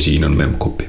see 0.00 0.12
siin 0.12 0.24
on 0.24 0.36
Memcpy. 0.36 0.88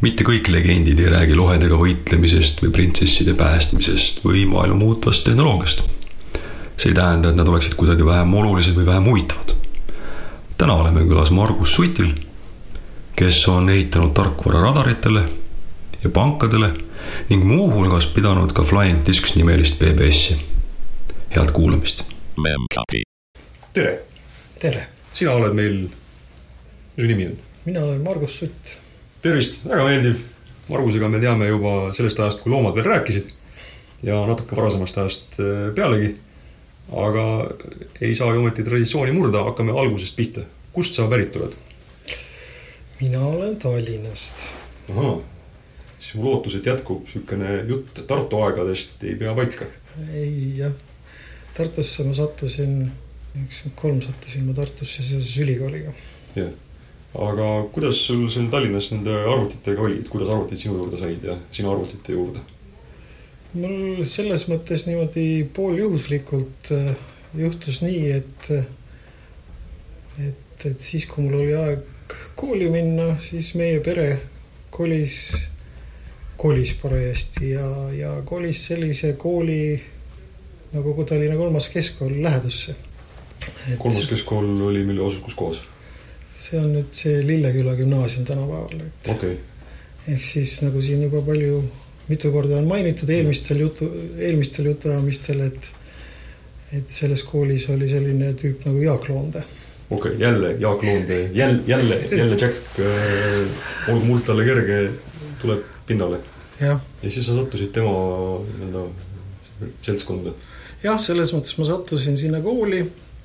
mitte 0.00 0.24
kõik 0.24 0.48
legendid 0.52 0.98
ei 1.00 1.08
räägi 1.10 1.34
lohedega 1.36 1.76
võitlemisest 1.80 2.60
või 2.62 2.70
printsesside 2.72 3.34
päästmisest 3.34 4.22
või 4.24 4.44
maailma 4.48 4.78
muutvast 4.80 5.24
tehnoloogiast. 5.24 5.82
see 6.76 6.90
ei 6.90 6.94
tähenda, 6.94 7.28
et 7.28 7.36
nad 7.36 7.48
oleksid 7.48 7.74
kuidagi 7.74 8.06
vähem 8.06 8.34
olulised 8.34 8.76
või 8.76 8.86
vähem 8.86 9.04
huvitavad. 9.04 9.52
täna 10.58 10.74
oleme 10.74 11.04
külas 11.04 11.30
Margus 11.30 11.74
Sutil, 11.74 12.14
kes 13.16 13.48
on 13.48 13.70
ehitanud 13.70 14.14
tarkvara 14.14 14.60
radaritele 14.60 15.24
ja 16.04 16.10
pankadele 16.10 16.72
ning 17.28 17.44
muuhulgas 17.44 18.06
pidanud 18.06 18.52
ka 18.52 18.64
Flying 18.64 19.04
Discs 19.06 19.36
nimelist 19.36 19.78
BBS-i. 19.78 20.36
head 21.36 21.52
kuulamist. 21.52 22.04
tere. 23.72 23.98
tere. 24.60 24.86
sina 25.12 25.32
oled 25.32 25.52
meil 25.52 25.88
mis 26.96 27.04
su 27.04 27.08
nimi 27.08 27.26
on? 27.26 27.45
Mina 27.66 27.84
olen 27.84 28.00
Margus 28.00 28.38
Sutt. 28.38 28.76
tervist, 29.22 29.64
väga 29.66 29.84
meeldiv. 29.84 30.22
Margusega 30.66 31.08
me 31.10 31.18
teame 31.22 31.46
juba 31.46 31.72
sellest 31.94 32.20
ajast, 32.20 32.40
kui 32.42 32.50
loomad 32.50 32.74
veel 32.74 32.88
rääkisid 32.88 33.28
ja 34.06 34.18
natuke 34.26 34.56
varasemast 34.58 34.98
ajast 34.98 35.38
äh, 35.42 35.68
pealegi. 35.74 36.14
aga 36.86 37.22
ei 38.00 38.14
saa 38.14 38.34
ju 38.34 38.40
ometi 38.40 38.62
traditsiooni 38.62 39.12
murda, 39.12 39.42
hakkame 39.48 39.74
algusest 39.74 40.16
pihta. 40.16 40.42
kust 40.72 40.94
sa 40.94 41.08
pärit 41.10 41.36
oled? 41.36 41.54
mina 43.00 43.20
olen 43.26 43.56
Tallinnast. 43.56 44.34
ahah, 44.90 45.18
siis 45.98 46.14
mu 46.14 46.30
lootus, 46.30 46.54
et 46.54 46.66
jätkub 46.66 47.02
niisugune 47.06 47.62
jutt 47.68 48.06
Tartu 48.06 48.42
aegadest 48.42 49.02
ei 49.02 49.14
pea 49.14 49.34
paika. 49.34 49.66
ei 50.14 50.52
jah, 50.58 50.72
Tartusse 51.56 52.04
ma 52.04 52.14
sattusin, 52.14 52.92
üheksakümmend 53.34 53.80
kolm 53.82 54.02
sattusin 54.02 54.46
ma 54.46 54.54
Tartusse 54.54 55.02
seoses 55.02 55.34
ülikooliga. 55.42 55.94
jah 56.36 56.54
aga 57.16 57.48
kuidas 57.72 58.00
sul 58.06 58.28
siin 58.32 58.50
Tallinnas 58.50 58.90
nende 58.92 59.14
arvutitega 59.14 59.82
oli, 59.82 60.00
et 60.02 60.08
kuidas 60.12 60.28
arvutid 60.32 60.60
sinu 60.60 60.76
juurde 60.80 61.00
said 61.00 61.24
ja 61.24 61.36
sinu 61.52 61.72
arvutite 61.72 62.12
juurde? 62.12 62.44
mul 63.56 64.04
selles 64.04 64.46
mõttes 64.50 64.84
niimoodi 64.84 65.46
pooljuhuslikult 65.56 66.72
äh, 66.76 66.90
juhtus 67.38 67.80
nii, 67.84 68.00
et, 68.12 68.50
et, 70.26 70.66
et 70.70 70.80
siis, 70.80 71.06
kui 71.08 71.24
mul 71.24 71.38
oli 71.40 71.54
aeg 71.56 72.16
kooli 72.36 72.68
minna, 72.72 73.14
siis 73.22 73.54
meie 73.56 73.80
pere 73.84 74.08
kolis, 74.74 75.16
kolis 76.36 76.74
parajasti 76.82 77.54
ja, 77.54 77.68
ja 77.96 78.10
kolis 78.28 78.66
sellise 78.68 79.14
kooli 79.20 79.60
nagu 80.74 81.04
Tallinna 81.08 81.38
kolmas 81.38 81.70
keskkool 81.72 82.18
lähedusse. 82.22 82.76
kolmas 83.78 84.06
keskkool 84.10 84.68
oli, 84.68 84.84
mille 84.84 85.06
asus 85.06 85.24
kus 85.24 85.34
kohas? 85.34 85.62
See 86.36 86.60
on 86.60 86.70
nüüd 86.74 86.92
see 86.94 87.20
Lilleküla 87.26 87.74
gümnaasium 87.78 88.26
tänapäeval, 88.28 88.84
et 88.86 89.10
okay.. 89.14 89.36
ehk 90.08 90.24
siis 90.24 90.58
nagu 90.64 90.82
siin 90.84 91.02
juba 91.06 91.22
palju, 91.26 91.62
mitu 92.10 92.30
korda 92.34 92.60
on 92.60 92.68
mainitud 92.70 93.10
eelmistel 93.10 93.62
jutu, 93.64 93.88
eelmistel 94.18 94.70
jutuajamistel, 94.72 95.46
et 95.48 95.72
et 96.76 96.90
selles 96.90 97.22
koolis 97.22 97.68
oli 97.70 97.88
selline 97.88 98.32
tüüp 98.38 98.64
nagu 98.66 98.82
Jaak 98.82 99.08
Loonde. 99.08 99.42
okei 99.90 100.12
okay,, 100.12 100.20
jälle 100.20 100.56
Jaak 100.60 100.82
Loonde, 100.82 101.20
jälle, 101.32 101.62
jälle, 101.66 102.00
jälle 102.10 102.36
Jack 102.40 102.80
äh,, 102.80 103.92
olgu 103.92 104.04
muld 104.04 104.26
talle 104.26 104.44
kerge, 104.44 104.90
tuleb 105.42 105.62
pinnale. 105.86 106.20
ja 106.60 106.78
siis 107.02 107.26
sa 107.26 107.36
sattusid 107.36 107.72
tema 107.72 107.94
nii-öelda 108.58 108.84
seltskonda. 109.82 110.34
jah, 110.82 111.00
selles 111.00 111.32
mõttes 111.34 111.56
ma 111.58 111.68
sattusin 111.70 112.18
sinna 112.18 112.42
kooli 112.44 112.84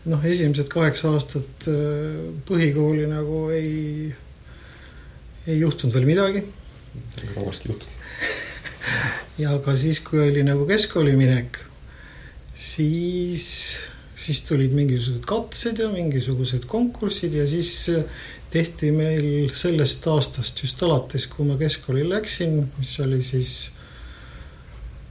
noh, 0.09 0.25
esimesed 0.25 0.69
kaheksa 0.71 1.13
aastat 1.13 1.67
äh, 1.69 2.17
põhikooli 2.47 3.05
nagu 3.09 3.43
ei, 3.53 4.09
ei 5.47 5.59
juhtunud 5.59 5.95
veel 5.95 6.07
midagi. 6.09 6.43
halvasti 7.35 7.69
juhtub 7.69 7.87
ja 9.43 9.57
ka 9.63 9.75
siis, 9.77 10.01
kui 10.05 10.23
oli 10.23 10.43
nagu 10.45 10.65
keskkooli 10.69 11.13
minek, 11.17 11.59
siis, 12.57 13.45
siis 14.15 14.41
tulid 14.47 14.73
mingisugused 14.75 15.25
katsed 15.29 15.81
ja 15.83 15.89
mingisugused 15.93 16.65
konkursid 16.69 17.37
ja 17.37 17.45
siis 17.47 17.91
tehti 18.51 18.91
meil 18.91 19.51
sellest 19.55 20.07
aastast 20.11 20.63
just 20.63 20.81
alates, 20.83 21.29
kui 21.31 21.45
ma 21.47 21.55
keskkooli 21.59 22.03
läksin, 22.09 22.57
mis 22.79 22.95
oli 23.05 23.21
siis 23.23 23.53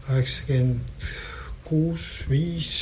kaheksakümmend 0.08 1.06
kuus, 1.64 2.24
viis 2.28 2.80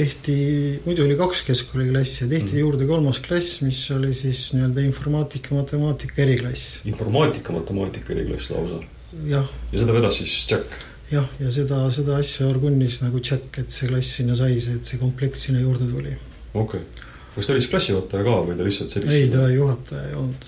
tehti, 0.00 0.36
muidu 0.84 1.04
oli 1.04 1.16
kaks 1.18 1.42
keskkooliklassi 1.48 2.24
ja 2.24 2.30
tehti 2.30 2.54
mm. 2.54 2.60
juurde 2.64 2.86
kolmas 2.88 3.20
klass, 3.24 3.60
mis 3.64 3.82
oli 3.94 4.12
siis 4.16 4.46
nii-öelda 4.56 4.84
informaatika, 4.86 5.54
matemaatika 5.54 6.22
eriklass. 6.24 6.80
informaatika, 6.88 7.52
matemaatika 7.56 8.14
eriklass 8.16 8.50
lausa? 8.54 8.80
jah. 9.28 9.52
ja 9.72 9.82
seda 9.82 9.96
vedas 9.96 10.20
siis 10.22 10.38
Jack? 10.50 10.80
jah, 11.12 11.28
ja 11.42 11.52
seda, 11.52 11.82
seda 11.94 12.16
asja 12.22 12.48
orgunnis 12.48 13.00
nagu 13.04 13.20
Jack, 13.20 13.60
et 13.60 13.74
see 13.74 13.90
klass 13.90 14.18
sinna 14.20 14.38
sai, 14.38 14.58
see, 14.64 14.80
et 14.80 14.88
see 14.88 15.00
komplekt 15.02 15.40
sinna 15.40 15.62
juurde 15.64 15.88
tuli. 15.92 16.16
okei 16.54 16.82
okay 16.82 17.08
kas 17.30 17.46
ta 17.46 17.52
oli 17.52 17.60
siis 17.62 17.70
klassijuhataja 17.70 18.24
ka 18.26 18.36
või 18.42 18.56
ta 18.58 18.64
lihtsalt 18.66 18.94
sellist? 18.94 19.12
ei, 19.14 19.28
ta 19.30 19.46
juhataja 19.52 20.08
ei 20.08 20.16
olnud 20.18 20.46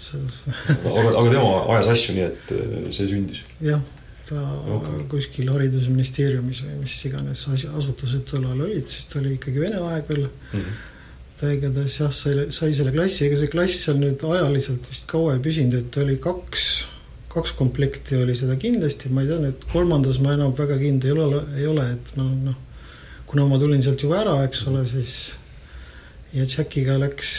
aga, 0.91 1.11
aga 1.21 1.27
tema 1.31 1.51
ajas 1.77 1.91
asju 1.95 2.17
nii, 2.17 2.25
et 2.27 2.55
see 2.97 3.11
sündis? 3.11 3.45
jah 3.63 3.83
ta 4.29 4.39
okay. 4.77 5.03
kuskil 5.11 5.51
haridusministeeriumis 5.51 6.63
või 6.67 6.79
mis 6.85 6.95
iganes 7.09 7.43
asutused 7.51 8.25
tol 8.31 8.47
ajal 8.47 8.65
olid, 8.69 8.87
siis 8.91 9.09
ta 9.11 9.21
oli 9.21 9.35
ikkagi 9.37 9.63
vene 9.63 9.83
aeg 9.89 10.09
veel 10.09 10.25
mm. 10.27 10.33
-hmm. 10.53 10.81
ta 11.41 11.53
igatahes 11.57 11.99
jah, 12.01 12.13
sai, 12.15 12.47
sai 12.55 12.73
selle 12.77 12.95
klassi, 12.95 13.27
ega 13.27 13.41
see 13.41 13.53
klass 13.53 13.85
seal 13.87 13.99
nüüd 14.01 14.23
ajaliselt 14.29 14.89
vist 14.91 15.09
kaua 15.11 15.37
ei 15.37 15.45
püsinud, 15.45 15.79
et 15.81 15.99
oli 16.05 16.19
kaks, 16.23 16.69
kaks 17.35 17.55
komplekti 17.59 18.21
oli 18.23 18.37
seda 18.39 18.57
kindlasti, 18.61 19.11
ma 19.11 19.25
ei 19.25 19.33
tea 19.33 19.41
nüüd 19.43 19.67
kolmandas 19.73 20.21
ma 20.23 20.37
enam 20.39 20.55
väga 20.59 20.79
kindel 20.83 21.17
ei 21.17 21.27
ole, 21.27 21.43
ei 21.59 21.67
ole, 21.75 21.89
et 21.97 22.17
ma 22.17 22.29
noh, 22.51 22.59
kuna 23.27 23.49
ma 23.51 23.59
tulin 23.59 23.83
sealt 23.83 24.03
juba 24.07 24.21
ära, 24.23 24.37
eks 24.47 24.67
ole, 24.71 24.85
siis 24.87 25.17
ja 26.33 26.47
Jackiga 26.47 26.99
läks, 27.01 27.33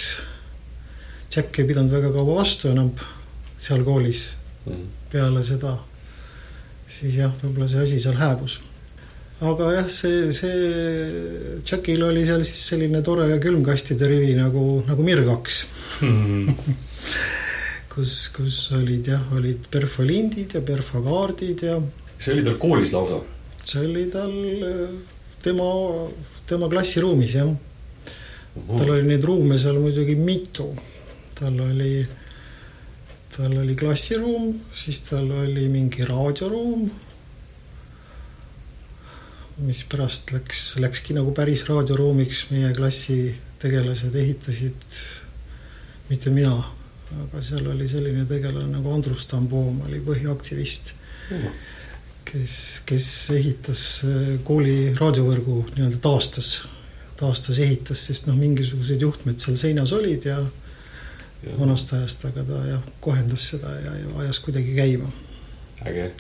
Jack 1.33 1.59
ei 1.59 1.69
pidanud 1.69 1.95
väga 1.95 2.11
kaua 2.13 2.43
vastu 2.43 2.69
enam 2.69 2.91
seal 3.57 3.87
koolis 3.87 4.27
mm 4.67 4.91
peale 5.13 5.43
seda 5.45 5.75
siis 6.93 7.17
jah, 7.17 7.33
võib-olla 7.41 7.67
see 7.71 7.83
asi 7.83 7.99
seal 8.03 8.17
hääbus. 8.19 8.59
aga 9.43 9.71
jah, 9.75 9.89
see, 9.91 10.31
see 10.35 11.61
Jackil 11.65 12.03
oli 12.05 12.23
seal 12.27 12.45
siis 12.47 12.61
selline 12.69 13.01
tore 13.05 13.27
külmkastide 13.43 14.07
rivi 14.07 14.35
nagu, 14.37 14.83
nagu 14.87 15.05
Mir 15.05 15.23
kaks 15.27 15.63
mm. 16.05 16.53
kus, 17.93 18.15
kus 18.35 18.59
olid 18.77 19.09
jah, 19.13 19.25
olid 19.35 19.67
perfolindid 19.73 20.55
ja 20.57 20.63
perfokaardid 20.65 21.65
ja. 21.67 21.77
see 22.17 22.37
oli 22.37 22.45
tal 22.45 22.59
koolis 22.61 22.93
lausa? 22.95 23.19
see 23.63 23.83
oli 23.83 24.07
tal 24.13 24.33
tema, 25.43 25.69
tema 26.47 26.69
klassiruumis 26.71 27.37
jah. 27.41 27.53
tal 28.77 28.95
oli 28.95 29.07
neid 29.09 29.25
ruume 29.25 29.59
seal 29.59 29.81
muidugi 29.81 30.15
mitu. 30.15 30.69
tal 31.35 31.57
oli 31.67 31.95
tal 33.33 33.57
oli 33.57 33.75
klassiruum, 33.75 34.53
siis 34.75 35.01
tal 35.07 35.31
oli 35.31 35.65
mingi 35.71 36.05
raadioruum, 36.05 36.85
mis 39.63 39.83
pärast 39.89 40.33
läks, 40.33 40.61
läkski 40.81 41.15
nagu 41.17 41.33
päris 41.35 41.65
raadioruumiks, 41.69 42.45
meie 42.51 42.73
klassi 42.77 43.17
tegelased 43.61 44.15
ehitasid, 44.19 44.97
mitte 46.09 46.33
mina, 46.33 46.55
aga 47.25 47.43
seal 47.45 47.67
oli 47.71 47.87
selline 47.89 48.25
tegelane 48.29 48.71
nagu 48.73 48.91
Andrus 48.93 49.27
Tamboom 49.29 49.83
oli 49.87 50.01
põhiaktivist 50.03 50.93
mm., 51.29 51.61
kes, 52.33 52.55
kes 52.89 53.07
ehitas 53.35 53.83
kooli 54.47 54.93
raadiovõrgu 54.97 55.59
nii-öelda 55.75 55.99
taastas, 56.01 56.55
taastas, 57.19 57.59
ehitas, 57.61 58.07
sest 58.09 58.29
noh, 58.29 58.37
mingisugused 58.39 59.01
juhtmed 59.01 59.41
seal 59.41 59.57
seinas 59.59 59.93
olid 59.93 60.25
ja 60.25 60.39
vanast 61.59 61.93
ajast, 61.93 62.25
aga 62.25 62.43
ta 62.47 62.59
jah, 62.67 62.83
kohendas 63.03 63.47
seda 63.53 63.71
ja, 63.83 63.95
ja 63.99 64.19
ajas 64.23 64.39
kuidagi 64.39 64.75
käima. 64.75 65.09
äge. 65.85 66.11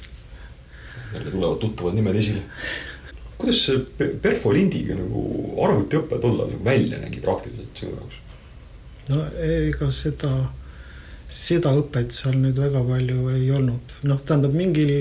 jälle 1.13 1.31
tulevad 1.31 1.57
tuttavad 1.59 1.95
nimed 1.95 2.15
esile. 2.15 2.41
kuidas 3.37 3.65
see 3.65 4.09
perfolindiga 4.21 4.95
nagu 4.95 5.21
arvutiõpe 5.65 6.19
tollal 6.19 6.51
nagu 6.51 6.65
välja 6.65 6.99
nägi 6.99 7.21
praktiliselt 7.21 7.79
sinu 7.79 7.95
jaoks? 7.95 8.19
no 9.09 9.23
ega 9.47 9.91
seda, 9.91 10.33
seda 11.29 11.73
õpet 11.79 12.11
seal 12.11 12.37
nüüd 12.41 12.59
väga 12.59 12.83
palju 12.87 13.29
ei 13.37 13.49
olnud, 13.51 13.97
noh, 14.09 14.21
tähendab 14.27 14.55
mingil 14.57 14.93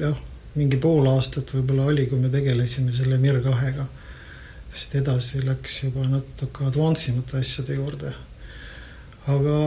jah, 0.00 0.16
mingi 0.54 0.78
pool 0.80 1.08
aastat 1.10 1.52
võib-olla 1.54 1.90
oli, 1.92 2.06
kui 2.10 2.20
me 2.22 2.30
tegelesime 2.32 2.94
selle 2.96 3.18
Mir 3.18 3.42
kahega. 3.44 3.86
sest 4.76 4.94
edasi 4.94 5.42
läks 5.44 5.82
juba 5.82 6.06
natuke 6.06 6.64
advance 6.68 7.10
imate 7.10 7.38
asjade 7.40 7.74
juurde 7.74 8.14
aga 9.32 9.58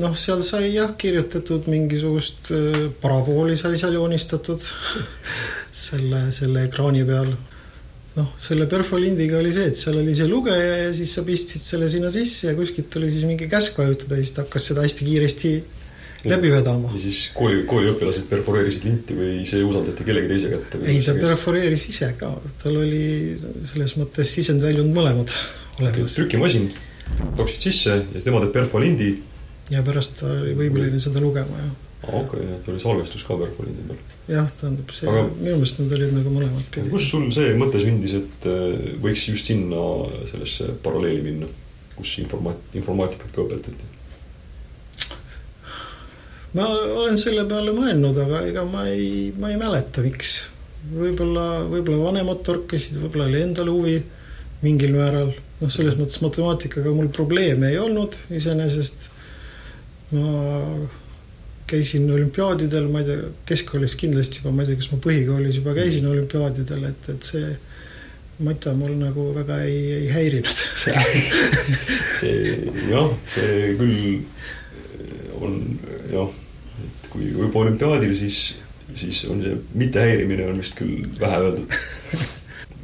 noh, 0.00 0.16
seal 0.18 0.42
sai 0.46 0.70
jah 0.74 0.92
kirjutatud 0.98 1.66
mingisugust 1.70 2.52
parabooli 3.02 3.56
sai 3.58 3.78
seal 3.80 3.96
joonistatud 3.98 4.62
selle, 5.84 6.28
selle 6.34 6.66
ekraani 6.68 7.02
peal. 7.08 7.32
noh, 8.16 8.30
selle 8.42 8.66
perfolindiga 8.70 9.38
oli 9.38 9.52
see, 9.54 9.70
et 9.70 9.78
seal 9.78 10.00
oli 10.00 10.14
see 10.18 10.30
lugeja 10.30 10.78
ja 10.84 10.94
siis 10.94 11.12
sa 11.14 11.26
pistsid 11.26 11.62
selle 11.62 11.90
sinna 11.90 12.10
sisse 12.14 12.48
ja 12.50 12.56
kuskilt 12.58 12.96
oli 12.98 13.10
siis 13.10 13.26
mingi 13.26 13.50
käsk 13.50 13.78
vajutada 13.78 14.18
ja 14.18 14.24
siis 14.24 14.34
ta 14.34 14.46
hakkas 14.46 14.70
seda 14.72 14.86
hästi 14.86 15.06
kiiresti 15.06 15.52
läbi 16.24 16.50
vedama. 16.52 16.90
ja 16.94 17.00
siis 17.00 17.30
kooli, 17.34 17.62
kooliõpilased 17.68 18.26
perforeerisid 18.28 18.84
linti 18.88 19.16
või 19.16 19.40
see 19.48 19.62
usaldati 19.64 20.04
kellegi 20.04 20.28
teise 20.34 20.52
kätte? 20.52 20.80
ei, 20.84 21.00
ta 21.06 21.14
perforeeris 21.16 21.86
ise 21.92 22.10
ka, 22.20 22.30
tal 22.62 22.76
oli 22.82 23.38
selles 23.70 23.96
mõttes 24.00 24.34
sisend-väljund 24.36 24.92
mõlemad 24.96 25.32
olemas 25.80 26.18
trükimasin, 26.18 26.68
toksid 27.36 27.68
sisse 27.68 27.96
ja 27.96 28.02
siis 28.12 28.26
tema 28.26 28.40
teeb 28.44 28.52
perfolindi. 28.56 29.12
ja 29.70 29.84
pärast 29.86 30.20
ta 30.20 30.30
oli 30.32 30.56
võimeline 30.58 31.00
seda 31.02 31.22
lugema 31.22 31.62
ja 31.62 31.70
okei, 32.08 32.46
et 32.56 32.68
oli 32.72 32.80
salvestus 32.80 33.24
ka 33.28 33.36
perfolindi 33.40 33.86
peal. 33.88 34.00
jah, 34.30 34.50
tähendab 34.60 34.92
see 34.94 35.08
Aga- 35.10 35.26
Aga..., 35.26 35.38
minu 35.40 35.56
meelest 35.58 35.80
nad 35.82 35.94
olid 35.98 36.14
nagu 36.16 36.34
mõlemad 36.34 36.68
pidi. 36.74 36.92
kus 36.92 37.08
sul 37.12 37.28
see 37.34 37.54
mõte 37.60 37.82
sündis, 37.82 38.16
et 38.20 38.48
äh, 38.48 38.92
võiks 39.02 39.26
just 39.28 39.50
sinna 39.50 39.86
sellesse 40.30 40.72
paralleeli 40.84 41.24
minna, 41.26 41.50
kus 41.96 42.18
informaat-, 42.24 42.76
informaatikat 42.78 43.34
ka 43.34 43.44
õpetati? 43.46 43.90
ma 46.56 46.66
olen 47.02 47.18
selle 47.20 47.44
peale 47.50 47.74
mõelnud, 47.76 48.16
aga 48.24 48.40
ega 48.48 48.64
ma 48.66 48.86
ei, 48.90 49.30
ma 49.38 49.52
ei 49.52 49.60
mäleta, 49.60 50.02
miks. 50.06 50.38
võib-olla, 50.90 51.62
võib-olla 51.68 52.08
vanemad 52.08 52.42
torkasid, 52.46 52.96
võib-olla 53.02 53.28
oli 53.28 53.44
endal 53.44 53.70
huvi 53.70 54.00
mingil 54.64 54.96
määral. 54.96 55.34
noh, 55.60 55.70
selles 55.72 55.98
mõttes 56.00 56.20
matemaatikaga 56.24 56.92
mul 56.96 57.10
probleeme 57.14 57.70
ei 57.72 57.78
olnud 57.80 58.16
iseenesest. 58.36 59.10
ma 60.10 60.30
käisin 61.70 62.10
olümpiaadidel, 62.10 62.88
ma 62.90 62.98
ei 63.02 63.06
tea, 63.06 63.26
keskkoolis 63.46 63.94
kindlasti 64.00 64.40
juba, 64.40 64.50
ma 64.54 64.64
ei 64.64 64.72
tea, 64.72 64.80
kas 64.80 64.88
ma 64.90 64.96
põhikoolis 65.04 65.60
juba 65.60 65.74
käisin 65.76 66.08
olümpiaadidel, 66.10 66.88
et, 66.88 67.10
et 67.12 67.28
see 67.28 67.52
mata 68.42 68.72
mul 68.74 68.96
nagu 68.98 69.28
väga 69.36 69.60
ei, 69.68 69.78
ei 70.00 70.08
häirinud. 70.10 70.64
see 72.20 72.40
jah, 72.90 73.12
see 73.36 73.70
küll 73.78 74.24
on 75.40 75.60
jah, 76.10 76.34
et 76.88 77.08
kui 77.12 77.30
juba 77.30 77.62
olümpiaadil, 77.62 78.16
siis, 78.18 78.40
siis 78.98 79.22
on 79.30 79.44
see 79.44 79.56
mittehäirimine 79.84 80.50
on 80.50 80.58
vist 80.64 80.78
küll 80.80 81.06
vähe 81.20 81.42
öeldud. 81.44 81.80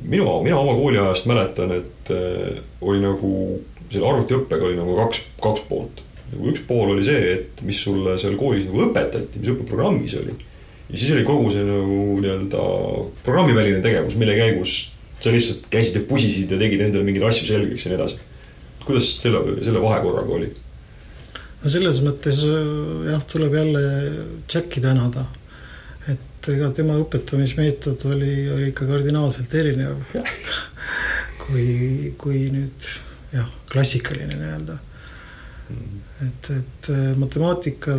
minu, 0.06 0.26
mina 0.44 0.58
oma 0.58 0.74
kooliajast 0.78 1.28
mäletan, 1.30 1.72
et 1.76 2.12
äh, 2.14 2.58
oli 2.80 3.02
nagu 3.02 3.30
selle 3.86 4.08
arvutiõppega 4.08 4.66
oli 4.66 4.78
nagu 4.78 4.96
kaks, 4.98 5.22
kaks 5.42 5.64
poolt. 5.68 6.02
nagu 6.32 6.50
üks 6.50 6.64
pool 6.66 6.94
oli 6.96 7.04
see, 7.06 7.32
et 7.36 7.64
mis 7.66 7.78
sulle 7.86 8.16
seal 8.18 8.34
koolis 8.38 8.66
nagu 8.66 8.86
õpetati, 8.88 9.40
mis 9.40 9.52
õppeprogrammis 9.54 10.16
oli. 10.22 10.36
ja 10.90 10.98
siis 10.98 11.12
oli 11.14 11.26
kogu 11.26 11.50
see 11.54 11.66
nagu 11.66 12.20
nii-öelda 12.22 12.68
programmiväline 13.26 13.82
tegevus, 13.84 14.18
mille 14.18 14.38
käigus 14.38 14.78
sa 15.20 15.32
lihtsalt 15.32 15.70
käisid 15.72 16.00
ja 16.00 16.08
pusisid 16.08 16.50
ja 16.52 16.58
tegid 16.60 16.82
endale 16.84 17.06
mingeid 17.06 17.24
asju 17.30 17.46
selgeks 17.48 17.86
ja 17.86 17.92
nii 17.92 18.00
edasi 18.02 18.24
kuidas 18.86 19.10
selle, 19.22 19.42
selle 19.64 19.82
vahekorraga 19.82 20.38
oli? 20.38 20.52
no 21.62 21.72
selles 21.72 22.00
mõttes 22.04 22.42
äh, 22.46 23.10
jah, 23.10 23.24
tuleb 23.30 23.56
jälle 23.58 23.82
Jacki 24.52 24.82
tänada. 24.84 25.26
Et 26.46 26.54
ega 26.54 26.68
tema 26.70 26.94
õpetamismeetod 27.00 28.06
oli, 28.12 28.32
oli 28.54 28.70
ikka 28.70 28.86
kardinaalselt 28.86 29.54
erinev. 29.58 29.98
Kui, 31.46 32.12
kui 32.18 32.46
nüüd 32.50 32.86
jah, 33.32 33.46
klassikaline 33.70 34.34
nii-öelda. 34.38 34.78
et, 36.22 36.50
et 36.50 36.88
äh, 36.94 37.12
matemaatika 37.18 37.94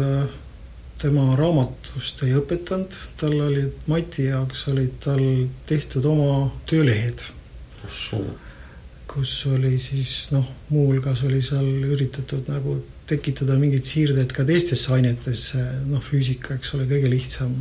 tema 0.97 1.35
raamatust 1.37 2.23
ei 2.25 2.33
õpetanud, 2.39 2.95
tal 3.19 3.35
olid 3.49 3.87
Mati 3.91 4.29
jaoks 4.29 4.67
olid 4.71 4.95
tal 5.03 5.23
tehtud 5.67 6.05
oma 6.07 6.47
töölehed. 6.69 7.23
Kus 9.07 9.33
oli 9.51 9.75
siis 9.79 10.29
noh, 10.31 10.47
muuhulgas 10.71 11.23
oli 11.27 11.41
seal 11.43 11.67
üritatud 11.87 12.47
nagu 12.51 12.79
tekitada 13.07 13.55
mingeid 13.59 13.87
siirdeid 13.87 14.33
ka 14.35 14.43
teistesse 14.47 14.91
ainetesse, 14.95 15.61
noh, 15.87 16.01
füüsika, 16.03 16.57
eks 16.57 16.73
ole, 16.75 16.87
kõige 16.89 17.11
lihtsam. 17.11 17.53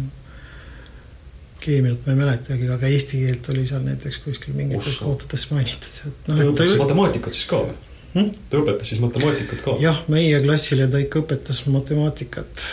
Keemiat 1.67 2.07
ma 2.07 2.15
ei 2.15 2.21
mäletagi, 2.21 2.71
aga 2.73 2.93
eesti 2.93 3.25
keelt 3.25 3.51
oli 3.55 3.67
seal 3.69 3.83
näiteks 3.87 4.23
kuskil 4.25 4.55
mingites 4.57 5.01
kohtades 5.03 5.51
mainitud, 5.51 6.01
et 6.07 6.23
ta 6.27 6.33
noh, 6.33 6.45
et 6.45 6.55
õpetas 6.55 6.77
ta 6.77 6.85
matemaatikat 6.85 7.37
siis 7.37 7.51
ka 7.51 7.65
või 7.67 7.83
Hmm?? 8.17 8.33
ta 8.49 8.61
õpetas 8.63 8.93
siis 8.93 9.01
matemaatikat 9.03 9.61
ka? 9.65 9.75
jah, 9.83 9.99
meie 10.13 10.39
klassile 10.45 10.87
ta 10.89 11.01
ikka 11.03 11.21
õpetas 11.25 11.61
matemaatikat, 11.69 12.65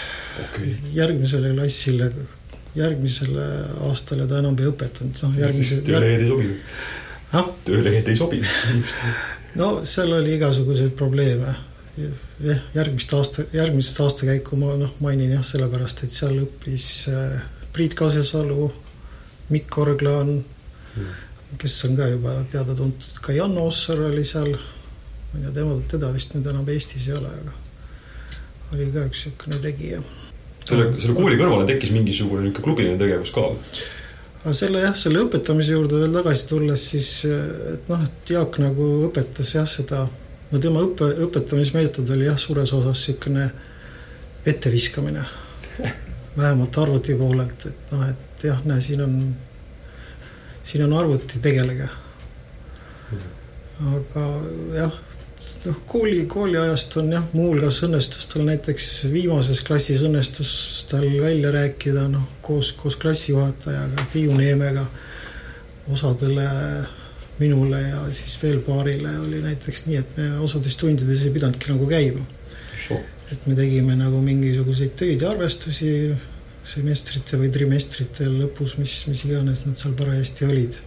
okei, 0.46 0.76
järgmisele 0.96 1.52
klassile, 1.56 2.10
järgmisele 2.78 3.48
aastale 3.90 4.28
ta 4.30 4.40
enam 4.40 4.56
ei 4.60 4.70
õpetanud, 4.70 5.20
noh, 5.26 5.36
järgmise, 5.42 5.82
töölehed 5.84 6.24
ei 6.24 6.30
sobinud. 6.30 6.78
ah, 7.40 7.50
töölehed 7.68 8.08
ei 8.14 8.20
sobinud 8.20 8.64
inimestele. 8.70 9.16
no 9.60 9.70
seal 9.90 10.16
oli 10.16 10.38
igasuguseid 10.38 10.96
probleeme. 11.02 11.58
jah, 11.98 12.64
järgmist 12.78 13.12
aasta, 13.14 13.44
järgmist 13.54 14.00
aastakäiku 14.06 14.58
ma 14.62 14.78
noh, 14.80 14.96
mainin 15.04 15.36
jah, 15.36 15.44
sellepärast 15.46 16.06
et 16.08 16.16
seal 16.16 16.40
õppis 16.46 16.88
äh, 17.12 17.42
Priit 17.74 17.96
Kasesalu, 17.98 18.68
Mikk 19.50 19.78
Orglan, 19.82 20.38
kes 21.58 21.78
on 21.88 21.98
ka 21.98 22.08
juba 22.12 22.36
teada-tuntud, 22.52 23.20
ka 23.22 23.34
Jan 23.34 23.58
Ossar 23.58 24.02
oli 24.10 24.24
seal. 24.26 24.54
ma 25.34 25.40
ei 25.40 25.46
tea, 25.48 25.52
tema, 25.56 25.76
teda 25.90 26.12
vist 26.14 26.36
nüüd 26.36 26.46
enam 26.52 26.68
Eestis 26.70 27.08
ei 27.08 27.16
ole, 27.18 27.30
aga 27.42 27.54
oli 28.74 28.86
ka 28.94 29.08
üks 29.10 29.26
niisugune 29.26 29.60
tegija. 29.64 30.02
selle, 30.64 30.94
selle 31.02 31.16
kooli 31.18 31.40
kõrvale 31.40 31.66
tekkis 31.70 31.92
mingisugune 31.96 32.46
niisugune 32.46 32.66
klubiline 32.68 33.00
tegevus 33.02 33.34
ka 33.34 33.48
või? 33.48 33.82
aga 34.44 34.54
selle 34.60 34.84
jah, 34.84 34.96
selle 35.00 35.24
õpetamise 35.26 35.74
juurde 35.74 36.04
veel 36.04 36.14
tagasi 36.20 36.48
tulles, 36.50 36.88
siis 36.94 37.10
et 37.26 37.90
noh, 37.90 38.06
et 38.06 38.34
Jaak 38.36 38.60
nagu 38.62 38.90
õpetas 39.10 39.54
jah, 39.56 39.68
seda, 39.70 40.06
no 40.52 40.62
tema 40.62 40.86
õppe, 40.86 41.10
õpetamismeetod 41.26 42.14
oli 42.14 42.30
jah, 42.30 42.38
suures 42.38 42.74
osas 42.78 43.08
niisugune 43.08 43.50
etteviskamine. 44.46 45.26
vähemalt 46.38 46.78
arvuti 46.78 47.16
poolelt, 47.16 47.66
et 47.66 47.92
noh, 47.92 48.06
et 48.10 48.44
jah, 48.44 48.62
näe, 48.66 48.82
siin 48.82 49.02
on, 49.02 49.18
siin 50.64 50.86
on 50.86 50.94
arvuti, 50.98 51.40
tegelege. 51.42 51.90
aga 53.94 54.26
jah, 54.76 54.98
noh, 55.66 55.80
kooli, 55.88 56.26
kooliajast 56.30 56.98
on 57.02 57.12
jah, 57.16 57.24
muuhulgas 57.34 57.82
õnnestus 57.88 58.28
tal 58.32 58.46
näiteks 58.48 58.90
viimases 59.12 59.64
klassis 59.68 60.04
õnnestus 60.06 60.52
tal 60.92 61.08
välja 61.22 61.52
rääkida 61.54 62.08
noh, 62.12 62.28
koos, 62.42 62.74
koos 62.80 62.98
klassijuhatajaga 63.02 64.10
Tiiu 64.14 64.36
Neemega 64.38 64.86
osadele 65.92 66.48
minule 67.40 67.82
ja 67.82 68.04
siis 68.12 68.36
veel 68.44 68.60
paarile 68.66 69.18
oli 69.20 69.42
näiteks 69.42 69.86
nii, 69.88 69.98
et 70.00 70.18
me 70.18 70.30
osades 70.46 70.78
tundides 70.80 71.26
ei 71.26 71.34
pidanudki 71.34 71.72
nagu 71.72 71.88
käima. 71.90 72.26
et 73.32 73.48
me 73.48 73.56
tegime 73.56 73.96
nagu 73.98 74.20
mingisuguseid 74.22 74.94
töid 75.00 75.22
ja 75.22 75.32
arvestusi 75.32 75.90
semestrite 76.68 77.38
või 77.40 77.52
trimestrite 77.54 78.28
lõpus, 78.32 78.78
mis, 78.80 78.96
mis 79.10 79.24
iganes 79.28 79.66
nad 79.68 79.80
seal 79.80 79.96
parajasti 80.00 80.48
olid. 80.48 80.78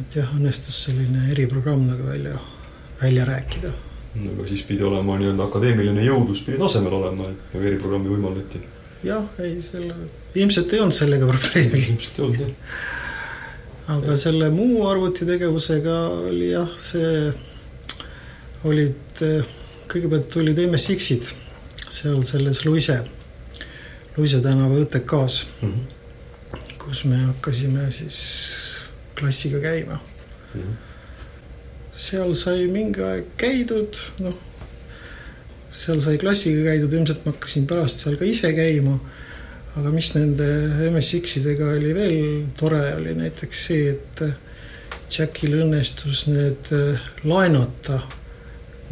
et 0.00 0.16
jah, 0.16 0.28
õnnestus 0.36 0.84
selline 0.86 1.30
eriprogramm 1.34 1.84
nagu 1.88 2.06
välja, 2.06 2.38
välja 3.02 3.24
rääkida. 3.28 3.72
aga 4.32 4.46
siis 4.48 4.62
pidi 4.68 4.82
olema 4.82 5.18
nii-öelda 5.18 5.44
akadeemiline 5.48 6.04
jõudlus 6.04 6.42
pidi 6.46 6.58
tasemel 6.58 6.92
olema, 7.00 7.28
et 7.28 7.54
nagu 7.54 7.66
eriprogrammi 7.66 8.14
võimaldati. 8.14 8.62
jah, 9.04 9.24
ei 9.38 9.60
selle, 9.62 9.94
ilmselt 10.34 10.72
ei 10.72 10.80
olnud 10.80 10.96
sellega 10.96 11.28
probleemi, 11.32 11.86
ilmselt 11.88 12.18
ei 12.18 12.24
olnud 12.24 12.44
jah. 12.44 12.52
aga 13.96 14.16
selle 14.16 14.50
muu 14.50 14.86
arvutitegevusega 14.88 15.96
oli 16.30 16.52
jah, 16.52 16.70
see 16.78 17.32
olid, 18.64 19.24
kõigepealt 19.90 20.30
tulid 20.30 20.60
MSX-id 20.68 21.26
seal 21.92 22.22
selles 22.24 22.62
Luise, 22.64 23.00
Luise 24.16 24.42
tänava 24.44 24.76
ÕTK-s, 24.76 25.46
kus 26.78 27.04
me 27.08 27.16
hakkasime 27.16 27.86
siis 27.94 28.18
klassiga 29.16 29.60
käima. 29.62 29.96
seal 31.96 32.34
sai 32.34 32.66
mingi 32.68 33.00
aeg 33.06 33.30
käidud, 33.40 33.96
noh, 34.20 34.36
seal 35.72 36.02
sai 36.04 36.18
klassiga 36.20 36.66
käidud, 36.66 36.92
ilmselt 36.92 37.24
ma 37.24 37.32
hakkasin 37.32 37.66
pärast 37.70 38.02
seal 38.02 38.18
ka 38.20 38.28
ise 38.28 38.52
käima. 38.52 38.98
aga 39.80 39.90
mis 39.90 40.10
nende 40.12 40.46
MSX-idega 40.90 41.70
oli 41.78 41.94
veel 41.96 42.16
tore, 42.58 42.82
oli 42.98 43.14
näiteks 43.16 43.66
see, 43.66 43.94
et 43.94 44.24
Jackil 45.12 45.56
õnnestus 45.62 46.26
need 46.28 46.68
äh, 46.76 47.00
laenata 47.24 48.02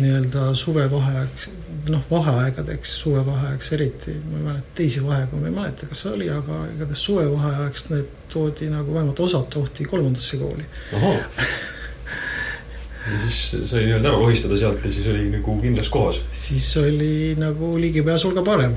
nii-öelda 0.01 0.55
suvevaheajaks, 0.57 1.51
noh, 1.89 2.03
vaheaegadeks, 2.11 2.93
suvevaheajaks 3.03 3.73
eriti, 3.73 4.15
ma 4.31 4.37
ei 4.39 4.45
mäleta, 4.45 4.67
teisi 4.75 5.05
vaheaegu 5.05 5.41
ma 5.41 5.47
ei 5.47 5.55
mäleta, 5.55 5.87
kas 5.91 6.05
oli, 6.11 6.29
aga 6.31 6.61
igatahes 6.75 7.05
suvevaheajaks 7.09 7.89
need 7.91 8.13
toodi 8.33 8.71
nagu 8.71 8.95
vähemalt 8.95 9.21
osad 9.21 9.49
toodi 9.53 9.85
kolmandasse 9.91 10.37
kooli. 10.37 10.65
ja 13.11 13.17
siis 13.29 13.71
sai 13.71 13.87
nii-öelda 13.87 14.09
ära 14.13 14.21
lohistada 14.21 14.57
sealt 14.61 14.85
ja 14.85 14.93
siis 14.93 15.07
oli 15.11 15.31
nagu 15.33 15.57
kindlas 15.63 15.89
kohas. 15.89 16.21
siis 16.33 16.77
oli 16.77 17.35
nagu 17.39 17.73
ligipääs 17.81 18.25
hulga 18.29 18.45
parem, 18.47 18.75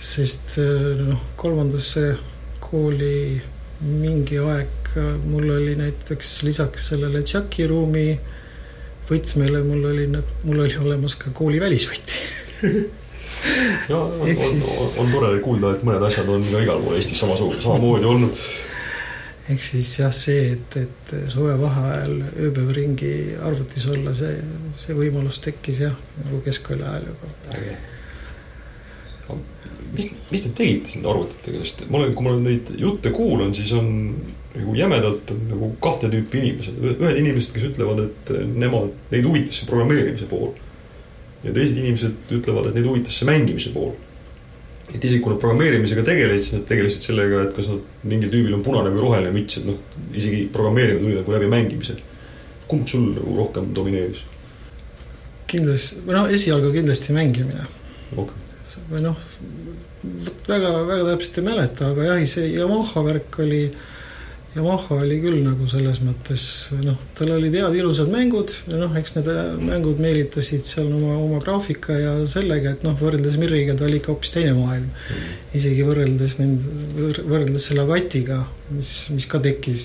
sest 0.00 0.58
äh, 0.62 1.04
noh, 1.06 1.20
kolmandasse 1.36 2.16
kooli 2.60 3.42
mingi 3.80 4.38
aeg 4.40 4.86
mul 5.24 5.50
oli 5.50 5.74
näiteks 5.76 6.42
lisaks 6.42 6.88
sellele 6.88 7.22
Jacki 7.32 7.66
ruumi 7.66 8.20
võtmele, 9.10 9.62
mul 9.66 9.90
oli, 9.92 10.06
mul 10.44 10.62
oli 10.64 10.78
olemas 10.82 11.16
ka 11.20 11.32
kooli 11.36 11.60
välisvõti 11.62 12.22
ja 13.88 13.96
on, 13.96 14.12
on, 14.20 14.28
on, 14.28 14.62
on 14.98 15.10
tore 15.12 15.32
kuulda, 15.44 15.72
et 15.76 15.82
mõned 15.86 16.04
asjad 16.08 16.28
on 16.32 16.44
ka 16.50 16.62
igal 16.64 16.80
pool 16.82 16.96
Eestis 16.98 17.20
samasugused, 17.22 17.62
samamoodi 17.64 18.08
olnud. 18.10 18.46
ehk 19.52 19.62
siis 19.62 19.92
jah, 20.00 20.14
see, 20.14 20.54
et, 20.56 20.78
et 20.80 21.12
suvevaheajal 21.32 22.16
ööpäev 22.48 22.72
ringi 22.76 23.12
arvutis 23.46 23.86
olla, 23.92 24.14
see, 24.16 24.40
see 24.80 24.96
võimalus 24.96 25.42
tekkis 25.44 25.84
jah, 25.86 25.98
nagu 26.24 26.40
keskkooli 26.46 26.86
ajal 26.86 27.12
juba. 27.12 27.76
mis, 29.92 30.10
mis 30.32 30.48
te 30.48 30.54
tegite 30.56 30.96
nende 30.96 31.12
arvutitega, 31.12 31.62
sest 31.62 31.86
ma 31.90 32.02
olen, 32.02 32.16
kui 32.16 32.26
ma 32.26 32.34
olen 32.34 32.50
neid 32.50 32.74
jutte 32.80 33.14
kuulan, 33.14 33.54
siis 33.56 33.74
on 33.78 33.92
nagu 34.56 34.74
jämedalt 34.76 35.30
on 35.34 35.42
nagu 35.50 35.70
kahte 35.82 36.10
tüüpi 36.12 36.40
inimesed, 36.42 36.78
ühed 36.94 37.20
inimesed, 37.20 37.52
kes 37.54 37.68
ütlevad, 37.70 38.02
et 38.06 38.32
nemad, 38.56 38.92
neid 39.12 39.28
huvitas 39.28 39.60
see 39.60 39.68
programmeerimise 39.70 40.28
pool. 40.30 40.54
ja 41.44 41.52
teised 41.54 41.76
inimesed 41.78 42.32
ütlevad, 42.34 42.70
et 42.70 42.78
neid 42.78 42.88
huvitas 42.88 43.18
see 43.20 43.28
mängimise 43.28 43.72
pool. 43.74 43.92
et 44.92 45.02
isegi 45.02 45.20
kui 45.20 45.34
nad 45.34 45.42
programmeerimisega 45.42 46.06
tegelesid, 46.06 46.44
siis 46.46 46.56
nad 46.58 46.68
tegelesid 46.70 47.08
sellega, 47.08 47.42
et 47.46 47.56
kas 47.56 47.68
nad, 47.72 47.82
mingil 48.06 48.32
tüübil 48.32 48.54
on 48.56 48.64
punane 48.66 48.92
või 48.94 49.02
roheline 49.04 49.34
müts, 49.34 49.60
et 49.60 49.68
noh, 49.68 49.78
isegi 50.14 50.46
programmeerimine 50.52 51.02
tuli 51.04 51.20
nagu 51.20 51.36
läbi 51.36 51.50
mängimise. 51.52 51.98
kumb 52.66 52.88
sul 52.88 53.12
nagu 53.12 53.36
rohkem 53.36 53.70
domineeris? 53.74 54.24
kindlasti, 55.46 56.02
noh, 56.10 56.26
esialgu 56.32 56.72
kindlasti 56.74 57.14
mängimine 57.14 57.66
okay 58.16 58.46
või 58.90 59.02
noh, 59.02 59.18
väga, 60.46 60.70
väga 60.86 61.04
täpselt 61.10 61.40
ei 61.40 61.46
mäleta, 61.46 61.90
aga 61.92 62.08
jah, 62.10 62.24
see 62.30 62.50
Yamaha 62.54 63.02
värk 63.06 63.38
oli, 63.44 63.62
Yamaha 64.56 64.96
oli 65.04 65.18
küll 65.20 65.42
nagu 65.44 65.66
selles 65.68 65.98
mõttes 66.00 66.42
noh, 66.80 66.96
tal 67.18 67.34
olid 67.34 67.54
head 67.58 67.74
ilusad 67.76 68.08
mängud 68.08 68.54
ja 68.70 68.78
noh, 68.80 68.94
eks 68.96 69.16
need 69.18 69.28
mängud 69.60 70.00
meelitasid 70.00 70.64
seal 70.64 70.88
oma, 70.88 71.18
oma 71.20 71.40
graafika 71.44 71.96
ja 72.00 72.14
sellega, 72.30 72.72
et 72.72 72.86
noh, 72.86 72.96
võrreldes 72.96 73.36
Mirriga 73.40 73.76
ta 73.76 73.84
oli 73.88 74.00
ikka 74.00 74.14
hoopis 74.14 74.32
teine 74.32 74.54
maailm. 74.56 74.88
isegi 75.56 75.84
võrreldes 75.84 76.38
nende, 76.40 77.18
võrreldes 77.20 77.68
selle 77.68 77.84
Avatiga, 77.84 78.40
mis, 78.72 78.94
mis 79.12 79.28
ka 79.28 79.42
tekkis, 79.44 79.84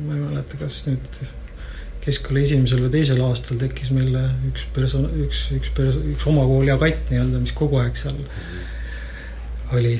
ma 0.00 0.16
ei 0.16 0.22
mäleta, 0.22 0.62
kas 0.64 0.80
nüüd 0.88 1.20
keskkooli 2.06 2.44
esimesel 2.46 2.84
või 2.86 2.92
teisel 2.94 3.20
aastal 3.26 3.60
tekkis 3.60 3.90
meile 3.92 4.22
üks 4.48 4.64
perso-, 4.72 5.08
üks, 5.26 5.48
üks 5.58 5.72
perso-, 5.76 6.04
üks 6.14 6.26
oma 6.30 6.46
kooli 6.48 6.72
agatt 6.72 7.10
nii-öelda, 7.10 7.42
mis 7.42 7.54
kogu 7.56 7.82
aeg 7.82 7.98
seal 7.98 8.20
oli. 9.76 9.98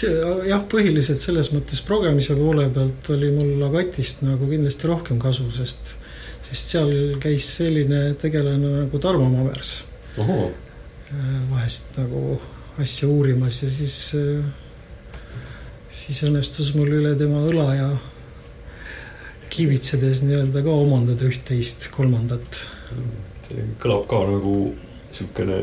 See 0.00 0.34
jah, 0.48 0.62
põhiliselt 0.70 1.20
selles 1.20 1.50
mõttes 1.54 1.82
progemise 1.86 2.36
poole 2.38 2.66
pealt 2.74 3.10
oli 3.14 3.30
mul 3.34 3.64
agatist 3.68 4.24
nagu 4.26 4.48
kindlasti 4.50 4.88
rohkem 4.90 5.20
kasu, 5.22 5.48
sest, 5.54 5.94
sest 6.46 6.74
seal 6.74 6.92
käis 7.22 7.48
selline 7.58 8.14
tegelane 8.20 8.74
nagu 8.84 9.02
Tarmo 9.02 9.28
Mavers. 9.32 9.74
vahest 11.50 11.96
nagu 11.98 12.38
asja 12.80 13.08
uurimas 13.10 13.62
ja 13.62 13.70
siis, 13.70 13.96
siis 15.90 16.22
õnnestus 16.28 16.72
mul 16.76 16.92
üle 17.00 17.14
tema 17.18 17.42
õla 17.50 17.68
ja 17.74 17.90
kiibitsedes 19.50 20.22
nii-öelda 20.24 20.62
ka 20.64 20.74
omandada 20.84 21.26
üht-teist, 21.26 21.90
kolmandat. 21.94 22.62
see 23.46 23.66
kõlab 23.82 24.06
ka 24.10 24.22
nagu 24.30 24.56
niisugune 25.10 25.62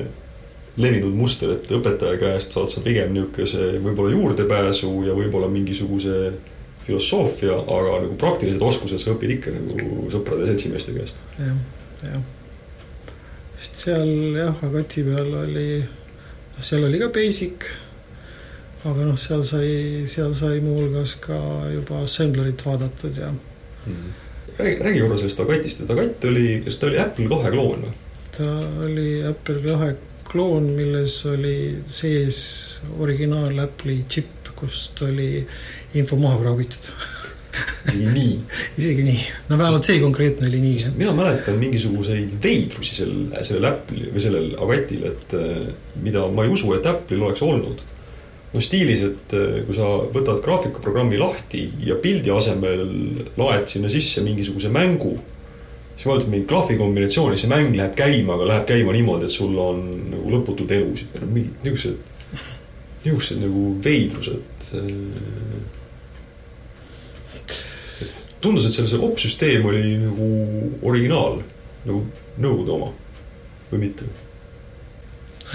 levinud 0.77 1.15
muster, 1.17 1.55
et 1.55 1.71
õpetaja 1.73 2.19
käest 2.21 2.53
saad 2.53 2.69
sa 2.69 2.83
pigem 2.85 3.13
niisuguse 3.15 3.79
võib-olla 3.81 4.13
juurdepääsu 4.13 4.91
ja 5.07 5.15
võib-olla 5.17 5.49
mingisuguse 5.49 6.31
filosoofia, 6.87 7.57
aga 7.57 7.97
nagu 8.03 8.15
praktilised 8.19 8.63
oskused 8.63 9.01
sa 9.01 9.13
õpid 9.15 9.37
ikka 9.37 9.53
nagu 9.55 10.07
sõprade 10.13 10.45
ja 10.45 10.53
seltsimeeste 10.53 10.93
käest 10.95 11.19
ja,. 11.39 11.49
jah, 11.49 12.13
jah. 12.13 13.17
sest 13.63 13.83
seal 13.87 14.13
jah, 14.37 14.63
Agati 14.67 15.03
peal 15.07 15.33
oli, 15.41 15.67
noh, 15.81 16.63
seal 16.69 16.85
oli 16.87 17.01
ka 17.01 17.09
basic, 17.15 17.67
aga 18.85 19.09
noh, 19.09 19.19
seal 19.19 19.43
sai, 19.47 19.71
seal 20.09 20.35
sai 20.37 20.61
muuhulgas 20.63 21.17
ka 21.25 21.39
juba 21.73 22.05
assemblerit 22.05 22.63
vaadatud 22.69 23.17
ja 23.17 23.33
mm.. 23.33 24.11
räägi, 24.59 24.77
räägi 24.85 25.01
korra 25.03 25.17
sellest 25.23 25.41
Agatist, 25.43 25.81
et 25.83 25.95
Agat 25.97 26.29
oli, 26.29 26.61
kas 26.67 26.77
ta 26.77 26.91
oli 26.91 27.01
Apple 27.01 27.31
kahe 27.33 27.55
kloon 27.57 27.87
või? 27.89 27.97
ta 28.37 28.53
oli 28.85 29.09
Apple 29.25 29.59
kahe 29.65 29.95
kloon, 30.37 30.69
milles 30.77 31.17
oli 31.25 31.57
sees 31.89 32.39
originaal 33.01 33.57
Apple'i 33.63 34.03
džipp, 34.05 34.51
kust 34.57 35.01
oli 35.05 35.41
info 35.97 36.17
maha 36.21 36.37
kraabitud 36.43 36.91
isegi 37.87 38.11
nii? 38.13 38.33
isegi 38.79 39.05
nii, 39.07 39.19
no 39.49 39.57
vähemalt 39.57 39.87
see 39.87 39.97
konkreetne 40.03 40.49
oli 40.51 40.61
nii. 40.61 40.93
mina 40.99 41.13
mäletan 41.17 41.57
mingisuguseid 41.57 42.35
veidrusi 42.43 42.99
sel, 42.99 43.13
sellel 43.41 43.69
Apple'il 43.71 44.11
või 44.13 44.23
sellel 44.27 44.49
Agatil, 44.61 45.07
et 45.09 45.37
eh, 45.39 45.69
mida 46.05 46.27
ma 46.29 46.45
ei 46.45 46.53
usu, 46.53 46.69
et 46.77 46.85
Apple'il 46.89 47.23
oleks 47.23 47.45
olnud 47.45 47.81
no 48.53 48.61
stiilis, 48.63 49.01
et 49.09 49.33
äh, 49.37 49.63
kui 49.65 49.75
sa 49.77 49.89
võtad 50.13 50.43
graafikuprogrammi 50.45 51.17
lahti 51.19 51.65
ja 51.87 51.97
pildi 52.01 52.31
asemel 52.33 52.85
laed 53.39 53.65
sinna 53.73 53.89
sisse 53.91 54.21
mingisuguse 54.25 54.69
mängu, 54.73 55.17
siis 55.97 56.05
vajutad 56.05 56.29
mingit 56.29 56.47
graafikombinatsiooni, 56.51 57.39
see 57.41 57.49
mäng 57.49 57.73
läheb 57.75 57.95
käima, 57.97 58.35
aga 58.37 58.45
läheb 58.51 58.67
käima 58.69 58.93
niimoodi, 58.93 59.25
et 59.25 59.33
sul 59.33 59.57
on 59.61 59.81
nagu 60.11 60.29
lõputud 60.35 60.69
elusid 60.77 61.09
või 61.15 61.23
noh, 61.23 61.31
mingid 61.39 61.65
niisugused, 61.65 61.97
niisugused 63.05 63.41
nagu 63.41 63.63
veidrused. 63.83 64.69
Äh, 64.77 64.85
tundus, 68.41 68.69
et 68.69 68.73
selle, 68.77 68.89
see 68.93 69.01
opsüsteem 69.09 69.65
oli 69.65 69.97
nagu 70.03 70.25
originaal, 70.85 71.41
nagu 71.89 72.05
Nõukogude 72.37 72.69
oma 72.69 72.91
või 73.71 73.79
mitte 73.81 74.05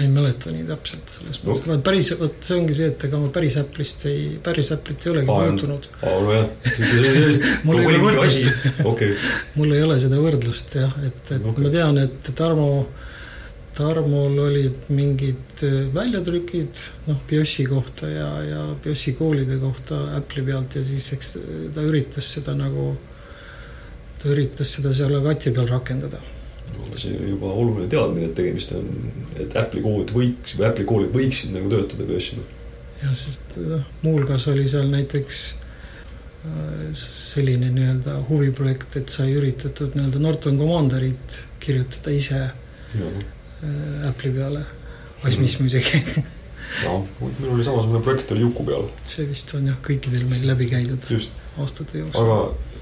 ei 0.01 0.07
mäleta 0.09 0.51
nii 0.53 0.65
täpselt 0.65 1.11
selles 1.13 1.39
mõttes 1.43 1.67
no., 1.69 1.77
päris, 1.85 2.09
vot 2.17 2.37
see 2.41 2.57
ongi 2.57 2.75
see, 2.77 2.89
et 2.93 3.05
ega 3.07 3.19
ma 3.21 3.29
päris 3.33 3.57
Apple'ist 3.61 4.07
ei, 4.09 4.23
päris 4.43 4.71
Apple'it 4.73 5.05
ei 5.05 5.11
olegi 5.11 5.29
puutunud. 5.29 5.87
aa, 6.01 6.15
nojah, 6.25 6.47
mul 7.67 7.81
ei 7.81 7.89
ole 7.91 8.01
võrdlust 8.01 8.85
okay. 8.89 9.13
mul 9.59 9.77
ei 9.77 9.85
ole 9.85 9.99
seda 10.01 10.21
võrdlust 10.23 10.77
jah, 10.81 10.97
et, 11.05 11.21
et 11.27 11.45
okay. 11.45 11.67
ma 11.67 11.73
tean, 11.77 12.01
et 12.07 12.33
Tarmo, 12.39 12.67
Tarmol 13.77 14.41
olid 14.47 14.89
mingid 14.93 15.65
äh, 15.65 15.79
väljatrükid, 15.93 16.83
noh, 17.11 17.23
BIOS-i 17.29 17.69
kohta 17.69 18.09
ja, 18.09 18.29
ja 18.49 18.67
BIOS-i 18.81 19.13
koolide 19.19 19.61
kohta 19.61 20.07
Apple'i 20.17 20.49
pealt 20.49 20.79
ja 20.79 20.85
siis 20.85 21.11
eks 21.13 21.35
ta 21.75 21.85
üritas 21.85 22.33
seda 22.39 22.57
nagu, 22.57 22.95
ta 24.21 24.33
üritas 24.33 24.73
seda 24.79 24.95
seal 24.97 25.21
Agati 25.21 25.53
peal 25.53 25.69
rakendada 25.69 26.32
see 26.99 27.15
juba 27.29 27.51
oluline 27.51 27.87
teadmine, 27.91 28.29
et 28.29 28.35
tegemist 28.37 28.73
on, 28.77 28.89
et 29.39 29.55
Apple'i 29.59 29.83
kood 29.83 30.13
võiks 30.15 30.57
või 30.57 30.67
Apple'i 30.69 30.87
koolid 30.89 31.13
võiksid 31.15 31.53
nagu 31.55 31.71
töötada 31.71 32.07
börsil. 32.07 32.43
jah, 33.01 33.15
sest 33.17 33.57
noh, 33.61 33.83
muuhulgas 34.03 34.47
oli 34.51 34.67
seal 34.69 34.91
näiteks 34.93 35.41
äh, 35.53 36.85
selline 36.99 37.71
nii-öelda 37.73 38.19
huviprojekt, 38.29 38.99
et 39.01 39.13
sai 39.13 39.33
üritatud 39.37 39.97
nii-öelda 39.97 40.21
Norton 40.23 40.59
Commanderit 40.61 41.41
kirjutada 41.63 42.13
ise 42.13 42.41
ja. 42.43 43.11
Äh, 43.63 44.07
Apple'i 44.09 44.33
peale, 44.35 44.65
Asmis 45.23 45.57
muidugi 45.61 46.01
jah, 46.83 46.99
minul 47.39 47.55
oli 47.55 47.65
samasugune 47.65 48.03
projekt 48.03 48.31
oli 48.35 48.45
Juku 48.45 48.65
peal. 48.67 48.85
see 49.09 49.25
vist 49.29 49.53
on 49.57 49.71
jah, 49.71 49.79
kõikidel 49.85 50.27
meil 50.29 50.45
läbi 50.49 50.69
käidud 50.71 51.09
Just. 51.09 51.33
aastate 51.61 52.03
jooksul. 52.03 52.27
aga 52.27 52.72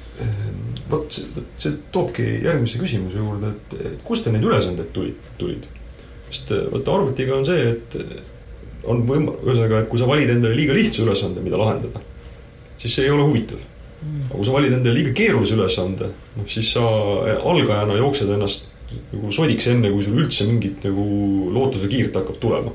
vot 0.92 1.14
see, 1.14 1.28
vot 1.36 1.62
see 1.62 1.78
toobki 1.94 2.26
järgmise 2.44 2.82
küsimuse 2.82 3.22
juurde, 3.22 3.54
et, 3.54 3.78
et 3.92 4.04
kust 4.08 4.26
te 4.26 4.34
neid 4.34 4.46
ülesandeid 4.48 4.92
tulid, 4.96 5.32
tulid? 5.40 5.68
sest 6.32 6.54
eh, 6.56 6.68
vot 6.72 6.94
arvutiga 6.94 7.36
on 7.38 7.48
see, 7.48 7.74
et 7.74 7.98
eh, 8.00 8.14
on 8.92 9.04
võim-, 9.08 9.30
ühesõnaga, 9.44 9.84
et 9.84 9.92
kui 9.92 10.02
sa 10.02 10.10
valid 10.10 10.32
endale 10.34 10.58
liiga 10.58 10.76
lihtsa 10.76 11.04
ülesande, 11.06 11.44
mida 11.44 11.60
lahendada, 11.60 12.02
siis 12.80 12.96
see 12.96 13.08
ei 13.08 13.14
ole 13.14 13.28
huvitav. 13.28 13.60
aga 14.02 14.36
kui 14.38 14.48
sa 14.48 14.56
valid 14.56 14.78
endale 14.80 14.98
liiga 14.98 15.16
keerulise 15.18 15.58
ülesande, 15.58 16.12
noh 16.38 16.48
siis 16.50 16.72
sa 16.76 16.86
eh, 17.30 17.50
algajana 17.54 18.00
jooksed 18.00 18.32
ennast 18.38 18.70
nagu 19.12 19.32
sodiks, 19.32 19.70
enne 19.72 19.92
kui 19.92 20.04
sul 20.04 20.18
üldse 20.20 20.48
mingit 20.50 20.82
nagu 20.84 21.04
lootuse 21.56 21.88
kiirt 21.92 22.18
hakkab 22.20 22.40
tulema. 22.44 22.74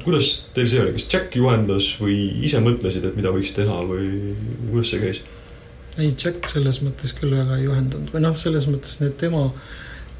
kuidas 0.00 0.28
teil 0.56 0.68
see 0.70 0.80
oli, 0.80 0.94
kas 0.96 1.04
Jack 1.12 1.34
juhendas 1.36 1.90
või 2.00 2.16
ise 2.48 2.62
mõtlesid, 2.64 3.04
et 3.04 3.16
mida 3.18 3.28
võiks 3.34 3.52
teha 3.52 3.82
või 3.84 4.32
kuidas 4.70 4.94
see 4.94 5.02
käis? 5.02 5.20
Ei, 5.98 6.10
Jack 6.12 6.48
selles 6.50 6.80
mõttes 6.84 7.14
küll 7.16 7.34
väga 7.36 7.58
ei 7.58 7.68
juhendanud 7.68 8.12
või 8.14 8.24
noh, 8.24 8.34
selles 8.38 8.66
mõttes 8.70 8.98
need 9.02 9.16
tema, 9.20 9.46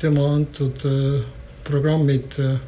tema 0.03 0.27
antud 0.35 0.85
äh, 0.89 1.25
programmid 1.67 2.39
äh, 2.43 2.59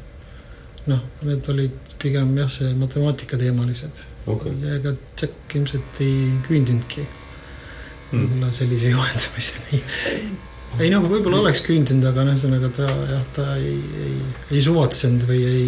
noh, 0.91 1.03
need 1.27 1.47
olid 1.53 1.95
pigem 2.01 2.33
jah, 2.37 2.49
see 2.51 2.73
matemaatikateemalised 2.77 4.03
okay.. 4.29 4.53
ja 4.63 4.75
ega 4.79 4.93
Jack 5.19 5.55
ilmselt 5.59 6.01
ei 6.03 6.35
küündinudki 6.47 7.05
hmm. 7.05 8.19
võib-olla 8.19 8.51
sellise 8.55 8.91
juhendamiseni 8.95 9.81
ei 10.77 10.91
noh, 10.93 11.05
võib-olla 11.07 11.41
oleks 11.45 11.63
küündinud, 11.65 12.05
aga 12.11 12.27
noh, 12.27 12.35
ühesõnaga 12.35 12.71
ta 12.75 12.87
jah, 13.13 13.27
ta 13.35 13.49
ei, 13.61 13.77
ei, 14.03 14.15
ei 14.51 14.63
suvatsenud 14.63 15.27
või 15.29 15.43
ei. 15.47 15.67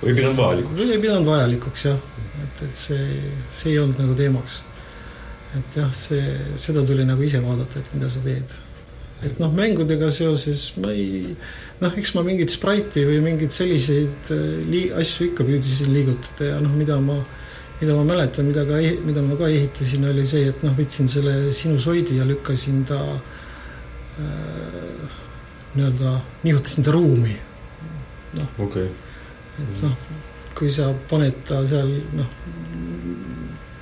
või 0.00 0.14
ei 0.14 0.20
pidanud 0.20 0.40
vajalikuks. 0.40 0.84
ei 0.84 1.02
pidanud 1.02 1.28
vajalikuks 1.28 1.88
jah, 1.90 2.06
et, 2.46 2.62
et 2.68 2.86
see, 2.86 3.10
see 3.52 3.74
ei 3.74 3.82
olnud 3.82 4.00
nagu 4.00 4.16
teemaks 4.18 4.62
et 5.58 5.78
jah, 5.78 5.90
see, 5.94 6.22
seda 6.60 6.82
tuli 6.86 7.04
nagu 7.06 7.22
ise 7.22 7.40
vaadata, 7.42 7.80
et 7.80 7.94
mida 7.94 8.08
sa 8.10 8.22
teed. 8.24 8.54
et 9.24 9.38
noh, 9.40 9.52
mängudega 9.56 10.10
seoses 10.12 10.66
ma 10.82 10.90
ei, 10.92 11.32
noh, 11.80 11.94
eks 12.00 12.12
ma 12.16 12.24
mingit 12.26 12.52
Sprite'i 12.52 13.06
või 13.08 13.22
mingeid 13.24 13.54
selliseid 13.54 14.32
äh, 14.34 14.42
lii-, 14.68 14.90
asju 15.00 15.30
ikka 15.30 15.46
püüdsin 15.48 15.94
liigutada 15.94 16.50
ja 16.50 16.58
noh, 16.60 16.74
mida 16.76 16.98
ma, 17.00 17.16
mida 17.80 17.96
ma 17.96 18.04
mäletan, 18.10 18.50
mida 18.50 18.66
ka, 18.68 18.82
mida 19.06 19.24
ma 19.24 19.38
ka 19.40 19.48
ehitasin, 19.52 20.04
oli 20.10 20.26
see, 20.28 20.50
et 20.50 20.66
noh, 20.66 20.74
võtsin 20.76 21.08
selle 21.10 21.38
sinusoidi 21.56 22.18
ja 22.20 22.28
lükkasin 22.28 22.84
ta 22.90 23.00
äh, 23.14 25.16
nii-öelda, 25.74 26.18
nihutasin 26.44 26.84
ta 26.84 26.94
ruumi. 26.94 27.38
noh 28.34 28.60
okay., 28.66 28.90
et 29.62 29.86
noh, 29.86 29.94
kui 30.58 30.70
sa 30.74 30.90
paned 31.10 31.36
ta 31.48 31.62
seal 31.66 31.90
noh, 32.18 32.28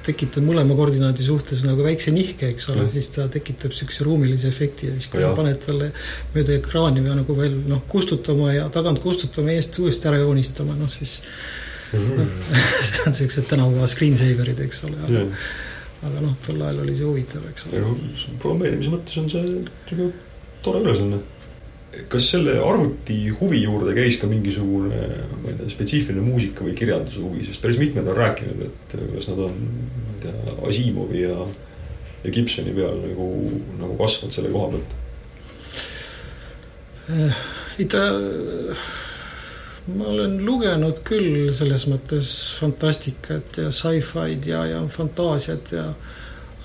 tekitad 0.07 0.45
mõlema 0.47 0.77
koordinaadi 0.79 1.25
suhtes 1.27 1.63
nagu 1.67 1.85
väikse 1.85 2.13
nihke, 2.15 2.51
eks 2.53 2.69
ole, 2.73 2.87
siis 2.91 3.11
ta 3.15 3.27
tekitab 3.33 3.75
niisuguse 3.75 4.07
ruumilise 4.07 4.51
efekti 4.51 4.89
ja 4.91 4.97
siis 4.97 5.09
kui 5.13 5.23
ja. 5.23 5.31
sa 5.31 5.39
paned 5.39 5.61
talle 5.65 5.91
mööda 6.35 6.57
ekraani 6.59 7.05
või 7.05 7.19
nagu 7.21 7.37
veel 7.39 7.59
noh, 7.71 7.83
kustutama 7.91 8.53
ja 8.55 8.69
tagant 8.75 9.03
kustutama, 9.03 9.55
eest 9.57 9.79
uuesti 9.83 10.11
ära 10.11 10.23
joonistama, 10.23 10.77
noh 10.79 10.91
siis 10.93 11.21
no, 11.93 12.27
see 12.89 13.05
on 13.07 13.15
niisugused 13.15 13.51
tänapäeva 13.51 13.91
screensaver'id, 13.91 14.65
eks 14.67 14.83
ole. 14.89 15.27
aga 16.03 16.17
noh, 16.19 16.35
tol 16.47 16.63
ajal 16.63 16.83
oli 16.87 16.97
see 16.99 17.09
huvitav, 17.09 17.47
eks 17.53 17.69
ole. 17.71 17.85
programmeerimise 18.43 18.97
mõttes 18.97 19.23
on 19.23 19.31
see 19.33 20.11
tore 20.63 20.83
ülesanne 20.83 21.23
kas 22.13 22.31
selle 22.33 22.55
arvuti 22.65 23.17
huvi 23.41 23.63
juurde 23.63 23.93
käis 23.97 24.17
ka 24.21 24.29
mingisugune, 24.31 25.01
ma 25.43 25.51
ei 25.51 25.59
tea, 25.59 25.73
spetsiifiline 25.75 26.25
muusika 26.25 26.65
või 26.65 26.75
kirjanduse 26.77 27.21
huvi, 27.21 27.45
sest 27.45 27.61
päris 27.65 27.81
mitmed 27.81 28.09
on 28.09 28.17
rääkinud, 28.17 28.65
et 28.69 28.97
kas 29.17 29.29
nad 29.33 29.43
on, 29.49 29.59
ma 29.59 30.15
ei 30.15 30.23
tea, 30.25 30.57
Asimovi 30.69 31.23
ja, 31.27 31.37
ja 32.25 32.33
Gibsoni 32.33 32.73
peal 32.77 32.97
nagu, 33.03 33.29
nagu 33.81 33.99
kasvanud 34.01 34.37
selle 34.37 34.53
koha 34.55 34.73
pealt? 34.77 34.99
ei 37.83 37.87
ta, 37.91 38.03
ma 39.93 40.09
olen 40.15 40.39
lugenud 40.47 41.03
küll 41.05 41.51
selles 41.57 41.85
mõttes 41.91 42.33
fantastikat 42.61 43.59
ja 43.59 43.73
sci-fi'd 43.75 44.49
ja, 44.49 44.65
ja 44.71 44.83
fantaasiat 44.89 45.75
ja 45.77 45.87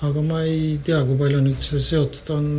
aga 0.06 0.22
ma 0.22 0.44
ei 0.46 0.78
tea, 0.84 1.02
kui 1.04 1.18
palju 1.18 1.42
nüüd 1.42 1.58
see 1.58 1.80
seotud 1.82 2.30
on 2.36 2.52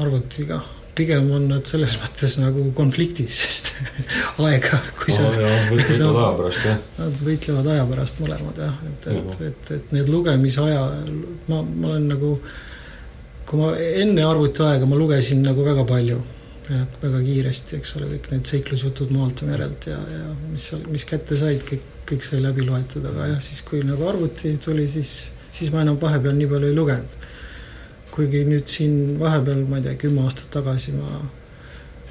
arvutiga. 0.00 0.62
pigem 0.92 1.30
on 1.32 1.46
nad 1.48 1.64
selles 1.64 1.94
mõttes 1.96 2.34
nagu 2.36 2.66
konfliktis, 2.76 3.32
sest 3.32 3.70
aega, 4.44 4.76
kui 5.00 5.14
sa 5.14 5.24
oh,. 5.30 5.70
võitlevad 5.70 6.18
aja 6.20 6.34
pärast, 6.36 6.66
jah. 6.68 6.82
Nad 6.98 7.22
võitlevad 7.28 7.70
aja 7.72 7.86
pärast 7.88 8.20
mõlemad 8.20 8.60
jah, 8.60 8.82
et, 8.90 9.08
et, 9.14 9.40
et, 9.48 9.72
et 9.78 9.96
need 9.96 10.12
lugemisaja, 10.12 10.82
ma, 11.48 11.62
ma 11.62 11.94
olen 11.94 12.06
nagu, 12.12 12.34
kui 13.48 13.62
ma 13.62 13.72
enne 14.02 14.28
arvutiaega 14.34 14.90
ma 14.90 15.00
lugesin 15.00 15.40
nagu 15.46 15.64
väga 15.64 15.86
palju 15.88 16.20
ja 16.68 16.84
väga 17.00 17.24
kiiresti, 17.24 17.80
eks 17.80 17.96
ole, 17.96 18.12
kõik 18.12 18.28
need 18.34 18.52
seiklusjutud 18.52 19.16
maalt 19.16 19.40
ja 19.42 19.48
merelt 19.48 19.88
ja, 19.88 19.96
ja 19.96 20.28
mis 20.52 20.68
seal, 20.70 20.84
mis 20.92 21.08
kätte 21.08 21.40
said, 21.40 21.64
kõik, 21.72 21.88
kõik 22.12 22.28
sai 22.28 22.44
läbi 22.44 22.68
loetud, 22.68 23.08
aga 23.08 23.32
jah, 23.32 23.42
siis 23.44 23.64
kui 23.64 23.80
nagu 23.86 24.12
arvuti 24.12 24.58
tuli, 24.62 24.84
siis, 24.92 25.32
siis 25.56 25.72
ma 25.72 25.86
enam 25.86 25.96
vahepeal 26.00 26.36
nii 26.36 26.52
palju 26.52 26.68
ei 26.68 26.76
lugenud 26.76 27.20
kuigi 28.12 28.42
nüüd 28.44 28.68
siin 28.68 29.18
vahepeal, 29.20 29.64
ma 29.68 29.80
ei 29.80 29.86
tea, 29.86 29.96
kümme 30.04 30.26
aastat 30.26 30.50
tagasi 30.52 30.94
ma 30.96 31.22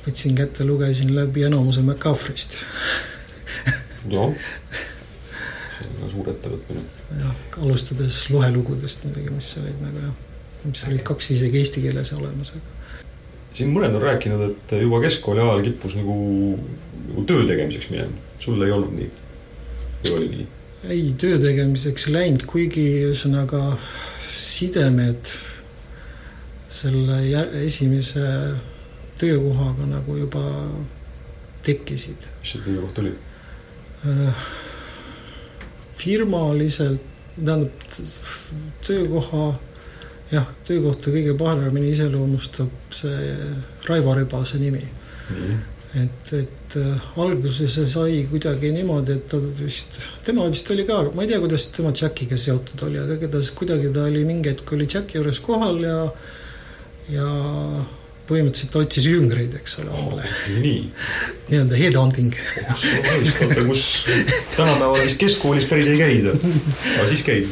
võtsin 0.05 0.37
kätte, 0.37 0.65
lugesin 0.65 1.13
läbi 1.15 1.45
enamuse 1.45 1.83
MacAfrist 1.85 2.57
jah, 4.09 4.33
see 5.77 5.87
on 5.87 5.97
ka 5.99 6.11
suur 6.13 6.31
ettevõtmine. 6.33 6.83
jah, 7.21 7.35
alustades 7.61 8.21
lohelugudest 8.33 9.05
muidugi, 9.07 9.33
mis 9.35 9.51
olid 9.61 9.83
nagu 9.83 10.05
jah, 10.07 10.15
mis 10.65 10.85
olid 10.89 11.03
kaks 11.11 11.33
isegi 11.35 11.61
eesti 11.61 11.85
keeles 11.85 12.13
olemas, 12.17 12.53
aga. 12.57 13.03
siin 13.57 13.73
mõned 13.75 13.99
on 13.99 14.05
rääkinud, 14.07 14.47
et 14.49 14.75
juba 14.81 15.03
keskkooli 15.05 15.43
ajal 15.43 15.65
kippus 15.69 15.97
nagu, 15.99 16.17
nagu 17.11 17.27
töö 17.29 17.45
tegemiseks 17.49 17.91
minema, 17.93 18.33
sul 18.41 18.65
ei 18.65 18.73
olnud 18.73 18.97
nii? 18.97 19.13
või 20.07 20.17
oli 20.17 20.33
nii? 20.33 20.49
ei, 20.89 21.05
töö 21.21 21.37
tegemiseks 21.41 22.09
läinud, 22.09 22.49
kuigi 22.49 22.87
ühesõnaga 23.03 23.75
sidemed 24.31 25.37
selle 26.81 27.21
esimese 27.65 28.25
töökohaga 29.21 29.85
nagu 29.85 30.17
juba 30.17 30.43
tekkisid. 31.65 32.27
mis 32.41 32.53
see 32.55 32.63
töökoht 32.65 33.01
oli? 33.03 33.13
Äh, 34.09 34.45
firmaliselt, 36.01 37.03
tähendab 37.35 37.83
töökoha, 38.85 39.51
jah, 40.31 40.47
töökohta 40.67 41.13
kõige 41.13 41.35
paremini 41.37 41.91
iseloomustab 41.93 42.95
see 42.95 43.35
Raivo 43.87 44.15
Rebase 44.17 44.57
nimi 44.61 44.81
mm. 44.81 45.35
-hmm. 45.35 46.01
et, 46.01 46.33
et 46.33 46.77
äh, 46.81 47.19
alguses 47.21 47.75
see 47.75 47.87
sai 47.87 48.25
kuidagi 48.31 48.71
niimoodi, 48.73 49.19
et 49.19 49.29
ta 49.29 49.37
vist, 49.61 49.99
tema 50.25 50.49
vist 50.49 50.71
oli 50.71 50.85
ka, 50.87 51.03
ma 51.15 51.21
ei 51.21 51.33
tea, 51.33 51.39
kuidas 51.39 51.69
tema 51.77 51.93
Jackiga 52.01 52.37
seotud 52.37 52.87
oli, 52.89 52.99
aga 52.99 53.19
igatahes 53.19 53.51
kuidagi 53.51 53.93
ta 53.93 54.09
oli 54.09 54.25
mingi 54.25 54.49
hetk 54.49 54.73
oli 54.73 54.87
Jacki 54.93 55.19
juures 55.19 55.39
kohal 55.39 55.83
ja 55.85 55.97
ja 57.09 57.27
põhimõtteliselt 58.31 58.75
otsis 58.79 59.07
jüngreid, 59.09 59.53
eks 59.59 59.77
ole, 59.81 59.91
omale 59.91 60.25
oh,. 60.27 60.41
nii. 60.63 60.81
nii-öelda 61.49 61.79
headhunting. 61.79 62.35
kus 62.69 62.83
ühiskonda, 62.99 63.63
kus 63.67 63.85
tänapäeval 64.55 65.01
vist 65.01 65.19
keskkoolis 65.21 65.67
päris 65.69 65.89
ei 65.91 65.99
käida, 65.99 66.35
aga 66.35 67.07
siis 67.09 67.23
käib. 67.27 67.49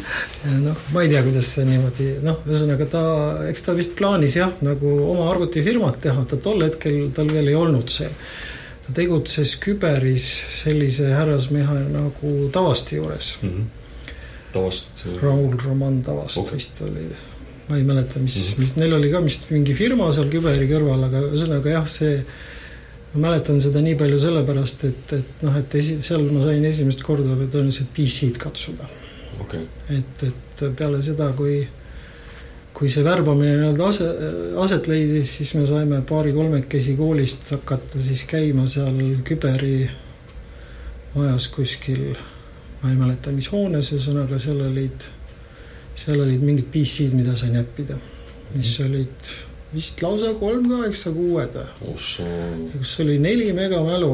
noh, 0.63 0.85
ma 0.93 1.03
ei 1.03 1.11
tea, 1.11 1.23
kuidas 1.25 1.49
see 1.55 1.65
niimoodi, 1.69 2.11
noh, 2.25 2.39
ühesõnaga 2.47 2.87
ta, 2.91 3.01
eks 3.49 3.65
ta 3.65 3.75
vist 3.77 3.97
plaanis 3.99 4.37
jah, 4.39 4.53
nagu 4.65 4.93
oma 5.09 5.27
arvutifirmat 5.33 5.99
teha, 6.05 6.23
ta 6.29 6.39
tol 6.43 6.63
hetkel, 6.65 7.09
tal 7.15 7.31
veel 7.33 7.51
ei 7.51 7.57
olnud 7.59 7.91
see. 7.93 8.11
ta 8.85 8.95
tegutses 9.01 9.57
küberis 9.61 10.29
sellise 10.61 11.11
härrasmehe 11.13 11.83
nagu 11.91 12.37
Tavaste 12.53 12.95
juures 12.95 13.35
mm. 13.41 13.49
-hmm. 13.49 13.75
Tavast. 14.53 15.03
Raul 15.21 15.59
Roman 15.61 16.01
Tavast 16.01 16.37
okay. 16.41 16.55
vist 16.57 16.81
oli 16.81 17.05
ma 17.69 17.77
ei 17.77 17.83
mäleta, 17.85 18.19
mis 18.19 18.35
mm, 18.35 18.45
-hmm. 18.45 18.59
mis 18.59 18.75
neil 18.75 18.93
oli 18.97 19.11
ka 19.11 19.23
vist 19.23 19.49
mingi 19.53 19.73
firma 19.77 20.11
seal 20.13 20.29
küberi 20.33 20.69
kõrval, 20.69 21.05
aga 21.05 21.21
ühesõnaga 21.29 21.75
jah, 21.75 21.87
see 21.87 22.15
ma 23.13 23.27
mäletan 23.27 23.61
seda 23.61 23.81
nii 23.81 23.97
palju 23.97 24.19
sellepärast, 24.21 24.85
et, 24.89 25.13
et 25.17 25.43
noh, 25.45 25.57
et 25.57 25.75
esi-, 25.75 25.99
seal 26.05 26.25
ma 26.29 26.43
sain 26.45 26.65
esimest 26.65 27.03
korda 27.05 27.37
tõenäoliselt 27.39 27.91
PC-d 27.95 28.41
katsuda 28.41 28.89
okay.. 29.41 29.65
et, 29.89 30.25
et 30.27 30.63
peale 30.77 31.01
seda, 31.05 31.31
kui, 31.37 31.61
kui 32.73 32.89
see 32.91 33.05
värbamine 33.05 33.55
nii-öelda 33.55 33.87
ase, 33.87 34.09
aset 34.65 34.89
leidis, 34.91 35.37
siis 35.39 35.53
me 35.57 35.65
saime 35.69 36.01
paari-kolmekesi 36.09 36.97
koolist 36.99 37.53
hakata 37.55 38.01
siis 38.01 38.25
käima 38.29 38.67
seal 38.69 38.97
küberi 39.25 39.89
majas 41.15 41.49
kuskil, 41.53 42.11
ma 42.81 42.91
ei 42.91 42.99
mäleta, 42.99 43.33
mis 43.33 43.49
hoones, 43.53 43.93
ühesõnaga 43.95 44.37
seal 44.41 44.61
olid 44.67 45.09
seal 45.99 46.23
olid 46.23 46.43
mingid 46.43 46.71
PC-d, 46.73 47.13
mida 47.17 47.35
sai 47.39 47.51
näppida, 47.53 47.97
mis 48.55 48.73
mhm. 48.79 48.89
olid 48.89 49.31
vist 49.73 50.01
lausa 50.01 50.33
kolm 50.39 50.65
kaheksa 50.69 51.13
kuued 51.13 51.55
või. 51.55 51.95
kus 52.73 52.99
oli 53.03 53.17
neli 53.21 53.51
mega 53.53 53.81
mälu. 53.85 54.13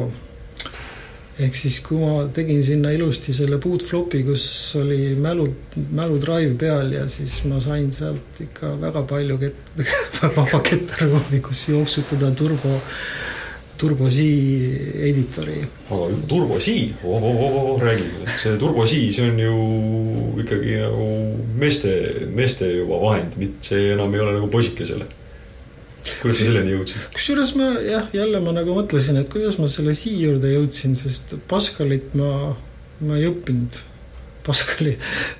ehk 1.40 1.56
siis, 1.56 1.78
kui 1.84 2.00
ma 2.00 2.26
tegin 2.32 2.62
sinna 2.64 2.90
ilusti 2.96 3.32
selle 3.36 3.58
bootflopi, 3.60 4.22
kus 4.24 4.46
oli 4.80 5.14
mälu, 5.20 5.46
mäludrive 5.92 6.54
peal 6.60 6.92
ja 6.92 7.04
siis 7.12 7.42
ma 7.48 7.60
sain 7.60 7.90
sealt 7.92 8.40
ikka 8.40 8.72
väga 8.80 9.02
palju 9.08 9.38
kett-, 9.40 9.72
vaba 10.36 10.60
kettaruumi, 10.64 11.40
kus 11.44 11.68
jooksutada 11.68 12.32
turbo 12.36 12.80
Turbo 13.76 14.08
C 14.10 14.24
editori. 15.08 15.60
aga 15.90 16.06
Turbo 16.28 16.58
C 16.60 16.94
oh,, 17.04 17.22
oh, 17.22 17.42
oh, 17.74 17.82
räägime, 17.82 18.22
et 18.24 18.38
see 18.40 18.56
Turbo 18.58 18.86
C, 18.86 19.10
see 19.12 19.26
on 19.28 19.38
ju 19.40 19.54
ikkagi 20.42 20.78
nagu 20.80 21.08
meeste, 21.60 21.92
meeste 22.32 22.70
juba 22.72 23.00
vahend, 23.02 23.36
mitte 23.40 23.70
see 23.72 23.92
enam 23.94 24.14
ei 24.14 24.22
ole 24.24 24.36
nagu 24.38 24.48
poisikesele. 24.52 25.08
kuidas 26.22 26.38
sa 26.38 26.46
selleni 26.46 26.72
jõudsid? 26.76 27.10
kusjuures 27.16 27.52
ma 27.58 27.72
jah, 27.84 28.06
jälle 28.16 28.40
ma 28.44 28.54
nagu 28.56 28.78
mõtlesin, 28.78 29.20
et 29.20 29.28
kuidas 29.32 29.58
ma 29.60 29.68
selle 29.72 29.96
C 29.98 30.14
juurde 30.14 30.54
jõudsin, 30.54 30.96
sest 30.96 31.36
Pascalit 31.50 32.14
ma, 32.18 32.54
ma 33.04 33.20
ei 33.20 33.28
õppinud. 33.28 33.82
Pascali, 34.46 34.92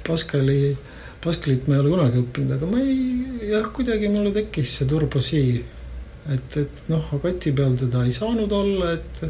Pascali, 0.02 0.74
Pascalit 1.22 1.68
ma 1.70 1.76
ei 1.76 1.80
ole 1.84 1.92
kunagi 1.92 2.20
õppinud, 2.24 2.56
aga 2.56 2.68
ma 2.68 2.80
ei, 2.82 3.50
jah, 3.52 3.68
kuidagi 3.72 4.10
mulle 4.10 4.34
tekkis 4.34 4.80
see 4.80 4.88
Turbo 4.90 5.22
C 5.22 5.44
et, 6.34 6.58
et 6.62 6.90
noh, 6.90 7.06
agati 7.16 7.52
peal 7.56 7.76
teda 7.78 8.04
ei 8.06 8.12
saanud 8.14 8.52
olla, 8.52 8.92
et, 8.96 9.22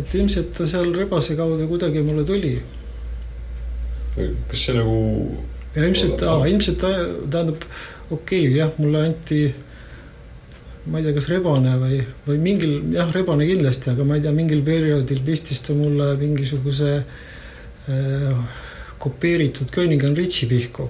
et 0.00 0.16
ilmselt 0.18 0.54
ta 0.56 0.66
seal 0.68 0.92
rebase 0.94 1.36
kaudu 1.38 1.68
kuidagi 1.70 2.02
mulle 2.06 2.24
tuli. 2.28 2.56
kas 4.16 4.64
see 4.64 4.74
nagu? 4.76 4.96
ja 5.76 5.84
ilmselt, 5.84 6.22
ilmselt 6.48 6.80
ta 6.80 6.90
tähendab, 7.30 7.64
okei 8.10 8.46
okay,, 8.46 8.56
jah, 8.56 8.70
mulle 8.80 9.02
anti, 9.10 9.40
ma 10.86 11.00
ei 11.00 11.08
tea, 11.08 11.16
kas 11.18 11.28
rebane 11.32 11.74
või, 11.80 11.98
või 12.28 12.38
mingil, 12.42 12.76
jah, 12.96 13.10
rebane 13.12 13.48
kindlasti, 13.48 13.92
aga 13.92 14.06
ma 14.08 14.16
ei 14.16 14.24
tea, 14.24 14.32
mingil 14.36 14.62
perioodil 14.66 15.20
pistis 15.26 15.60
ta 15.66 15.76
mulle 15.76 16.14
mingisuguse 16.20 16.92
äh, 17.02 18.46
kopeeritud 19.02 19.68
Königan 19.74 20.16
Ritsi 20.16 20.48
pihku 20.48 20.88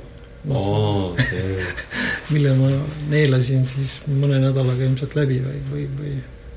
aa, 0.55 1.17
see, 1.19 1.67
mille 2.31 2.55
ma 2.59 2.71
neelasin 3.11 3.67
siis 3.69 3.99
mõne 4.09 4.41
nädalaga 4.43 4.87
ilmselt 4.87 5.15
läbi 5.19 5.39
või, 5.45 5.61
või, 5.71 5.85
või 5.99 6.15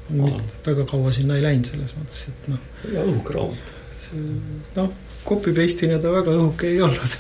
mitte 0.10 0.44
väga 0.66 0.86
kaua 0.90 1.12
sinna 1.14 1.38
ei 1.38 1.46
läinud 1.46 1.70
selles 1.70 1.94
mõttes, 1.98 2.24
et 2.32 2.50
noh, 2.50 2.66
väga 2.86 3.06
õhuke 3.12 3.36
raamat. 3.36 3.72
see 4.00 4.24
noh, 4.78 4.90
copy 5.28 5.54
paste'ina 5.54 6.00
ta 6.02 6.14
väga 6.14 6.34
õhuke 6.34 6.72
ei 6.72 6.82
olnud. 6.82 7.16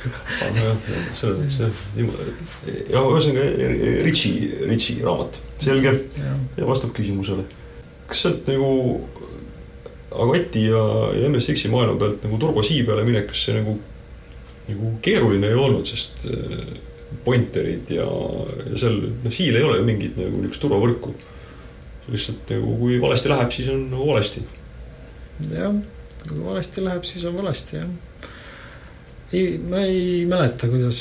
aga 0.47 0.65
jah, 0.65 0.81
selles 1.19 1.37
mõttes 1.43 1.59
jah, 1.61 1.83
niimoodi. 1.99 2.33
ja 2.95 3.05
ühesõnaga 3.11 3.69
Ritsi, 4.07 4.33
Ritsi 4.65 4.97
raamat, 5.05 5.39
selge 5.61 5.95
ja 6.57 6.69
vastab 6.69 6.93
küsimusele. 6.97 7.45
kas 8.09 8.25
sealt 8.25 8.49
nagu 8.49 8.73
Agati 10.09 10.65
ja, 10.65 10.81
ja 11.13 11.29
MSX-i 11.29 11.69
maailma 11.69 11.99
pealt 12.01 12.23
nagu 12.25 12.37
Turbo 12.41 12.63
C 12.65 12.81
peale 12.85 13.03
minek, 13.05 13.27
kas 13.29 13.43
see 13.45 13.59
nagu, 13.59 13.75
nagu 14.65 14.93
keeruline 15.05 15.51
ei 15.51 15.59
olnud, 15.59 15.85
sest 15.85 16.25
äh, 16.25 16.71
pointerid 17.25 17.89
ja, 17.93 18.07
ja 18.69 18.79
seal, 18.79 18.99
noh, 19.23 19.33
siil 19.33 19.57
ei 19.57 19.65
ole 19.65 19.79
ju 19.79 19.87
mingit 19.87 20.17
nagu 20.19 20.41
niisugust 20.41 20.63
turvavõrku. 20.65 21.13
lihtsalt 22.09 22.53
nagu 22.55 22.75
kui 22.79 22.97
valesti 23.01 23.29
läheb, 23.29 23.51
siis 23.53 23.69
on 23.73 23.85
nagu 23.91 24.07
valesti. 24.09 24.43
jah, 25.53 25.79
kui 26.23 26.43
valesti 26.45 26.85
läheb, 26.85 27.07
siis 27.09 27.25
on 27.29 27.37
valesti 27.37 27.79
jah. 27.79 27.89
ei, 29.33 29.57
ma 29.61 29.83
ei 29.85 30.25
mäleta, 30.29 30.69
kuidas 30.71 30.99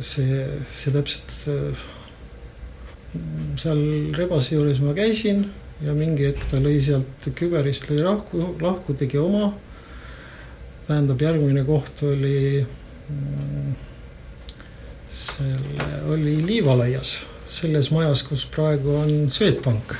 see, 0.00 0.44
see 0.70 0.94
täpselt 0.94 1.34
äh, 1.54 1.88
seal 3.58 3.82
rebase 4.16 4.54
juures 4.54 4.80
ma 4.84 4.94
käisin 4.94 5.44
ja 5.82 5.94
mingi 5.96 6.28
hetk 6.28 6.46
ta 6.50 6.60
lõi 6.62 6.78
sealt 6.84 7.30
küberist 7.36 7.88
lõi 7.90 8.02
lahku, 8.04 8.54
lahku, 8.62 8.94
tegi 8.94 9.18
oma. 9.18 9.52
tähendab, 10.86 11.22
järgmine 11.22 11.62
koht 11.64 12.02
oli 12.06 12.60
mm, 12.62 13.89
selle, 15.20 15.88
oli 16.12 16.38
Liivalaias, 16.46 17.16
selles 17.48 17.90
majas, 17.94 18.22
kus 18.26 18.46
praegu 18.50 18.94
on 19.02 19.28
Swedbank. 19.30 19.94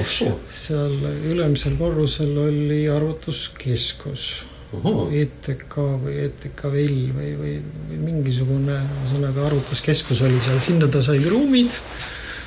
Oh 0.00 0.08
seal 0.48 0.94
ülemisel 1.28 1.74
korrusel 1.76 2.32
oli 2.40 2.86
arvutuskeskus, 2.88 4.28
ETK 4.72 5.74
või 6.00 6.14
ETKVL 6.24 7.00
või, 7.12 7.32
või, 7.36 7.56
või 7.90 7.98
mingisugune 8.00 8.78
ühesõnaga 8.80 9.44
arvutuskeskus 9.50 10.22
oli 10.24 10.40
seal, 10.40 10.62
sinna 10.64 10.88
ta 10.88 11.02
sai 11.04 11.20
ruumid. 11.26 11.76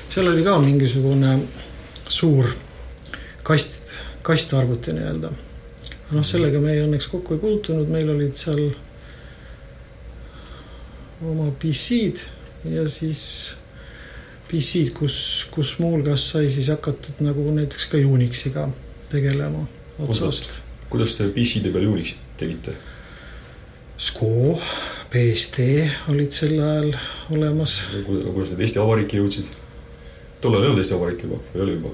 seal 0.10 0.32
oli 0.32 0.44
ka 0.44 0.58
mingisugune 0.64 1.36
suur 2.10 2.50
kast, 3.46 3.92
kastarvuti 4.26 4.96
nii-öelda. 4.98 5.30
noh, 6.16 6.26
sellega 6.26 6.60
me 6.62 6.74
õnneks 6.82 7.08
kokku 7.12 7.38
ei 7.38 7.44
puutunud, 7.46 7.90
meil 7.94 8.10
olid 8.10 8.34
seal 8.38 8.72
oma 11.24 11.52
PC-d 11.62 12.26
ja 12.74 12.88
siis 12.90 13.56
PC-d, 14.50 14.92
kus, 14.98 15.48
kus 15.52 15.76
muuhulgas 15.80 16.30
sai 16.34 16.50
siis 16.54 16.70
hakatud 16.74 17.24
nagu 17.26 17.46
näiteks 17.56 17.88
ka 17.92 17.98
Unixiga 17.98 18.68
tegelema 19.10 19.66
otsast. 20.00 20.60
kuidas 20.90 21.16
te 21.18 21.30
PC-de 21.34 21.72
peal 21.74 21.88
Unixit 21.90 22.38
tegite? 22.38 22.76
SCO, 23.98 24.60
BSD 25.12 25.68
olid 26.12 26.34
sel 26.36 26.58
ajal 26.60 26.90
olemas. 27.32 27.78
kuidas 28.06 28.52
need 28.52 28.66
Eesti 28.66 28.82
Vabariiki 28.82 29.22
jõudsid? 29.22 29.54
tollal 30.42 30.66
ei 30.66 30.70
olnud 30.70 30.84
Eesti 30.84 30.98
Vabariik 30.98 31.24
juba 31.26 31.40
või 31.54 31.64
oli 31.66 31.78
juba? 31.78 31.94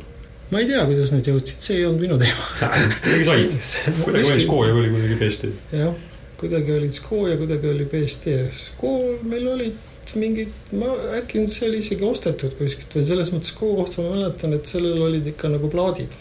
ma 0.52 0.60
ei 0.60 0.68
tea, 0.68 0.84
kuidas 0.90 1.14
need 1.16 1.28
jõudsid, 1.32 1.62
see 1.64 1.78
ei 1.80 1.86
olnud 1.88 2.04
minu 2.04 2.18
teema. 2.20 2.72
kuidagi 3.04 3.28
said, 3.30 3.60
kuidagi 4.06 4.34
oli 4.34 4.44
SCO 4.44 4.64
ja 4.66 4.74
oli 4.76 4.90
kuidagi 4.92 5.20
BSD. 5.22 5.52
jah, 5.78 5.94
kuidagi 6.41 6.73
olid 6.75 6.95
SCO 6.95 7.23
ja 7.30 7.38
kuidagi 7.39 7.69
oli 7.69 7.88
BSD. 7.91 8.36
SCO 8.58 8.97
meil 9.30 9.47
olid 9.54 9.88
mingid, 10.19 10.51
ma 10.75 10.89
äkki 11.21 11.45
see 11.47 11.69
oli 11.69 11.80
isegi 11.86 12.04
ostetud 12.04 12.58
kuskilt 12.60 12.97
või 12.97 13.08
selles 13.08 13.32
mõttes 13.32 13.54
SCO 13.54 13.71
kohta 13.77 14.04
ma 14.04 14.17
mäletan, 14.17 14.56
et 14.58 14.67
sellel 14.67 14.99
olid 15.06 15.30
ikka 15.32 15.51
nagu 15.54 15.69
plaadid, 15.71 16.17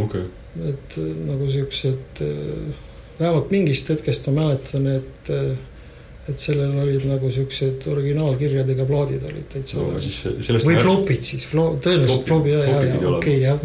okei, 0.00 0.22
et 0.70 0.96
äh, 1.02 1.10
nagu 1.28 1.48
siuksed, 1.52 2.22
vähemalt 3.18 3.52
mingist 3.52 3.92
hetkest 3.92 4.30
ma 4.30 4.36
mäletan, 4.38 4.88
et 4.94 5.32
äh, 5.34 5.50
et 6.26 6.42
sellel 6.42 6.72
olid 6.82 7.04
nagu 7.06 7.28
siuksed 7.30 7.84
originaalkirjadega 7.90 8.86
plaadid 8.88 9.22
olid 9.28 9.44
täitsa 9.52 9.78
no 9.78 10.00
või 10.66 10.78
flopid 10.80 11.26
siis, 11.26 11.44
tõenäoliselt 11.52 12.24
flopi, 12.26 12.50
ja, 12.50 12.64
ja, 12.66 12.80
ja 12.88 13.12
okei, 13.12 13.36
jah, 13.44 13.60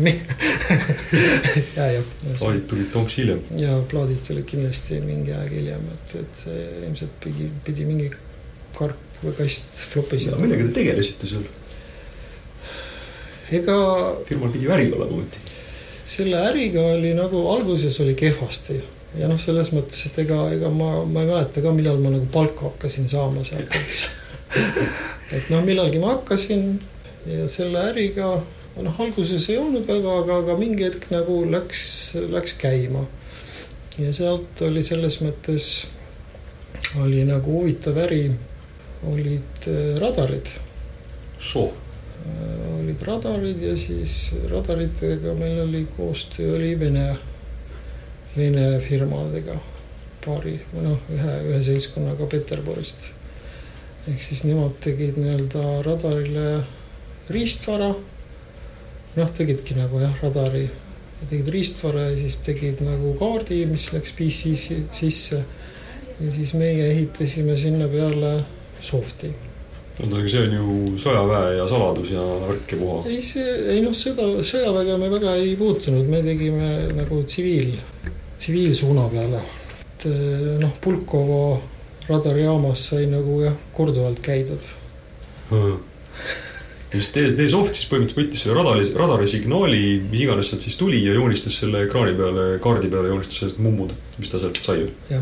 ja, 1.80 1.88
ja, 1.96 2.04
plaadid 2.28 2.68
tulid 2.70 2.92
tonks 2.94 3.18
hiljem. 3.18 3.42
ja 3.58 3.80
plaadid 3.90 4.22
tulid 4.28 4.46
kindlasti 4.52 5.02
mingi 5.06 5.34
aeg 5.34 5.58
hiljem, 5.58 5.90
et, 5.96 6.16
et 6.22 6.46
see 6.46 6.68
ilmselt 6.84 7.18
pidi, 7.26 7.50
pidi 7.66 7.90
mingi 7.90 8.12
karp 8.78 9.26
või 9.26 9.34
kast 9.42 9.82
flopisid. 9.96 10.38
millega 10.42 10.70
te 10.70 10.78
tegelesite 10.78 11.34
seal? 11.34 11.50
ega 13.58 13.78
firmal 14.30 14.54
pidi 14.54 14.70
ju 14.70 14.78
äri 14.78 14.92
olema 14.94 15.18
ometi. 15.18 15.42
selle 16.06 16.46
äriga 16.46 16.92
oli 16.94 17.18
nagu 17.18 17.48
alguses 17.58 17.98
oli 18.06 18.14
kehvasti 18.22 18.84
ja 19.20 19.28
noh, 19.32 19.40
selles 19.42 19.72
mõttes, 19.76 20.06
et 20.08 20.20
ega, 20.24 20.40
ega 20.56 20.72
ma, 20.74 21.04
ma 21.06 21.24
ei 21.24 21.30
mäleta 21.30 21.64
ka, 21.64 21.74
millal 21.76 22.00
ma 22.04 22.14
nagu 22.14 22.28
palka 22.32 22.70
hakkasin 22.70 23.10
saama 23.12 23.44
sealt 23.48 23.76
üldse. 23.80 24.12
et 25.36 25.52
noh, 25.52 25.64
millalgi 25.68 26.02
ma 26.02 26.16
hakkasin 26.16 26.66
ja 27.30 27.48
selle 27.52 27.84
äriga, 27.92 28.34
noh, 28.82 29.02
alguses 29.04 29.48
ei 29.52 29.60
olnud 29.62 29.88
väga, 29.88 30.16
aga, 30.24 30.40
aga 30.46 30.58
mingi 30.60 30.88
hetk 30.88 31.10
nagu 31.14 31.42
läks, 31.52 31.84
läks 32.32 32.56
käima. 32.62 33.06
ja 34.00 34.14
sealt 34.16 34.62
oli 34.66 34.84
selles 34.88 35.20
mõttes, 35.22 35.70
oli 37.04 37.26
nagu 37.28 37.60
huvitav 37.60 38.00
äri, 38.08 38.26
olid 39.12 39.70
äh, 39.70 39.96
radarid 40.02 40.50
soo, 41.42 41.72
Äh, 42.26 42.80
olid 42.80 43.02
radarid 43.02 43.62
ja 43.62 43.74
siis 43.78 44.34
radaritega 44.50 45.34
meil 45.40 45.60
oli 45.64 45.88
koostöö 45.98 46.56
oli 46.56 46.80
Vene, 46.80 47.16
Vene 48.36 48.80
firmadega 48.80 49.58
paari 50.24 50.54
või 50.72 50.86
noh, 50.86 51.00
ühe, 51.12 51.34
ühe 51.50 51.60
seltskonnaga 51.66 52.28
Peterburist. 52.32 53.10
ehk 54.10 54.22
siis 54.24 54.44
nemad 54.48 54.78
tegid 54.84 55.18
nii-öelda 55.20 55.82
radarile 55.86 56.64
riistvara. 57.30 57.92
noh, 59.16 59.30
tegidki 59.38 59.76
nagu 59.76 60.00
jah, 60.00 60.16
radari, 60.24 60.70
tegid 61.30 61.48
riistvara 61.52 62.08
ja 62.10 62.18
siis 62.18 62.38
tegid 62.46 62.82
nagu 62.86 63.14
kaardi, 63.20 63.66
mis 63.66 63.92
läks 63.94 64.12
PC 64.16 64.56
si- 64.58 64.84
sisse. 64.92 65.44
ja 66.22 66.32
siis 66.32 66.54
meie 66.54 66.92
ehitasime 66.92 67.58
sinna 67.58 67.88
peale 67.88 68.44
soft'i 68.82 69.34
oota, 70.02 70.18
aga 70.18 70.30
see 70.30 70.46
on 70.48 70.56
ju 70.56 70.76
sõjaväe 71.02 71.58
ja 71.58 71.68
saladus 71.70 72.12
ja 72.14 72.24
värk 72.46 72.74
ja 72.74 72.78
puha. 72.80 72.98
ei, 73.10 73.20
see, 73.26 73.52
ei 73.74 73.82
noh, 73.84 73.94
seda 73.98 74.26
sõjaväega 74.46 74.98
me 74.98 75.10
väga 75.12 75.36
ei 75.42 75.56
puutunud, 75.60 76.08
me 76.10 76.22
tegime 76.26 76.72
nagu 76.98 77.22
tsiviil, 77.28 77.76
tsiviilsuuna 78.42 79.08
peale. 79.14 79.42
et 79.82 80.06
eh, 80.10 80.58
noh, 80.62 80.74
Pulkovo 80.82 81.62
radarijaamas 82.10 82.88
sai 82.92 83.06
nagu 83.10 83.42
jah, 83.44 83.58
korduvalt 83.76 84.22
käidud. 84.26 84.70
just 86.92 87.14
teie, 87.14 87.34
teie 87.38 87.50
soft 87.52 87.78
siis 87.78 87.88
põhimõtteliselt 87.92 88.20
võttis 88.20 88.42
selle 88.44 88.58
radari, 88.58 88.88
radari 88.98 89.28
signaali, 89.30 89.84
mis 90.10 90.24
iganes 90.26 90.50
sealt 90.52 90.66
siis 90.66 90.80
tuli 90.80 91.04
ja 91.06 91.14
joonistas 91.16 91.60
selle 91.62 91.86
ekraani 91.86 92.18
peale, 92.18 92.48
kaardi 92.64 92.90
peale 92.92 93.14
joonistas 93.14 93.46
need 93.46 93.62
mummud, 93.68 93.94
mis 94.18 94.32
ta 94.32 94.42
sealt 94.42 94.60
sai. 94.66 94.88
ja, 95.12 95.22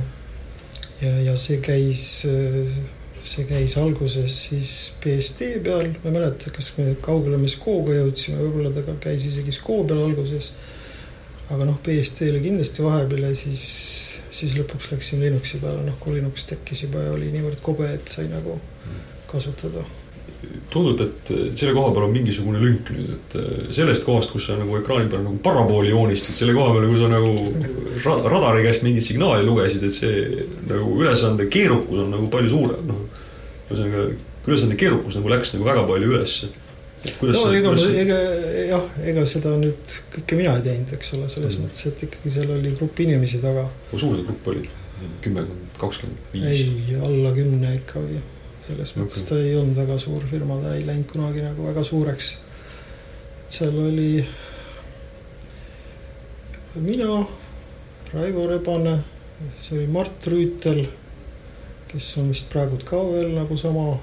ja 1.27 1.35
see 1.37 1.59
käis, 1.65 2.05
see 2.23 3.45
käis 3.49 3.75
alguses 3.81 4.41
siis 4.47 4.73
BSD 5.03 5.51
peal, 5.65 5.91
ma 5.99 6.09
ei 6.09 6.17
mäleta, 6.21 6.53
kas 6.55 6.71
me 6.79 6.93
kaugele 7.03 7.41
me 7.41 7.51
Scoga 7.51 7.99
jõudsime, 7.99 8.39
võib-olla 8.45 8.73
ta 8.73 8.97
käis 9.03 9.27
isegi 9.29 9.53
Sco 9.59 9.83
peal 9.83 10.07
alguses. 10.07 10.53
Aga 11.49 11.65
noh, 11.65 11.77
BSD-le 11.85 12.41
kindlasti 12.43 12.83
vahepeal 12.85 13.29
ja 13.29 13.35
siis, 13.37 13.63
siis 14.33 14.57
lõpuks 14.57 14.91
läksime 14.93 15.25
Linuxi 15.25 15.61
peale, 15.61 15.85
noh 15.85 15.97
kui 16.01 16.17
Linux 16.17 16.45
tekkis 16.49 16.85
juba 16.85 17.07
ja 17.07 17.15
oli 17.15 17.31
niivõrd 17.33 17.61
kobe, 17.65 17.89
et 17.95 18.11
sai 18.11 18.27
nagu 18.29 18.59
kasutada. 19.29 19.85
tundub, 20.71 21.01
et 21.03 21.29
selle 21.57 21.73
koha 21.75 21.89
peal 21.93 22.05
on 22.05 22.13
mingisugune 22.13 22.61
lünk 22.61 22.91
nüüd, 22.93 23.09
et 23.15 23.35
äh, 23.41 23.47
sellest 23.75 24.05
kohast, 24.05 24.31
kus 24.31 24.45
sa 24.47 24.55
nagu 24.57 24.77
ekraani 24.77 25.09
peal 25.11 25.25
nagu 25.25 25.41
parabooli 25.43 25.89
joonistasid, 25.91 26.37
selle 26.37 26.55
koha 26.55 26.75
peale, 26.75 26.87
kus 26.89 27.01
sa 27.01 27.09
nagu 27.11 27.33
ra- 28.05 28.21
radari 28.35 28.63
käest 28.63 28.85
mingit 28.85 29.05
signaali 29.05 29.45
lugesid, 29.45 29.83
et 29.83 29.97
see 29.97 30.45
nagu 30.69 30.93
ülesande 31.01 31.49
keerukus 31.51 32.05
on 32.05 32.13
nagu 32.13 32.29
palju 32.31 32.53
suurem, 32.53 32.87
noh. 32.87 33.03
ühesõnaga, 33.67 34.07
ülesande 34.47 34.79
keerukus 34.79 35.17
nagu 35.19 35.33
läks 35.33 35.53
nagu 35.57 35.67
väga 35.67 35.85
palju 35.89 36.13
ülesse. 36.13 36.53
Kuidas 37.19 37.39
no 37.39 37.51
ega, 37.55 37.71
ega 38.01 38.17
jah, 38.69 38.89
ega 39.11 39.23
seda 39.29 39.53
nüüd 39.59 39.93
kõike 40.15 40.39
mina 40.39 40.55
ei 40.57 40.65
teinud, 40.65 40.91
eks 40.97 41.13
ole, 41.17 41.29
selles 41.31 41.55
Mhm. 41.57 41.65
mõttes, 41.67 41.85
et 41.87 42.03
ikkagi 42.07 42.33
seal 42.33 42.51
oli 42.51 42.73
grupp 42.75 42.99
inimesi 42.99 43.39
taga. 43.43 43.67
kui 43.91 43.99
suur 43.99 44.15
see 44.17 44.25
grupp 44.27 44.47
oli? 44.47 44.69
kümmekond, 45.21 45.69
kakskümmend, 45.79 46.29
viis? 46.33 46.43
ei, 46.45 46.95
alla 46.99 47.31
kümne 47.31 47.75
ikka 47.77 47.99
või 48.03 48.19
selles 48.67 48.91
Okei. 48.91 49.03
mõttes 49.03 49.25
ta 49.29 49.37
ei 49.39 49.55
olnud 49.55 49.75
väga 49.79 49.97
suur 49.99 50.23
firma, 50.31 50.59
ta 50.61 50.75
ei 50.75 50.85
läinud 50.85 51.07
kunagi 51.07 51.41
nagu 51.41 51.67
väga 51.67 51.83
suureks. 51.83 52.33
et 53.45 53.51
seal 53.59 53.79
oli 53.79 54.25
mina, 56.75 57.25
Raivo 58.13 58.47
Rebane, 58.49 58.99
siis 59.59 59.71
oli 59.77 59.87
Mart 59.87 60.27
Rüütel 60.27 60.87
kes 61.89 62.17
on 62.21 62.29
vist 62.29 62.49
praegult 62.51 62.83
ka 62.85 62.99
veel 63.11 63.31
nagu 63.33 63.57
sama, 63.57 63.95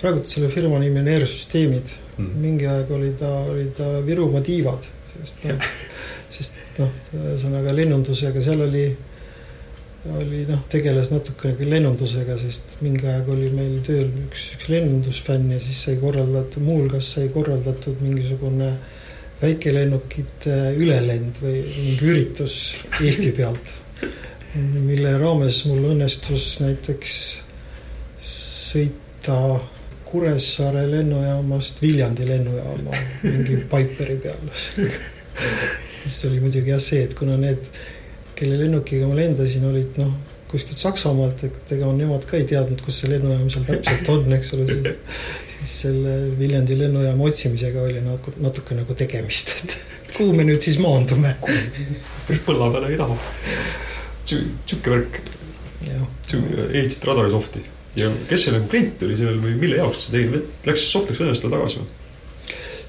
praegult 0.00 0.28
selle 0.30 0.50
firma 0.52 0.78
nimi 0.82 1.00
on 1.02 1.10
Air-süsteemid 1.14 1.92
mm.. 2.16 2.30
mingi 2.42 2.68
aeg 2.70 2.90
oli 2.92 3.12
ta, 3.18 3.30
oli 3.52 3.66
ta 3.76 3.88
Virumaa 4.06 4.44
tiivad, 4.44 4.86
sest 5.12 5.46
noh, 5.48 5.68
sest 6.36 6.80
noh, 6.80 6.90
ühesõnaga 7.16 7.74
lennundusega 7.76 8.42
seal 8.44 8.64
oli, 8.66 8.84
oli 10.20 10.42
noh, 10.48 10.66
tegeles 10.72 11.12
natukene 11.14 11.70
lennundusega, 11.70 12.36
sest 12.42 12.78
mingi 12.84 13.08
aeg 13.10 13.30
oli 13.32 13.48
meil 13.54 13.80
tööl 13.86 14.10
üks, 14.26 14.50
üks 14.58 14.68
lennundusfänn 14.72 15.54
ja 15.54 15.62
siis 15.62 15.86
sai 15.88 15.96
korraldatud, 16.02 16.62
muuhulgas 16.66 17.14
sai 17.16 17.30
korraldatud 17.34 18.04
mingisugune 18.04 18.74
väikelennukite 19.40 20.54
ülelend 20.80 21.42
või 21.42 21.58
mingi 21.60 22.06
üritus 22.08 22.60
Eesti 23.04 23.34
pealt 23.36 23.74
mille 24.56 25.12
raames 25.20 25.62
mul 25.68 25.90
õnnestus 25.92 26.56
näiteks 26.62 27.16
sõita 28.26 29.38
Kuressaare 30.06 30.86
lennujaamast 30.90 31.82
Viljandi 31.82 32.26
lennujaama 32.28 32.94
mingi 33.22 33.56
Piperi 33.70 34.16
peal. 34.22 34.52
Siis 36.06 36.24
oli 36.28 36.40
muidugi 36.40 36.70
jah 36.70 36.82
see, 36.82 37.02
et 37.08 37.16
kuna 37.18 37.34
need, 37.40 37.66
kelle 38.38 38.58
lennukiga 38.60 39.08
ma 39.10 39.18
lendasin, 39.18 39.66
olid 39.66 39.98
noh, 39.98 40.12
kuskilt 40.50 40.78
Saksamaalt, 40.78 41.42
et 41.48 41.74
ega 41.74 41.90
nemad 41.98 42.24
ka 42.30 42.38
ei 42.38 42.46
teadnud, 42.46 42.80
kus 42.86 43.02
see 43.02 43.10
lennujaam 43.10 43.50
seal 43.50 43.66
täpselt 43.66 44.12
on, 44.14 44.30
eks 44.38 44.54
ole, 44.54 44.68
siis 44.70 45.76
selle 45.82 46.16
Viljandi 46.38 46.78
lennujaama 46.78 47.26
otsimisega 47.26 47.82
oli 47.82 48.00
nagu 48.06 48.36
natuke 48.44 48.78
nagu 48.78 48.94
tegemist, 48.98 49.56
et 49.58 49.78
kuhu 50.14 50.32
me 50.38 50.46
nüüd 50.46 50.62
siis 50.62 50.78
maandume. 50.78 51.34
põlla 52.46 52.70
peale 52.72 52.94
ei 52.94 53.00
taha. 53.00 53.18
Sihuke 54.26 54.90
värk. 54.90 55.24
ehitasid 56.26 57.04
radari 57.06 57.30
soft'i 57.30 57.62
ja 57.96 58.10
kes 58.28 58.46
see 58.46 58.54
nagu 58.54 58.68
klient 58.70 59.02
oli 59.06 59.16
sellel 59.18 59.40
või 59.42 59.54
mille 59.60 59.80
jaoks 59.80 60.06
sa 60.06 60.14
tegid, 60.14 60.50
läks 60.68 60.84
soft 60.90 61.10
läks 61.10 61.22
Venemaalt 61.22 61.48
tagasi 61.56 61.80
või? 61.80 61.88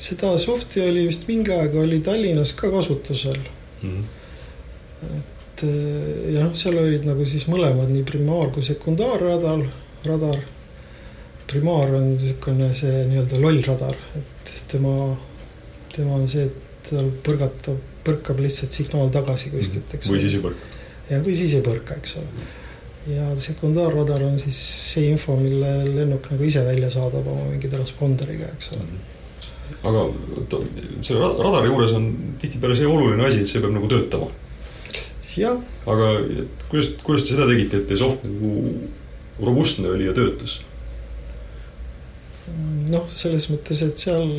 seda 0.08 0.34
soft'i 0.42 0.84
oli 0.84 1.08
vist 1.08 1.26
mingi 1.30 1.54
aeg 1.54 1.76
oli 1.82 2.02
Tallinnas 2.06 2.54
ka 2.58 2.70
kasutusel 2.74 3.40
mm. 3.40 3.96
-hmm. 3.96 5.18
et 5.20 5.64
äh, 5.64 6.36
ja 6.36 6.46
noh, 6.46 6.54
seal 6.56 6.78
olid 6.78 7.08
nagu 7.08 7.26
siis 7.26 7.48
mõlemad 7.52 7.90
nii 7.94 8.06
primaar 8.08 8.52
kui 8.54 8.66
sekundaarradar, 8.68 9.66
radar. 10.06 10.40
primaar 11.48 11.96
on 11.96 12.14
niisugune 12.14 12.74
see 12.76 13.04
nii-öelda 13.08 13.42
loll 13.42 13.62
radar, 13.66 13.96
et 14.20 14.56
tema, 14.68 15.16
tema 15.96 16.18
on 16.20 16.28
see, 16.28 16.44
et 16.44 16.90
tal 16.90 17.08
põrgatab, 17.24 17.80
põrkab 18.04 18.40
lihtsalt 18.44 18.76
signaal 18.76 19.10
tagasi 19.12 19.50
kuskilt, 19.56 19.94
eks. 19.94 20.12
või 20.12 20.20
siis 20.24 20.36
ei 20.36 20.44
põrka 20.44 20.76
ja 21.10 21.20
kui 21.24 21.36
siis 21.36 21.56
ei 21.58 21.64
põrka, 21.66 21.98
eks 22.02 22.18
ole. 22.20 22.48
Ja 23.08 23.28
sekundaarradar 23.40 24.24
on 24.28 24.40
siis 24.40 24.58
see 24.94 25.12
info, 25.12 25.38
mille 25.40 25.72
lennuk 25.86 26.28
nagu 26.32 26.48
ise 26.48 26.64
välja 26.66 26.90
saadab 26.94 27.28
oma 27.32 27.46
mingi 27.52 27.70
transponderiga, 27.72 28.50
eks 28.58 28.74
ole. 28.76 28.88
aga 29.88 30.06
selle 31.06 31.32
radari 31.44 31.72
juures 31.72 31.96
on 31.98 32.10
tihtipeale 32.42 32.78
see 32.80 32.90
oluline 32.90 33.28
asi, 33.28 33.44
et 33.44 33.52
see 33.52 33.64
peab 33.64 33.76
nagu 33.76 33.90
töötama. 33.92 34.30
jah. 35.38 35.60
aga 35.86 36.14
kuidas, 36.70 36.94
kuidas 37.04 37.28
te 37.28 37.36
seda 37.36 37.50
tegite, 37.52 37.82
et 37.82 37.92
teie 37.92 38.02
soft 38.02 38.26
nagu 38.28 38.56
robustne 39.44 39.94
oli 39.94 40.10
ja 40.10 40.16
töötas? 40.18 40.62
noh, 42.88 43.08
selles 43.12 43.50
mõttes, 43.52 43.84
et 43.84 44.00
seal 44.00 44.30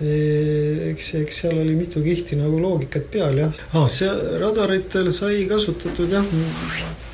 eks, 0.00 1.08
eks 1.20 1.40
seal 1.42 1.58
oli 1.60 1.74
mitu 1.76 2.02
kihti 2.04 2.38
nagu 2.40 2.58
loogikat 2.60 3.08
peal 3.12 3.38
jah 3.42 3.62
ah,. 3.78 3.88
see 3.90 4.10
radaritel 4.40 5.10
sai 5.14 5.44
kasutatud 5.50 6.12
jah, 6.12 6.26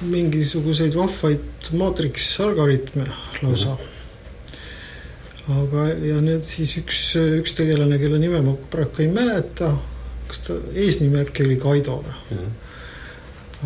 mingisuguseid 0.09 0.97
vahvaid 0.99 1.71
maatriks 1.79 2.29
algoritme 2.45 3.07
lausa. 3.43 3.77
aga, 5.49 5.89
ja 6.05 6.21
need 6.25 6.47
siis 6.47 6.77
üks, 6.83 7.03
üks 7.41 7.57
tegelane, 7.59 7.99
kelle 8.01 8.21
nime 8.21 8.41
ma 8.45 8.55
praegu 8.73 9.05
ei 9.05 9.13
mäleta, 9.13 9.73
kas 10.29 10.45
ta 10.47 10.59
eesnimi 10.75 11.23
äkki 11.25 11.47
oli 11.49 11.59
Kaido 11.61 12.01
või? 12.05 12.49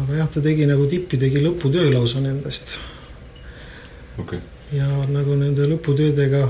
aga 0.02 0.22
jah, 0.22 0.32
ta 0.32 0.40
tegi 0.44 0.66
nagu 0.70 0.88
tippi, 0.88 1.20
tegi 1.20 1.42
lõputöö 1.44 1.92
lausa 1.92 2.22
nendest 2.24 2.78
okay.. 4.22 4.40
ja 4.72 4.88
nagu 5.10 5.36
nende 5.36 5.66
lõputöödega 5.68 6.46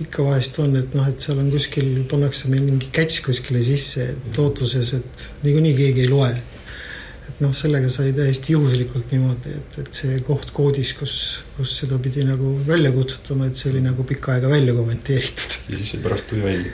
ikka 0.00 0.24
vahest 0.24 0.58
on, 0.62 0.76
et 0.78 0.94
noh, 0.96 1.08
et 1.08 1.20
seal 1.20 1.40
on 1.40 1.50
kuskil, 1.52 1.88
pannakse 2.10 2.50
meil 2.52 2.64
mingi 2.64 2.88
catch 2.94 3.24
kuskile 3.26 3.60
sisse, 3.64 4.06
et 4.14 4.38
lootuses, 4.40 4.94
et 4.96 5.26
niikuinii 5.44 5.76
keegi 5.76 6.06
ei 6.06 6.10
loe. 6.10 6.30
et 7.30 7.42
noh, 7.44 7.52
sellega 7.54 7.88
sai 7.92 8.10
täiesti 8.16 8.56
juhuslikult 8.56 9.12
niimoodi, 9.14 9.52
et, 9.54 9.76
et 9.84 9.98
see 10.00 10.16
koht 10.26 10.50
koodis, 10.56 10.92
kus, 10.98 11.14
kus 11.56 11.76
seda 11.82 11.98
pidi 12.02 12.24
nagu 12.26 12.56
välja 12.66 12.90
kutsutama, 12.92 13.46
et 13.46 13.60
see 13.60 13.70
oli 13.70 13.84
nagu 13.84 14.04
pikka 14.08 14.34
aega 14.34 14.50
välja 14.50 14.74
kommenteeritud. 14.76 15.58
ja 15.68 15.76
siis 15.76 15.92
see 15.94 16.02
pärast 16.06 16.30
tuli 16.32 16.46
välja? 16.48 16.72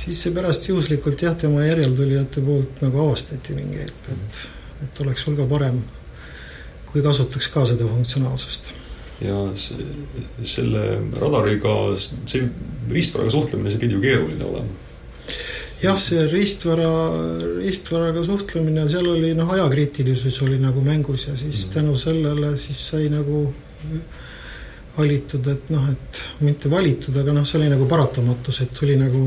siis 0.00 0.22
see 0.24 0.34
pärast 0.36 0.68
juhuslikult 0.72 1.22
jah, 1.22 1.36
tema 1.38 1.64
järeltulijate 1.64 2.44
poolt 2.48 2.82
nagu 2.84 3.04
avastati 3.04 3.58
mingi 3.58 3.84
hetk, 3.84 4.10
et, 4.16 4.42
et 4.88 5.04
oleks 5.04 5.28
hulga 5.28 5.46
parem, 5.52 5.78
kui 6.90 7.04
kasutaks 7.04 7.52
ka 7.52 7.68
seda 7.68 7.88
funktsionaalsust 7.92 8.74
ja 9.20 9.36
see, 9.56 9.86
selle 10.44 10.82
radariga, 11.20 11.72
see 11.98 12.48
riistvaraga 12.90 13.32
suhtlemine, 13.32 13.72
see 13.72 13.80
pidi 13.80 13.96
ju 13.96 14.02
keeruline 14.02 14.44
olema. 14.44 14.68
jah, 15.82 15.96
see 16.00 16.26
riistvara, 16.32 16.90
riistvaraga 17.60 18.24
suhtlemine, 18.24 18.86
seal 18.92 19.08
oli 19.12 19.32
noh, 19.38 19.50
ajakriitilisus 19.56 20.42
oli 20.44 20.60
nagu 20.60 20.84
mängus 20.84 21.28
ja 21.28 21.36
siis 21.36 21.66
mm. 21.66 21.74
tänu 21.74 21.96
sellele 22.00 22.54
siis 22.60 22.86
sai 22.90 23.10
nagu 23.12 23.46
valitud, 24.96 25.48
et 25.52 25.68
noh, 25.72 25.90
et 25.92 26.22
mitte 26.40 26.70
valitud, 26.72 27.16
aga 27.20 27.34
noh, 27.36 27.44
see 27.48 27.60
oli 27.60 27.68
nagu 27.72 27.88
paratamatus, 27.88 28.62
et 28.64 28.72
tuli 28.76 28.96
nagu, 29.00 29.26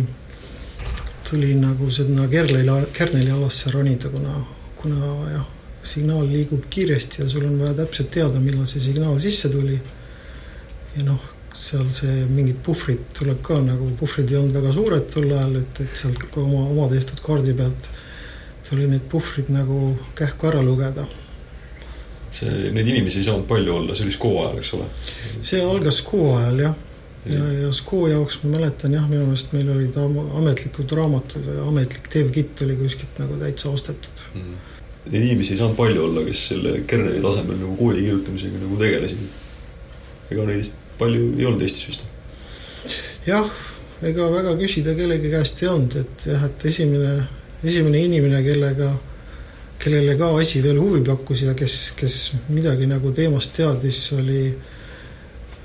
tuli 1.29 1.53
nagu 1.57 1.91
sinna 1.93 2.25
Kerneli, 2.29 2.89
Kerneli 2.93 3.31
alasse 3.31 3.71
ronida, 3.73 4.09
kuna, 4.09 4.33
kuna 4.81 5.13
jah 5.35 5.47
signaal 5.89 6.27
liigub 6.29 6.65
kiiresti 6.69 7.21
ja 7.23 7.29
sul 7.29 7.45
on 7.45 7.59
vaja 7.59 7.73
täpselt 7.81 8.11
teada, 8.13 8.39
millal 8.43 8.67
see 8.69 8.81
signaal 8.83 9.19
sisse 9.19 9.49
tuli. 9.49 9.79
ja 10.95 11.05
noh, 11.05 11.21
seal 11.59 11.87
see 11.93 12.25
mingid 12.29 12.59
puhvrid 12.65 13.09
tuleb 13.17 13.41
ka 13.45 13.59
nagu, 13.63 13.89
puhvrid 13.99 14.31
ei 14.31 14.39
olnud 14.39 14.57
väga 14.57 14.73
suured 14.73 15.07
tol 15.13 15.29
ajal, 15.29 15.55
et, 15.61 15.81
et 15.85 15.97
sealt 16.01 16.21
ka 16.31 16.41
oma, 16.41 16.65
oma 16.73 16.89
tehtud 16.91 17.21
kaardi 17.25 17.55
pealt 17.57 17.89
tuli 18.69 18.85
need 18.89 19.07
puhvrid 19.09 19.49
nagu 19.53 19.95
kähku 20.17 20.49
ära 20.51 20.61
lugeda. 20.65 21.05
see, 22.29 22.69
neid 22.75 22.87
inimesi 22.87 23.23
ei 23.23 23.25
saanud 23.25 23.47
palju 23.49 23.75
olla, 23.75 23.95
see 23.97 24.05
oli 24.05 24.13
SKO 24.13 24.35
ajal, 24.43 24.61
eks 24.61 24.73
ole? 24.77 24.87
see 25.41 25.61
algas 25.65 26.03
SKO 26.03 26.23
ajal 26.37 26.63
jah 26.67 26.77
ja, 27.25 27.45
ja 27.63 27.73
SKO 27.73 28.07
jaoks 28.07 28.43
ma 28.43 28.55
mäletan 28.57 28.93
jah, 28.93 29.07
minu 29.09 29.25
meelest 29.25 29.53
meil 29.57 29.69
olid 29.73 29.97
ametlikud 29.99 30.97
raamatud 31.01 31.49
ametlik 31.65 32.11
dev-kit 32.13 32.65
oli 32.65 32.77
kuskilt 32.79 33.23
nagu 33.23 33.39
täitsa 33.41 33.73
ostetud 33.73 34.27
mm. 34.33 34.41
-hmm 34.41 34.78
neid 35.09 35.23
inimesi 35.23 35.55
ei 35.55 35.61
saanud 35.61 35.77
palju 35.77 36.03
olla, 36.05 36.23
kes 36.27 36.45
selle 36.51 36.75
kerneli 36.89 37.21
tasemel 37.23 37.57
nagu 37.57 37.75
koodi 37.79 38.05
kirjutamisega 38.05 38.61
nagu 38.61 38.79
tegelesid. 38.79 39.25
ega 40.29 40.45
neid 40.45 40.71
palju 40.99 41.27
ei 41.39 41.49
olnud 41.49 41.65
Eestis 41.65 41.89
vist? 41.89 42.07
jah, 43.27 43.51
ega 44.05 44.31
väga 44.31 44.55
küsida 44.59 44.95
kellegi 44.97 45.31
käest 45.33 45.63
ei 45.63 45.69
olnud, 45.71 45.99
et 46.03 46.25
jah, 46.31 46.47
et 46.49 46.65
esimene, 46.71 47.13
esimene 47.63 48.03
inimene, 48.05 48.41
kellega, 48.45 48.89
kellele 49.79 50.17
ka 50.19 50.33
asi 50.39 50.63
veel 50.63 50.79
huvi 50.81 51.01
pakkus 51.07 51.45
ja 51.47 51.55
kes, 51.57 51.79
kes 51.99 52.19
midagi 52.49 52.89
nagu 52.89 53.13
teemast 53.15 53.55
teadis, 53.57 54.03
oli 54.17 54.43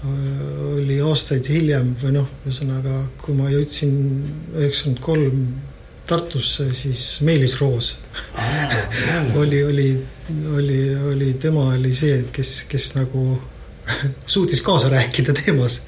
oli 0.05 0.99
aastaid 1.01 1.47
hiljem 1.49 1.95
või 2.01 2.17
noh, 2.19 2.27
ühesõnaga, 2.45 3.05
kui 3.23 3.37
ma 3.39 3.49
jõudsin 3.49 3.95
üheksakümmend 4.53 5.01
kolm 5.05 5.39
Tartusse, 6.07 6.69
siis 6.75 7.21
Meelis 7.25 7.61
Roos 7.61 7.95
oli, 9.37 9.65
oli, 9.65 10.07
oli, 10.57 10.97
oli, 10.97 11.35
tema 11.35 11.65
oli 11.73 11.95
see, 11.95 12.25
kes, 12.33 12.65
kes 12.69 12.91
nagu 12.99 13.25
suutis 14.35 14.63
kaasa 14.63 14.89
rääkida 14.89 15.33
teemas. 15.33 15.83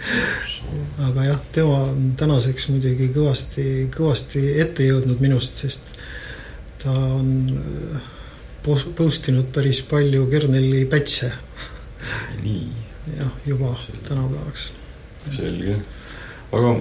aga 0.99 1.25
jah, 1.25 1.41
tema 1.53 1.79
on 1.91 2.13
tänaseks 2.17 2.69
muidugi 2.69 3.09
kõvasti, 3.15 3.65
kõvasti 3.97 4.43
ette 4.61 4.89
jõudnud 4.89 5.21
minust, 5.23 5.61
sest 5.63 5.93
ta 6.83 6.91
on 6.91 7.31
äh, 7.53 8.01
post 8.97 9.29
inud 9.31 9.53
päris 9.55 9.83
palju 9.87 10.27
kerneli 10.31 10.85
patch'e. 10.91 11.31
jah, 13.17 13.33
juba 13.47 13.75
tänapäevaks. 14.09 14.73
selge, 15.37 15.79
aga 16.53 16.77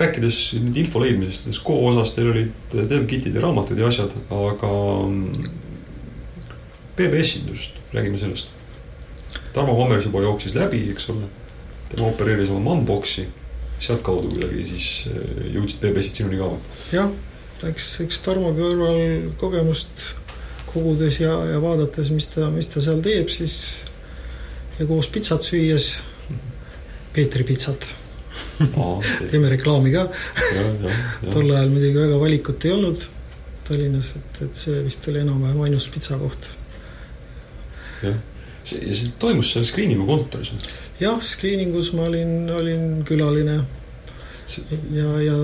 rääkides 0.00 0.38
nüüd 0.56 0.78
info 0.82 1.02
leidmisest, 1.02 1.50
SKO 1.56 1.76
osas 1.90 2.14
teil 2.16 2.30
olid 2.32 2.76
dev-kitid 2.90 3.36
ja 3.36 3.42
raamatud 3.44 3.78
ja 3.78 3.90
asjad, 3.90 4.14
aga 4.32 4.70
PBS-indusest, 6.96 7.76
mm, 7.76 7.92
räägime 7.96 8.20
sellest. 8.20 8.54
Tarmo 9.52 9.76
Vammers 9.78 10.06
juba 10.06 10.22
jooksis 10.22 10.54
läbi, 10.54 10.86
eks 10.92 11.10
ole. 11.10 11.28
tema 11.90 12.06
opereeris 12.06 12.50
oma 12.54 12.60
Manboxi, 12.60 13.24
sealtkaudu 13.82 14.28
kuidagi 14.30 14.66
siis 14.68 14.88
eh, 15.10 15.46
jõudsid 15.56 15.80
PBS-id 15.82 16.20
sinuni 16.20 16.38
ka 16.38 16.46
või? 16.52 16.60
jah, 16.94 17.08
eks, 17.66 17.88
eks 18.04 18.20
Tarmo 18.22 18.52
kõrval 18.54 19.32
kogemust 19.40 20.04
kogudes 20.70 21.18
ja, 21.18 21.32
ja 21.50 21.58
vaadates, 21.62 22.12
mis 22.14 22.30
ta, 22.30 22.46
mis 22.54 22.70
ta 22.70 22.82
seal 22.84 23.02
teeb, 23.02 23.26
siis 23.32 23.56
ja 24.78 24.86
koos 24.86 25.10
pitsat 25.10 25.42
süües, 25.44 25.96
Peetri 27.10 27.42
pitsat 27.42 27.88
teeme 29.30 29.48
reklaami 29.50 29.92
ka 29.94 30.06
tol 31.30 31.50
ajal 31.50 31.72
muidugi 31.72 31.98
väga 31.98 32.20
valikut 32.20 32.66
ei 32.68 32.76
olnud 32.76 33.08
Tallinnas, 33.70 34.14
et, 34.18 34.38
et 34.46 34.56
see 34.58 34.80
vist 34.82 35.04
oli 35.10 35.20
enam-vähem 35.22 35.60
ainus 35.62 35.84
pitsakoht. 35.94 36.48
jah, 38.02 38.16
see, 38.66 38.80
ja 38.82 38.94
see 38.98 39.12
toimus 39.22 39.52
seal 39.54 39.66
screening'u 39.68 40.06
kontoris. 40.08 40.54
jah, 40.98 41.20
screeningus 41.22 41.92
ma 41.94 42.08
olin, 42.10 42.32
olin 42.54 43.04
külaline 43.06 43.60
ja, 44.96 45.12
ja 45.22 45.36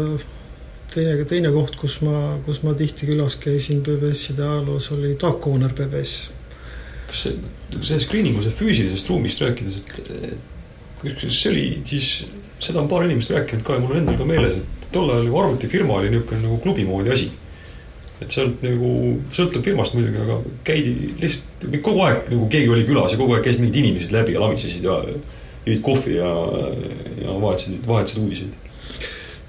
teine, 0.91 1.15
teine 1.29 1.53
koht, 1.55 1.79
kus 1.79 2.01
ma, 2.07 2.17
kus 2.47 2.65
ma 2.67 2.75
tihti 2.79 3.07
külas 3.11 3.39
käisin 3.43 3.85
PBS-ide 3.87 4.43
ajaloos, 4.47 4.91
oli 4.97 5.15
Taak 5.21 5.39
Kooner 5.45 5.75
PBS. 5.77 6.17
kas 7.07 7.27
see, 7.29 7.39
see 7.83 8.03
screening'u 8.03 8.43
see 8.43 8.59
füüsilisest 8.59 9.11
ruumist 9.13 9.43
rääkides, 9.47 9.83
et, 9.83 10.13
et 10.33 10.56
kas 11.03 11.41
see 11.41 11.53
oli 11.53 11.65
siis, 11.85 12.11
seda 12.61 12.81
on 12.83 12.89
paar 12.89 13.05
inimest 13.07 13.33
rääkinud 13.35 13.65
ka 13.67 13.77
ja 13.77 13.83
mul 13.85 13.97
on 13.97 14.03
endal 14.03 14.19
ka 14.21 14.29
meeles, 14.29 14.57
et 14.61 14.89
tol 14.93 15.11
ajal 15.11 15.27
nagu 15.29 15.41
arvutifirma 15.43 15.99
oli 16.01 16.13
niisugune 16.13 16.43
nagu 16.47 16.59
klubi 16.65 16.87
moodi 16.89 17.13
asi. 17.13 17.31
et 18.17 18.33
sealt 18.33 18.63
nagu, 18.65 18.91
sõltub 19.37 19.65
firmast 19.65 19.93
muidugi, 19.93 20.23
aga 20.23 20.39
käidi 20.65 20.95
lihtsalt 21.21 21.67
kogu 21.85 22.01
aeg 22.07 22.31
nagu 22.33 22.47
keegi 22.53 22.71
oli 22.73 22.87
külas 22.89 23.13
ja 23.13 23.19
kogu 23.21 23.37
aeg 23.37 23.45
käis 23.45 23.59
mingid 23.61 23.77
inimesed 23.83 24.15
läbi 24.15 24.33
ja 24.33 24.41
lamisesid 24.41 24.87
ja 24.89 24.95
jõid 25.67 25.83
kohvi 25.85 26.17
ja, 26.17 26.31
ja 27.21 27.35
vahetasid, 27.43 27.83
vahetasid 27.85 28.23
uudiseid 28.23 28.63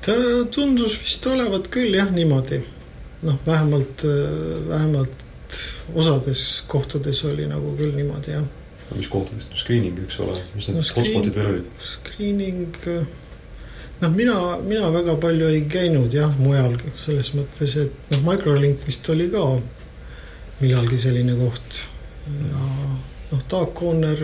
ta 0.08 0.14
tundus 0.52 0.98
vist 1.04 1.26
olevat 1.28 1.68
küll 1.72 1.96
jah, 1.96 2.12
niimoodi. 2.12 2.62
noh, 3.28 3.40
vähemalt, 3.48 4.04
vähemalt 4.68 5.26
osades 5.96 6.64
kohtades 6.68 7.24
oli 7.26 7.48
nagu 7.48 7.72
küll 7.80 7.96
niimoodi 7.96 8.36
jah 8.36 8.46
mis 8.96 9.10
kohtadest, 9.12 9.56
screening, 9.60 9.98
eks 10.06 10.20
ole, 10.24 10.38
mis 10.56 10.70
need 10.70 10.80
no, 10.80 10.84
hotspotid 10.96 11.36
veel 11.36 11.50
olid? 11.52 11.72
Screening, 11.84 12.78
noh, 14.02 14.14
mina, 14.16 14.38
mina 14.64 14.92
väga 14.94 15.18
palju 15.22 15.50
ei 15.52 15.66
käinud 15.72 16.16
jah, 16.16 16.32
mujalgi, 16.40 16.94
selles 17.00 17.34
mõttes, 17.36 17.76
et 17.84 18.14
noh, 18.14 18.24
Microlink 18.30 18.88
vist 18.88 19.10
oli 19.14 19.28
ka 19.34 19.44
millalgi 20.62 21.02
selline 21.02 21.36
koht. 21.40 21.84
ja 22.30 22.64
noh, 23.34 23.44
Taak 23.52 23.76
Corner, 23.78 24.24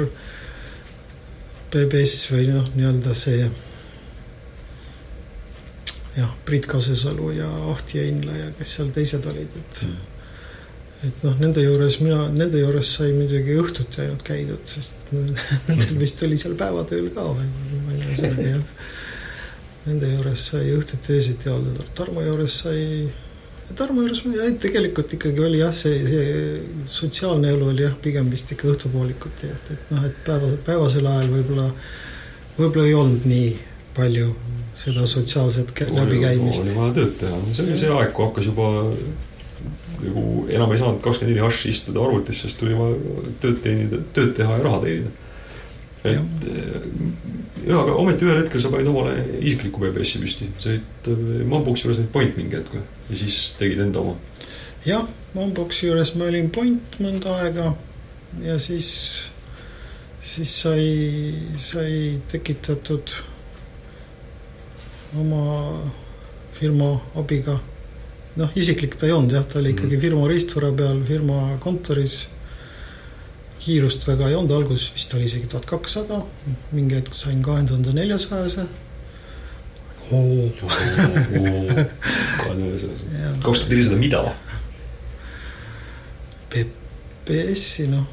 PBS 1.74 2.32
või 2.32 2.48
noh, 2.54 2.72
nii-öelda 2.78 3.18
see 3.18 3.44
jah, 6.14 6.34
Priit 6.46 6.66
Kasesalu 6.70 7.34
ja 7.40 7.52
Ahti 7.74 8.00
Einla 8.04 8.36
ja 8.38 8.50
kes 8.58 8.76
seal 8.78 8.96
teised 8.96 9.26
olid, 9.28 9.60
et 9.60 9.86
mm 9.88 10.13
et 11.08 11.24
noh, 11.26 11.36
nende 11.42 11.64
juures 11.64 11.98
mina, 12.04 12.20
nende 12.32 12.62
juures 12.62 12.94
sai 12.98 13.12
muidugi 13.16 13.58
õhtuti 13.60 14.04
ainult 14.04 14.24
käidud, 14.28 14.62
sest 14.70 15.12
nendel 15.70 15.98
vist 16.00 16.24
oli 16.26 16.38
seal 16.40 16.56
päevatööl 16.60 17.10
ka 17.16 17.26
või 17.28 17.50
ma 17.84 17.96
ei 17.96 18.06
tea 18.06 18.20
sellega 18.22 18.54
jah. 18.56 18.78
Nende 19.84 20.14
juures 20.14 20.46
sai 20.54 20.72
õhtuti 20.72 21.18
öösiti 21.18 21.52
olnud, 21.52 21.82
Tarmo 21.98 22.24
juures 22.24 22.56
sai, 22.64 22.86
Tarmo 23.76 24.06
juures 24.06 24.24
ma 24.24 24.38
jah, 24.38 24.54
tegelikult 24.64 25.18
ikkagi 25.18 25.44
oli 25.44 25.60
jah, 25.60 25.74
see, 25.76 26.00
see 26.08 26.88
sotsiaalne 27.00 27.52
elu 27.52 27.68
oli 27.74 27.84
jah, 27.84 27.98
pigem 28.06 28.32
vist 28.32 28.56
ikka 28.56 28.72
õhtupoolikuti, 28.72 29.52
et, 29.52 29.76
et 29.76 29.92
noh, 29.92 30.08
et 30.08 30.24
päeva, 30.24 30.54
päevasel 30.70 31.10
ajal 31.12 31.30
võib-olla, 31.36 31.68
võib-olla 32.56 32.88
ei 32.88 32.98
olnud 33.02 33.28
nii 33.28 33.52
palju 33.94 34.32
seda 34.78 35.04
sotsiaalset 35.08 35.76
läbikäimist. 35.92 36.64
oli 36.64 36.80
vaja 36.80 36.96
tööd 36.96 37.14
teha, 37.20 37.44
see 37.52 37.68
oli 37.68 37.78
see 37.84 37.92
aeg, 37.94 38.16
kui 38.16 38.26
hakkas 38.30 38.48
juba 38.50 38.72
nagu 40.08 40.46
enam 40.52 40.72
ei 40.74 40.82
saanud 40.82 41.02
kakskümmend 41.04 41.34
neli 41.34 41.46
hašši 41.46 41.74
istuda 41.74 42.04
arvutis, 42.04 42.44
sest 42.44 42.60
tuli 42.60 42.78
vaja 42.78 42.98
tööd 43.44 43.62
teenida, 43.66 44.02
tööd 44.16 44.34
teha 44.38 44.58
ja 44.58 44.64
raha 44.66 44.82
teenida. 44.84 45.12
et 46.04 46.48
ja, 47.68 47.80
aga 47.80 47.96
ometi 48.00 48.28
ühel 48.28 48.40
hetkel 48.42 48.62
sa 48.62 48.72
panid 48.74 48.90
omale 48.92 49.16
isikliku 49.40 49.84
PBS-i 49.84 50.22
püsti, 50.22 50.50
sa 50.60 50.72
olid 50.74 51.10
äh, 51.12 51.44
Mamboksi 51.50 51.88
juures 51.88 52.02
olid 52.02 52.12
Point 52.14 52.38
mingi 52.40 52.58
hetk 52.58 52.76
või? 52.76 52.84
ja 53.10 53.20
siis 53.24 53.40
tegid 53.60 53.82
enda 53.84 54.04
oma? 54.04 54.16
jah, 54.88 55.06
Mamboksi 55.36 55.88
juures 55.88 56.14
ma 56.20 56.28
olin 56.32 56.50
Point 56.54 56.98
mõnda 57.04 57.38
aega 57.44 57.74
ja 58.44 58.58
siis, 58.62 58.90
siis 60.22 60.56
sai, 60.64 60.88
sai 61.62 62.18
tekitatud 62.32 63.16
oma 65.22 65.44
firma 66.58 66.96
abiga 67.20 67.60
noh, 68.40 68.54
isiklik 68.58 68.96
ta 68.98 69.08
ei 69.08 69.16
olnud 69.16 69.36
jah, 69.36 69.46
ta 69.46 69.60
oli 69.60 69.74
ikkagi 69.74 69.98
mhm. 69.98 70.04
firma 70.06 70.30
riistvara 70.30 70.72
peal, 70.78 71.02
firma 71.08 71.58
kontoris. 71.64 72.28
kiirust 73.64 74.04
väga 74.04 74.28
ei 74.28 74.36
olnud, 74.36 74.52
alguses 74.52 74.90
vist 74.92 75.14
oli 75.16 75.24
isegi 75.30 75.48
tuhat 75.48 75.66
kakssada, 75.66 76.18
mingi 76.76 76.98
hetk 76.98 77.14
sain 77.16 77.40
kahe 77.44 77.64
tuhande 77.68 77.94
neljasajase. 77.96 78.66
kaks 83.46 83.62
tuhat 83.62 83.70
nelisada 83.72 83.96
mida? 84.02 84.24
PPS-i 86.52 87.88
noh, 87.88 88.04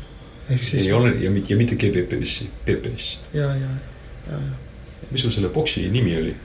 ehk 0.49 0.63
siis. 0.63 0.85
ei 0.85 0.93
ole 0.95 1.17
ja 1.19 1.31
mitte, 1.35 1.53
ja 1.53 1.59
mitte 1.59 1.75
GPPS-i, 1.75 2.47
PPS. 2.65 3.19
ja, 3.35 3.51
ja, 3.51 3.73
ja, 4.31 4.39
ja. 4.39 4.39
mis 5.11 5.27
sul 5.27 5.35
selle 5.35 5.51
boksi 5.51 5.89
nimi 5.91 6.15
oli? 6.17 6.37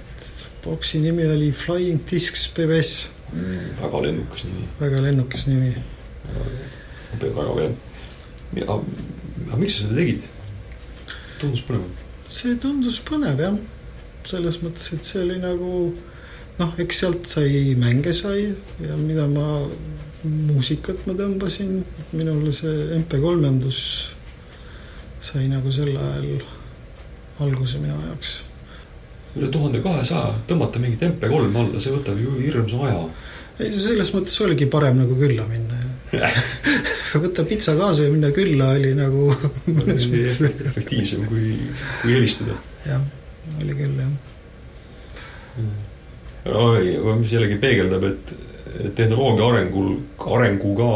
boksi 0.65 0.99
nimi 0.99 1.27
oli 1.29 1.51
Flying 1.53 2.01
Discs 2.09 2.49
PBS 2.57 3.14
mm,. 3.35 3.75
väga 3.81 4.01
lennukas 4.01 4.43
nimi. 4.47 4.65
väga 4.79 5.01
lennukas 5.01 5.47
nimi. 5.47 5.73
väga 7.21 7.55
veel. 7.55 7.75
aga, 8.63 8.79
miks 9.57 9.77
sa 9.77 9.87
seda 9.87 9.99
tegid? 9.99 10.27
tundus 11.39 11.63
põnev? 11.67 11.85
see 12.29 12.55
tundus 12.61 12.99
põnev 13.05 13.43
jah, 13.43 13.59
selles 14.25 14.61
mõttes, 14.63 14.91
et 14.95 15.05
see 15.05 15.21
oli 15.23 15.37
nagu 15.43 15.71
noh, 16.59 16.73
eks 16.81 17.03
sealt 17.03 17.29
sai 17.29 17.75
mänge 17.79 18.13
sai 18.15 18.49
ja 18.81 18.97
mida 18.99 19.27
ma, 19.31 19.65
muusikat 20.23 21.05
ma 21.05 21.13
tõmbasin, 21.17 21.77
minul 22.15 22.49
see 22.55 22.89
MP3-endus 23.01 23.79
sai 25.25 25.47
nagu 25.51 25.71
sel 25.73 25.93
ajal 25.93 26.43
alguse 27.43 27.81
minu 27.81 27.95
jaoks 28.07 28.37
üle 29.35 29.49
tuhande 29.51 29.81
kahesaja, 29.83 30.31
tõmmata 30.47 30.79
mingit 30.79 31.03
MP3 31.03 31.39
alla, 31.43 31.79
see 31.83 31.91
võtab 31.91 32.19
ju 32.19 32.37
hirmsa 32.39 32.79
aja. 32.87 33.01
Ei, 33.59 33.71
selles 33.79 34.11
mõttes 34.15 34.37
oligi 34.45 34.67
parem 34.71 34.99
nagu 35.01 35.17
külla 35.19 35.45
minna 35.49 35.81
võtta 37.23 37.45
pitsa 37.47 37.75
kaasa 37.77 38.07
ja 38.07 38.13
minna 38.13 38.31
külla 38.35 38.71
oli 38.75 38.93
nagu 38.97 39.29
mõnes 39.77 40.07
mõttes 40.11 40.41
efektiivsem 40.47 41.25
kui, 41.29 41.55
kui 42.01 42.15
helistada. 42.15 42.57
jah, 42.87 43.03
oli 43.61 43.77
küll 43.77 44.01
jah. 44.03 44.13
oi, 46.51 46.97
mis 47.21 47.35
jällegi 47.35 47.59
peegeldab, 47.61 48.09
et 48.11 48.35
tehnoloogia 48.95 49.45
arengul, 49.53 49.93
arenguga 50.35 50.89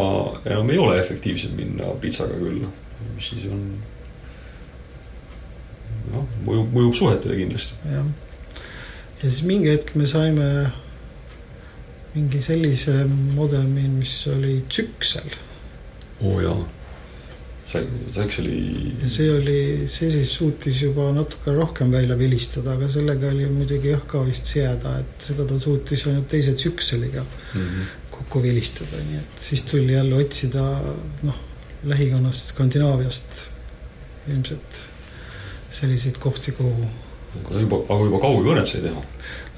enam 0.50 0.74
ei 0.74 0.82
ole 0.82 0.98
efektiivsem 1.00 1.56
minna 1.56 1.94
pitsaga 2.02 2.36
külla, 2.40 2.72
mis 3.16 3.30
siis 3.34 3.46
on 3.52 3.62
noh, 6.10 6.26
mõjub, 6.48 6.74
mõjub 6.76 6.98
suhetele 7.00 7.40
kindlasti. 7.40 7.80
jah 7.94 8.10
ja 9.20 9.28
siis 9.28 9.44
mingi 9.44 9.72
hetk 9.74 9.96
me 10.00 10.08
saime 10.08 10.46
mingi 12.16 12.42
sellise 12.42 13.04
modemi, 13.36 13.86
mis 14.00 14.14
oli 14.32 14.64
tsüksel. 14.70 15.30
oo 16.20 16.34
oh, 16.34 16.40
jaa, 16.44 16.58
see, 17.70 17.84
Säkseli. 18.16 18.56
ja 19.02 19.10
see 19.10 19.30
oli, 19.32 19.60
see 19.88 20.10
siis 20.12 20.34
suutis 20.36 20.82
juba 20.84 21.10
natuke 21.16 21.54
rohkem 21.56 21.92
välja 21.94 22.18
vilistada, 22.20 22.74
aga 22.76 22.90
sellega 22.92 23.30
oli 23.34 23.46
muidugi 23.54 23.94
jah 23.94 24.02
ka 24.10 24.24
vist 24.28 24.50
seada, 24.50 24.98
et 25.04 25.30
seda 25.30 25.46
ta 25.50 25.60
suutis 25.62 26.08
ainult 26.08 26.28
teise 26.32 26.56
tsükseliga 26.58 27.24
mm 27.24 27.68
-hmm. 27.68 27.94
kokku 28.18 28.42
vilistada, 28.44 29.04
nii 29.10 29.22
et 29.22 29.46
siis 29.50 29.64
tuli 29.70 29.94
jälle 29.94 30.16
otsida 30.16 30.66
noh, 31.24 31.38
lähikonnast 31.84 32.54
Skandinaaviast 32.54 33.46
ilmselt 34.28 34.82
selliseid 35.72 36.18
kohti, 36.20 36.52
kuhu 36.52 36.90
aga 37.38 37.64
juba, 37.64 37.82
aga 37.88 38.10
juba 38.10 38.22
kaugekõnet 38.26 38.70
sai 38.72 38.84
teha? 38.86 39.06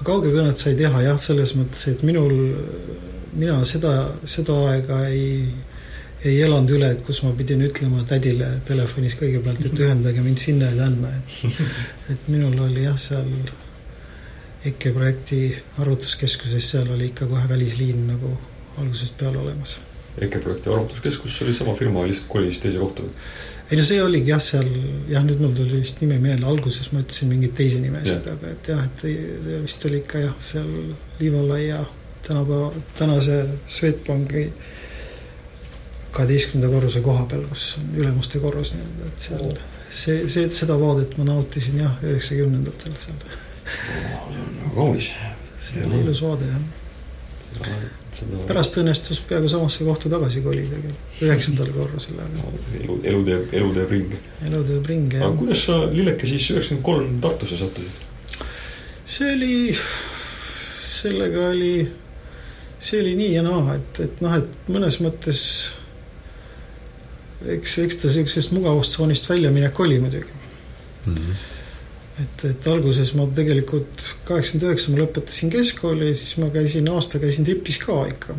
kaugekõnet 0.06 0.62
sai 0.62 0.76
teha 0.80 1.04
jah, 1.06 1.20
selles 1.22 1.54
mõttes, 1.58 1.84
et 1.92 2.06
minul, 2.08 2.34
mina 3.38 3.60
seda, 3.70 3.94
seda 4.26 4.56
aega 4.72 5.04
ei, 5.10 5.46
ei 6.26 6.40
elanud 6.42 6.74
üle, 6.78 6.90
et 6.96 7.04
kus 7.06 7.22
ma 7.26 7.34
pidin 7.38 7.62
ütlema 7.66 8.04
tädile 8.10 8.50
telefonis 8.68 9.18
kõigepealt, 9.20 9.62
et 9.66 9.84
ühendage 9.86 10.24
mind 10.26 10.42
sinna 10.42 10.72
ja 10.72 10.80
tänna, 10.84 11.12
et 11.20 12.16
et 12.16 12.32
minul 12.34 12.58
oli 12.66 12.88
jah, 12.88 12.98
seal 13.00 13.30
EKE 14.66 14.92
projekti 14.94 15.46
arvutuskeskuses, 15.82 16.68
seal 16.74 16.90
oli 16.94 17.08
ikka 17.10 17.26
kohe 17.30 17.48
välisliin 17.50 18.04
nagu 18.12 18.36
algusest 18.78 19.18
peale 19.18 19.40
olemas. 19.42 19.78
EKE 20.22 20.42
projekti 20.44 20.70
arvutuskeskus 20.70 21.40
oli 21.46 21.54
sama 21.54 21.74
firma, 21.78 22.04
lihtsalt 22.06 22.30
kolis 22.30 22.60
teise 22.62 22.82
kohta 22.82 23.06
või? 23.06 23.16
Ei 23.72 23.78
no 23.80 23.84
see 23.88 24.02
oligi 24.04 24.34
jah, 24.34 24.42
seal 24.44 24.68
jah, 25.08 25.24
nüüd 25.24 25.40
mul 25.40 25.54
tuli 25.56 25.80
vist 25.80 26.02
nimi 26.04 26.18
meelde, 26.20 26.44
alguses 26.50 26.92
ma 26.92 27.04
ütlesin 27.06 27.32
mingeid 27.32 27.56
teisi 27.56 27.80
nimesid, 27.80 28.28
aga 28.34 28.52
et 28.52 28.70
jah, 28.74 28.84
et 28.84 29.04
see 29.06 29.60
vist 29.64 29.88
oli 29.88 30.02
ikka 30.02 30.24
jah, 30.26 30.38
seal 30.44 30.70
Liivalaia 31.22 31.80
tänapäeva, 32.26 32.72
tänase 32.98 33.38
Swedbanki 33.68 34.48
kaheteistkümnenda 36.12 36.74
korruse 36.74 37.02
koha 37.06 37.24
peal, 37.32 37.46
kus 37.48 37.78
on 37.80 37.96
ülemuste 38.02 38.42
korrus 38.44 38.74
nii-öelda, 38.76 39.08
et 39.08 39.28
seal, 39.28 39.56
see, 39.88 40.18
see, 40.28 40.52
seda 40.52 40.76
vaadet 40.82 41.16
ma 41.16 41.30
nautisin 41.30 41.80
jah, 41.86 41.96
üheksakümnendatel 42.04 43.00
seal. 43.00 43.24
kaunis. 44.76 45.14
see 45.62 45.88
oli 45.88 46.04
ilus 46.04 46.20
vaade 46.26 46.52
jah 46.52 46.81
seda... 48.16 48.42
pärast 48.50 48.78
õnnestus 48.82 49.22
peaaegu 49.28 49.50
samasse 49.52 49.86
kohta 49.88 50.12
tagasi 50.12 50.44
kolida 50.46 50.80
küll, 50.84 51.00
üheksandale 51.28 51.74
korrusele 51.76 52.24
aga.... 52.26 52.54
elu, 52.82 52.98
elu 53.12 53.24
teeb, 53.28 53.56
elu 53.60 53.74
teeb 53.78 53.94
ringi. 53.96 54.22
elu 54.48 54.64
teeb 54.70 54.90
ringi, 54.92 55.20
jah. 55.20 55.28
aga 55.28 55.40
kuidas 55.42 55.66
sa, 55.68 55.78
Lilleke, 55.92 56.30
siis 56.30 56.48
üheksakümmend 56.54 56.86
kolm 56.88 57.20
Tartusse 57.24 57.60
sattusid? 57.60 58.40
see 59.12 59.34
oli, 59.36 59.54
sellega 60.86 61.48
oli, 61.52 61.76
see 62.80 63.04
oli 63.04 63.16
nii 63.20 63.32
ja 63.38 63.46
naa, 63.46 63.78
et, 63.78 64.04
et 64.08 64.26
noh, 64.26 64.36
et 64.40 64.72
mõnes 64.72 65.00
mõttes 65.04 65.46
eks, 67.58 67.80
eks 67.86 68.04
ta 68.04 68.12
siuksest 68.14 68.54
mugavustsoonist 68.56 69.30
väljaminek 69.32 69.80
oli 69.80 70.00
muidugi 70.04 70.30
mm. 71.06 71.16
-hmm 71.16 71.51
et, 72.20 72.46
et 72.50 72.68
alguses 72.72 73.14
ma 73.18 73.26
tegelikult 73.36 74.06
kaheksakümmend 74.28 74.68
üheksa 74.68 74.94
ma 74.94 75.02
lõpetasin 75.02 75.54
keskkooli 75.54 76.12
ja 76.12 76.18
siis 76.18 76.38
ma 76.42 76.50
käisin, 76.54 76.90
aasta 76.92 77.22
käisin 77.24 77.48
tipis 77.48 77.80
ka 77.82 78.02
ikka. 78.12 78.36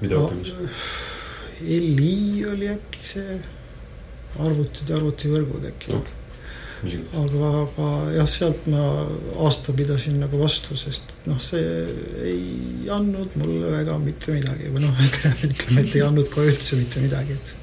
mida 0.00 0.20
õppimas? 0.20 0.54
LI 1.60 2.46
oli 2.48 2.70
äkki 2.72 3.04
see, 3.04 3.36
arvutid 4.40 4.88
ja 4.88 4.96
arvutivõrgud 4.96 5.66
äkki 5.68 5.92
no.. 5.92 6.00
aga, 7.20 7.50
aga 7.64 7.88
jah, 8.14 8.28
sealt 8.30 8.68
ma 8.72 8.84
aasta 9.44 9.74
pidasin 9.76 10.16
nagu 10.22 10.40
vastu, 10.40 10.78
sest 10.80 11.16
noh, 11.28 11.40
see 11.42 11.64
ei 12.24 12.88
andnud 12.92 13.36
mulle 13.40 13.74
väga 13.74 13.98
mitte 14.00 14.36
midagi 14.38 14.70
või 14.72 14.86
noh, 14.86 15.02
ütleme, 15.48 15.82
et 15.82 15.96
ei 15.98 16.04
andnud 16.06 16.30
kohe 16.32 16.48
üldse 16.52 16.78
mitte 16.80 17.02
midagi, 17.04 17.36
et 17.36 17.56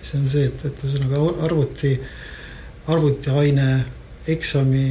see 0.00 0.18
on 0.18 0.26
see, 0.30 0.48
et, 0.50 0.64
et 0.66 0.86
ühesõnaga 0.88 1.22
arvuti, 1.46 1.94
arvutiaine 2.90 3.68
eksami 4.30 4.86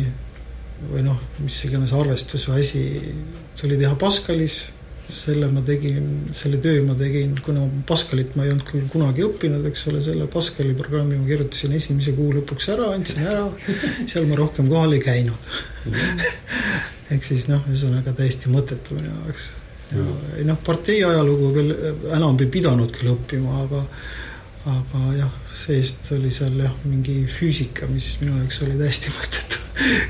või 0.91 1.03
noh, 1.05 1.19
mis 1.41 1.57
iganes 1.67 1.93
arvestus 1.95 2.47
või 2.49 2.61
asi 2.61 2.85
tuli 3.59 3.77
teha 3.79 3.95
Pascalis. 3.99 4.63
selle 5.13 5.49
ma 5.51 5.61
tegin, 5.61 6.29
selle 6.31 6.57
töö 6.63 6.81
ma 6.87 6.93
tegin, 6.95 7.35
kuna 7.43 7.65
Pascalit 7.87 8.35
ma 8.35 8.45
ei 8.45 8.53
olnud 8.53 8.65
küll 8.65 8.85
kunagi 8.89 9.25
õppinud, 9.25 9.65
eks 9.67 9.87
ole, 9.91 10.01
selle 10.01 10.27
Pascali 10.31 10.73
programmi 10.73 11.17
ma 11.19 11.27
kirjutasin 11.27 11.75
esimese 11.75 12.13
kuu 12.15 12.31
lõpuks 12.33 12.69
ära, 12.71 12.87
andsin 12.95 13.27
ära. 13.27 13.49
seal 14.07 14.25
ma 14.29 14.39
rohkem 14.39 14.71
kohal 14.71 14.95
ei 14.95 15.03
käinud 15.03 15.51
ehk 17.13 17.25
siis 17.27 17.47
noh, 17.51 17.61
ühesõnaga 17.69 18.13
täiesti 18.17 18.51
mõttetu 18.53 18.97
minu 18.97 19.11
jaoks. 19.11 19.51
ja 19.93 20.47
noh, 20.47 20.59
partei 20.65 21.03
ajalugu 21.05 21.51
veel 21.55 21.73
enam 22.15 22.39
ei 22.39 22.49
pidanud 22.53 22.93
küll 22.95 23.13
õppima, 23.13 23.63
aga 23.65 23.83
aga 24.71 25.03
jah, 25.17 25.31
seest 25.53 26.11
oli 26.15 26.31
seal 26.31 26.55
jah, 26.61 26.73
mingi 26.87 27.23
füüsika, 27.27 27.87
mis 27.91 28.15
minu 28.21 28.37
jaoks 28.39 28.61
oli 28.65 28.79
täiesti 28.79 29.11
mõttetu. 29.17 29.61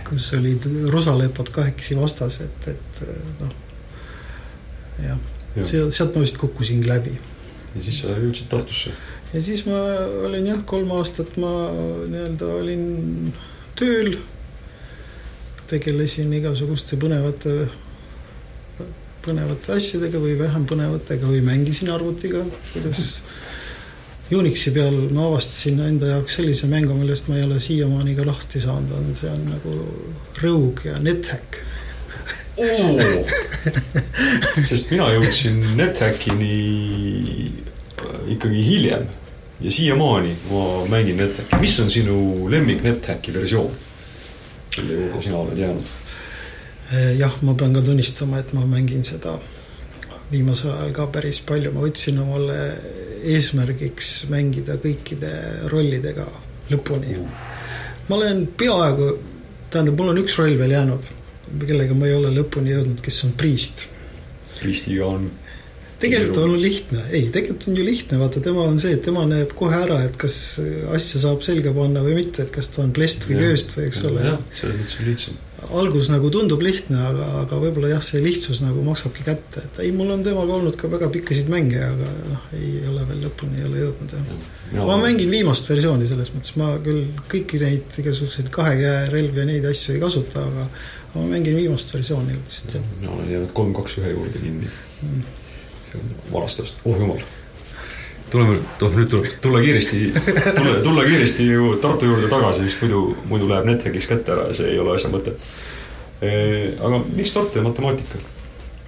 kus 0.09 0.31
olid 0.37 0.65
rusalepad 0.91 1.49
kahekesi 1.55 1.95
vastas, 1.97 2.41
et, 2.45 2.67
et 2.73 3.05
noh, 3.39 3.53
jah 5.03 5.17
ja., 5.55 5.65
sealt, 5.65 5.93
sealt 5.93 6.15
ma 6.15 6.23
vist 6.25 6.37
kukkusingi 6.41 6.87
läbi. 6.87 7.13
ja 7.73 7.83
siis 7.85 8.01
sa 8.03 8.13
jõudsid 8.17 8.49
Tartusse? 8.51 8.93
ja 9.33 9.41
siis 9.41 9.65
ma 9.69 9.79
olin 10.27 10.51
jah, 10.51 10.61
kolm 10.69 10.91
aastat 10.97 11.37
ma 11.41 11.53
nii-öelda 12.09 12.49
olin 12.59 13.33
tööl, 13.79 14.17
tegelesin 15.71 16.33
igasuguste 16.37 16.99
põnevate 17.01 17.55
põnevate 19.23 19.77
asjadega 19.77 20.19
või 20.19 20.35
vähem 20.35 20.65
põnevatega 20.67 21.29
või 21.29 21.39
mängisin 21.45 21.89
arvutiga, 21.93 22.43
kuidas 22.73 23.05
Unixi 24.35 24.71
peal 24.73 24.95
ma 25.13 25.27
avastasin 25.27 25.79
enda 25.83 26.13
jaoks 26.15 26.39
sellise 26.39 26.67
mängu, 26.71 26.95
millest 26.97 27.27
ma 27.29 27.37
ei 27.37 27.45
ole 27.47 27.59
siiamaani 27.59 28.15
ka 28.17 28.25
lahti 28.27 28.61
saanud, 28.63 28.91
on, 28.97 29.13
see 29.17 29.29
on 29.29 29.45
nagu 29.51 29.77
Rogue 30.41 30.89
ja 30.91 30.99
NetHack 31.03 31.61
sest 34.69 34.91
mina 34.93 35.07
jõudsin 35.15 35.57
NetHackini 35.77 36.53
äh, 37.97 38.19
ikkagi 38.35 38.61
hiljem 38.67 39.07
ja 39.63 39.71
siiamaani 39.71 40.35
ma 40.51 40.85
mängin 40.91 41.17
NetHacki. 41.17 41.59
mis 41.61 41.79
on 41.79 41.89
sinu 41.89 42.17
lemmik 42.51 42.83
NetHacki 42.83 43.33
versioon, 43.33 43.71
mille 44.77 44.93
juurde 44.99 45.21
sina 45.23 45.37
oled 45.37 45.57
jäänud? 45.57 45.89
Äh, 46.93 47.15
jah, 47.17 47.33
ma 47.41 47.53
pean 47.57 47.73
ka 47.73 47.81
tunnistama, 47.81 48.39
et 48.39 48.53
ma 48.53 48.65
mängin 48.69 49.03
seda 49.07 49.39
viimasel 50.31 50.71
ajal 50.75 50.93
ka 50.93 51.07
päris 51.07 51.41
palju, 51.41 51.73
ma 51.73 51.81
võtsin 51.81 52.21
omale 52.21 52.59
eesmärgiks 53.23 54.13
mängida 54.31 54.77
kõikide 54.81 55.31
rollidega 55.71 56.27
lõpuni. 56.71 57.17
ma 58.09 58.17
olen 58.17 58.45
peaaegu, 58.57 59.13
tähendab, 59.71 59.99
mul 59.99 60.13
on 60.13 60.23
üks 60.23 60.37
roll 60.39 60.57
veel 60.59 60.75
jäänud, 60.75 61.07
kellega 61.63 61.95
ma 61.97 62.09
ei 62.09 62.17
ole 62.17 62.33
lõpuni 62.35 62.73
jõudnud, 62.73 63.01
kes 63.03 63.23
on 63.27 63.37
Priest. 63.39 63.87
Priestiga 64.59 65.07
on 65.07 65.31
tegelikult 66.03 66.37
on 66.43 66.57
lihtne, 66.59 66.99
ei, 67.15 67.29
tegelikult 67.31 67.69
on 67.71 67.77
ju 67.79 67.85
lihtne, 67.87 68.19
vaata, 68.19 68.41
tema 68.43 68.65
on 68.67 68.75
see, 68.81 68.97
et 68.97 69.05
tema 69.05 69.23
näeb 69.29 69.53
kohe 69.55 69.77
ära, 69.85 70.01
et 70.03 70.17
kas 70.19 70.35
asja 70.91 71.21
saab 71.23 71.45
selga 71.47 71.71
panna 71.75 72.03
või 72.03 72.17
mitte, 72.19 72.43
et 72.43 72.51
kas 72.51 72.67
ta 72.73 72.83
on 72.83 72.91
plest 72.95 73.23
või 73.29 73.39
kööst 73.39 73.77
või 73.77 73.87
eks 73.87 74.03
ole. 74.09 74.27
jah, 74.33 74.45
selles 74.59 74.81
mõttes 74.81 74.99
on 74.99 75.11
lihtsam 75.11 75.41
algus 75.71 76.09
nagu 76.11 76.29
tundub 76.33 76.61
lihtne, 76.63 76.97
aga, 77.09 77.27
aga 77.43 77.59
võib-olla 77.61 77.91
jah, 77.93 78.03
see 78.05 78.21
lihtsus 78.23 78.61
nagu 78.63 78.83
maksabki 78.85 79.25
kätte, 79.25 79.63
et 79.65 79.81
ei, 79.83 79.91
mul 79.95 80.11
on 80.15 80.23
temaga 80.25 80.57
olnud 80.57 80.77
ka 80.79 80.89
väga 80.91 81.09
pikkasid 81.13 81.51
mänge, 81.51 81.81
aga 81.83 82.09
noh, 82.31 82.47
ei 82.57 82.73
ole 82.89 83.05
veel 83.09 83.21
lõpuni 83.27 83.61
ei 83.61 83.67
ole 83.69 83.83
jõudnud 83.83 84.15
jah. 84.17 84.31
Ja.. 84.73 84.87
ma 84.87 84.97
mängin 85.01 85.31
viimast 85.33 85.69
versiooni 85.69 86.09
selles 86.09 86.33
mõttes, 86.35 86.55
ma 86.59 86.71
küll 86.83 87.05
kõiki 87.31 87.61
neid 87.61 87.99
igasuguseid 88.03 88.49
kahe 88.53 88.73
käe 88.81 89.05
relvi 89.13 89.43
ja 89.43 89.47
neid 89.49 89.69
asju 89.69 89.97
ei 89.97 90.03
kasuta, 90.03 90.47
aga 90.49 90.67
ma 91.13 91.29
mängin 91.35 91.59
viimast 91.59 91.93
versiooni 91.95 92.35
üldiselt. 92.35 92.81
mina 92.99 93.13
olen 93.13 93.31
jäänud 93.35 93.55
kolm, 93.55 93.77
kaks, 93.77 93.99
ühe 94.01 94.15
juurde 94.15 94.43
kinni. 94.43 94.73
Mm.. 95.03 95.23
ajast, 96.33 96.83
oh 96.85 96.99
jumal 96.99 97.21
tuleme, 98.33 98.57
tuleb 98.81 98.99
nüüd 98.99 99.09
tuleb 99.13 99.39
tulla 99.45 99.61
kiiresti, 99.63 100.01
tulla, 100.57 100.75
tulla 100.83 101.07
kiiresti 101.07 101.47
ju 101.47 101.73
Tartu 101.81 102.09
juurde 102.09 102.29
tagasi, 102.31 102.67
sest 102.67 102.81
muidu, 102.83 103.05
muidu 103.29 103.49
läheb 103.49 103.69
Netflix 103.69 104.09
kätte 104.09 104.33
ära 104.35 104.49
ja 104.49 104.57
see 104.57 104.73
ei 104.73 104.79
ole 104.81 104.95
asja 104.97 105.11
mõte. 105.13 105.35
aga 106.23 107.03
miks 107.13 107.35
Tartu 107.35 107.61
ja 107.61 107.65
matemaatika? 107.65 108.21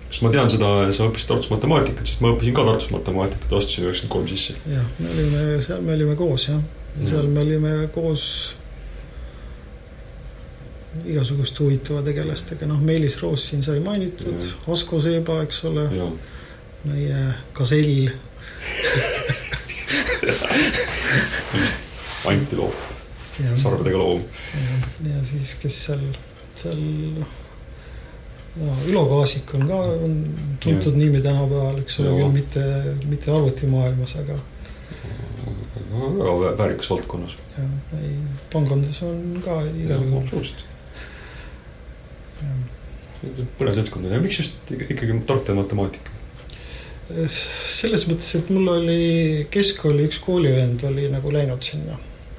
sest 0.10 0.24
ma 0.24 0.32
tean 0.32 0.50
seda, 0.52 0.68
sa 0.96 1.08
õppisid 1.10 1.28
Tartus 1.28 1.50
matemaatikat, 1.52 2.06
sest 2.08 2.22
ma 2.24 2.32
õppisin 2.32 2.56
ka 2.56 2.64
Tartus 2.68 2.92
matemaatikat, 2.94 3.56
astusin 3.58 3.88
üheksakümmend 3.88 4.14
kolm 4.14 4.28
sisse. 4.32 4.54
jah, 4.72 4.86
me 5.00 5.10
olime, 5.12 5.42
seal 5.66 5.82
me 5.84 5.98
olime 5.98 6.16
koos 6.20 6.48
jah, 6.48 6.62
seal 7.02 7.28
me 7.34 7.42
olime 7.44 7.74
koos 7.96 8.28
igasuguste 11.04 11.60
huvitava 11.64 12.06
tegelastega, 12.06 12.70
noh, 12.70 12.80
Meelis 12.80 13.18
Roos 13.20 13.50
siin 13.50 13.66
sai 13.66 13.82
mainitud, 13.84 14.48
Asko 14.72 15.02
Seeba, 15.04 15.42
eks 15.44 15.60
ole, 15.68 15.90
meie 16.88 17.26
Gazell 17.58 18.08
antiloop, 22.32 22.76
sarvedega 23.62 23.98
loom. 23.98 24.22
ja 25.06 25.26
siis, 25.28 25.56
kes 25.62 25.84
seal, 25.88 26.04
seal 26.56 26.80
no 28.56 28.76
Ülo 28.90 29.06
Kaasik 29.10 29.54
on 29.58 29.68
ka, 29.68 29.80
on 30.06 30.14
tuntud 30.64 30.94
ja. 30.94 31.00
nimi 31.00 31.22
tänapäeval, 31.22 31.78
eks 31.84 32.00
ole, 32.04 32.10
küll 32.20 32.36
mitte, 32.36 32.64
mitte 33.10 33.28
arvutimaailmas, 33.34 34.16
aga. 34.22 34.36
väga 35.92 36.32
väärikas 36.62 36.88
valdkonnas. 36.94 37.34
jah, 37.58 37.70
ei, 38.00 38.10
pangandus 38.54 39.00
on 39.08 39.20
ka 39.46 39.54
igal 39.68 40.02
juhul. 40.02 40.24
absoluutselt. 40.24 40.62
põnev 43.60 43.74
seltskond 43.74 44.06
on 44.06 44.14
ja 44.14 44.20
miks 44.22 44.38
just 44.44 44.54
ikkagi 44.76 45.14
Tartu 45.28 45.56
matemaatika? 45.58 46.15
Selles 47.06 48.08
mõttes, 48.10 48.32
et 48.40 48.50
mul 48.50 48.70
oli 48.72 49.46
keskkooli 49.54 50.08
üks 50.08 50.18
koolivend 50.24 50.84
oli 50.90 51.06
nagu 51.14 51.34
läinud 51.34 51.62
sinna 51.66 51.98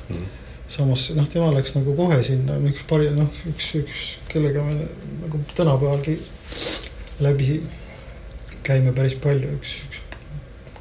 mm. 0.08 0.24
samas 0.72 1.06
noh, 1.14 1.28
tema 1.30 1.52
läks 1.54 1.76
nagu 1.76 1.94
kohe 1.98 2.18
sinna, 2.26 2.58
üks 2.70 2.82
pari-, 2.90 3.12
noh, 3.14 3.30
üks, 3.52 3.70
üks, 3.78 4.08
kellega 4.32 4.64
me 4.66 4.80
nagu 5.22 5.42
tänapäevalgi 5.54 6.16
läbi 7.22 7.60
käime 8.66 8.90
päris 8.96 9.14
palju, 9.22 9.54
üks, 9.60 9.78
üks, 9.86 10.02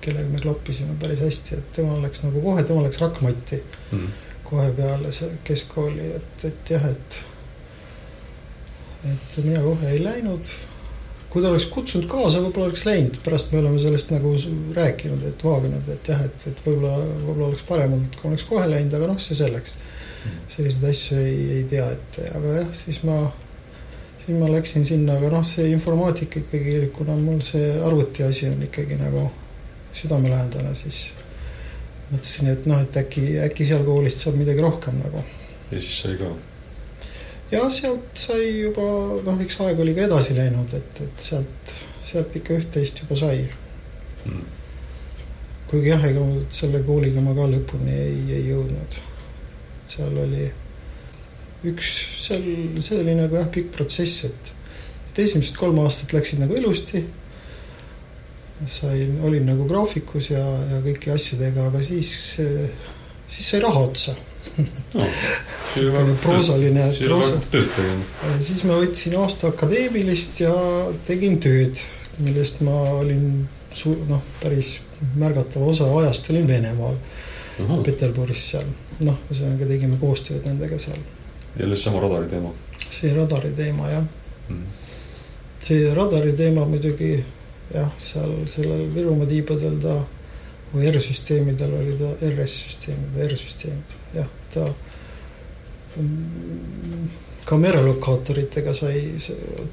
kellega 0.02 0.34
me 0.34 0.42
klappisime 0.42 0.98
päris 1.02 1.22
hästi, 1.22 1.62
et 1.62 1.72
tema 1.78 2.00
läks 2.02 2.26
nagu 2.26 2.42
kohe, 2.42 2.66
tema 2.66 2.88
läks 2.88 3.04
Rakmatti 3.06 3.62
mm. 3.92 4.12
kohe 4.50 4.68
peale 4.78 5.14
see 5.14 5.30
keskkooli, 5.46 6.10
et, 6.18 6.50
et 6.50 6.74
jah, 6.74 6.90
et 6.90 7.22
et 9.06 9.44
mina 9.46 9.62
kohe 9.62 9.92
ei 9.94 10.02
läinud 10.02 10.56
kui 11.36 11.44
ta 11.44 11.50
oleks 11.52 11.66
kutsunud 11.68 12.06
kaasa, 12.08 12.40
võib-olla 12.40 12.70
oleks 12.70 12.86
läinud, 12.88 13.18
pärast 13.26 13.50
me 13.52 13.58
oleme 13.60 13.80
sellest 13.84 14.14
nagu 14.14 14.30
rääkinud, 14.72 15.26
et 15.28 15.42
vaaginud, 15.44 15.90
et 15.92 16.08
jah, 16.08 16.22
et, 16.24 16.46
et 16.48 16.62
võib-olla, 16.64 16.94
võib-olla 17.26 17.50
oleks 17.50 17.66
parem 17.68 17.96
olnud, 17.98 18.16
kui 18.16 18.30
oleks 18.30 18.46
kohe 18.48 18.70
läinud, 18.72 18.96
aga 18.96 19.10
noh, 19.10 19.20
see 19.20 19.36
selleks. 19.36 19.76
selliseid 20.54 20.88
asju 20.90 21.18
ei, 21.20 21.36
ei 21.58 21.66
tea 21.74 21.90
ette, 21.92 22.30
aga 22.40 22.56
jah, 22.62 22.72
siis 22.80 23.02
ma, 23.04 23.18
siis 24.24 24.40
ma 24.40 24.54
läksin 24.54 24.88
sinna, 24.88 25.20
aga 25.20 25.34
noh, 25.36 25.44
see 25.52 25.68
informaatika 25.74 26.40
ikkagi, 26.40 26.80
kuna 26.96 27.20
mul 27.20 27.44
see 27.44 27.76
arvuti 27.84 28.24
asi 28.24 28.48
on 28.54 28.64
ikkagi 28.70 29.04
nagu 29.04 29.28
südamelähedane, 30.00 30.72
siis 30.80 31.04
mõtlesin, 32.14 32.54
et 32.56 32.72
noh, 32.72 32.80
et 32.88 33.04
äkki, 33.04 33.28
äkki 33.44 33.68
seal 33.68 33.84
koolist 33.84 34.24
saab 34.24 34.40
midagi 34.40 34.64
rohkem 34.64 35.04
nagu. 35.04 35.28
ja 35.68 35.84
siis 35.84 36.00
sai 36.00 36.16
ka? 36.24 36.32
Ja 37.52 37.70
sealt 37.72 38.18
sai 38.18 38.48
juba, 38.62 38.86
noh, 39.26 39.41
eks 39.43 39.60
aeg 39.66 39.80
oli 39.82 39.93
ka 39.98 40.06
edasi 40.08 40.36
läinud, 40.38 40.74
et, 40.78 41.02
et 41.06 41.26
sealt, 41.28 41.74
sealt 42.06 42.36
ikka 42.39 42.60
üht-teist 42.60 43.04
juba 43.04 43.18
sai. 43.20 43.46
Mm.. 44.26 44.46
kuigi 45.70 45.91
jah, 45.91 46.06
ega 46.08 46.24
selle 46.54 46.82
kooliga 46.86 47.22
ma 47.22 47.36
ka 47.38 47.46
lõpuni 47.50 47.93
ei, 47.93 48.22
ei 48.39 48.48
jõudnud. 48.50 48.98
seal 49.89 50.18
oli 50.18 50.48
üks, 51.70 51.91
seal, 52.24 52.48
see 52.82 52.98
oli 53.02 53.14
nagu 53.18 53.38
jah, 53.38 53.50
pikk 53.54 53.70
protsess, 53.76 54.26
et, 54.30 54.52
et 55.12 55.22
esimesed 55.26 55.58
kolm 55.60 55.80
aastat 55.84 56.14
läksid 56.18 56.41
nagu 56.41 56.58
ilusti. 56.58 57.04
Sain, 58.72 59.18
olin 59.28 59.46
nagu 59.50 59.66
graafikus 59.68 60.30
ja, 60.32 60.41
ja 60.72 60.78
kõiki 60.82 61.12
asjadega, 61.12 61.68
aga 61.70 61.82
siis, 61.84 62.12
siis 62.39 63.50
sai 63.52 63.60
raha 63.62 63.82
otsa 63.89 64.16
no, 64.93 65.08
proosaline. 66.22 66.88
siis 68.39 68.64
ma 68.64 68.80
võtsin 68.80 69.18
aasta 69.20 69.52
akadeemilist 69.52 70.41
ja 70.46 70.56
tegin 71.08 71.39
tööd, 71.43 71.82
millest 72.24 72.62
ma 72.66 72.76
olin 73.02 73.48
su-, 73.76 73.98
noh, 74.10 74.24
päris 74.43 74.78
märgatava 75.20 75.72
osa 75.74 75.89
ajast 76.00 76.30
olin 76.34 76.48
Venemaal. 76.48 76.98
Peterburis 77.84 78.50
seal. 78.52 78.68
noh, 79.00 79.16
ühesõnaga 79.30 79.68
tegime 79.68 79.98
koostööd 80.00 80.48
nendega 80.48 80.80
seal. 80.80 81.00
jälle 81.60 81.76
seesama 81.76 82.02
radari 82.04 82.30
teema? 82.32 82.52
see 82.89 83.14
radari 83.14 83.52
teema, 83.56 83.89
jah 83.89 84.04
mm. 84.04 84.56
-hmm. 84.56 85.64
see 85.64 85.93
radari 85.96 86.34
teema 86.34 86.66
muidugi 86.66 87.24
jah, 87.74 87.91
seal 88.00 88.34
sellel 88.48 88.88
Virumaa 88.96 89.28
tiibadel 89.30 89.80
ta 89.82 89.96
või 90.74 90.89
R-süsteemidel 90.91 91.74
oli 91.80 91.96
ta 92.00 92.12
RS-süsteemid 92.30 93.20
R-süsteemid, 93.28 93.96
jah, 94.16 94.34
ta 94.53 94.68
kameralokaatoritega 97.45 98.74
sai 98.74 99.01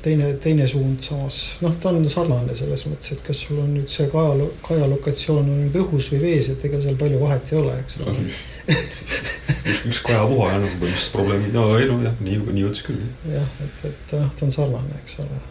teine, 0.03 0.33
teine 0.43 0.67
suund 0.69 1.01
samas, 1.01 1.39
noh, 1.65 1.73
ta 1.81 1.91
on 1.91 2.05
sarnane 2.11 2.57
selles 2.57 2.85
mõttes, 2.89 3.15
et 3.15 3.23
kas 3.25 3.41
sul 3.47 3.63
on 3.63 3.71
nüüd 3.73 3.89
see 3.91 4.11
kaja, 4.13 4.49
kaja 4.67 4.89
lokatsioon 4.93 5.41
on 5.47 5.63
nüüd 5.65 5.79
õhus 5.81 6.11
või 6.13 6.21
vees, 6.27 6.51
et 6.53 6.67
ega 6.69 6.81
seal 6.83 6.99
palju 7.01 7.21
vahet 7.23 7.53
ei 7.55 7.59
ole, 7.63 7.79
eks 7.81 7.99
ole. 8.01 8.13
No, 8.13 8.27
üks, 8.27 9.81
üks 9.89 10.03
kajapuha 10.05 10.51
ja 10.53 10.61
noh, 10.61 10.77
põhimõtteliselt 10.83 11.17
probleemid, 11.17 11.57
no 11.57 11.67
ei 11.79 11.89
no 11.89 11.99
jah, 12.05 12.21
nii, 12.29 12.41
nii 12.51 12.67
võttis 12.69 12.87
küll. 12.91 13.07
jah, 13.33 13.57
et, 13.65 13.85
et 13.89 14.17
noh, 14.21 14.37
ta 14.37 14.49
on 14.49 14.57
sarnane, 14.59 15.01
eks 15.01 15.19
ole. 15.25 15.43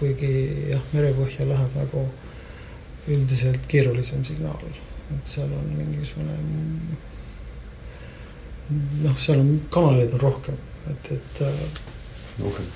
Kuigi 0.00 0.34
jah, 0.74 0.84
merepõhja 0.92 1.48
läheb 1.48 1.80
nagu 1.80 2.04
üldiselt 3.08 3.64
keerulisem 3.72 4.24
signaal, 4.28 4.68
et 5.16 5.32
seal 5.32 5.48
on 5.48 5.72
mingisugune 5.78 6.36
noh, 9.04 9.16
seal 9.18 9.40
on 9.42 9.56
kanaleid 9.72 10.14
on 10.18 10.24
rohkem, 10.28 10.60
et, 10.92 11.12
et. 11.16 11.42
Äh, 11.46 11.82
rohkem 12.40 12.70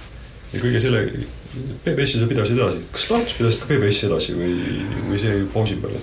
ja 0.55 0.63
kõige 0.63 0.81
selle, 0.83 1.05
PBS-i 1.85 2.21
sa 2.21 2.29
pidasid 2.31 2.59
edasi, 2.59 2.83
kas 2.95 3.07
Tartus 3.11 3.39
pidasid 3.39 3.63
ka 3.63 3.71
PBS-i 3.71 4.09
edasi 4.09 4.35
või, 4.39 4.53
või 5.09 5.21
see 5.23 5.41
pausi 5.55 5.79
peale? 5.83 6.03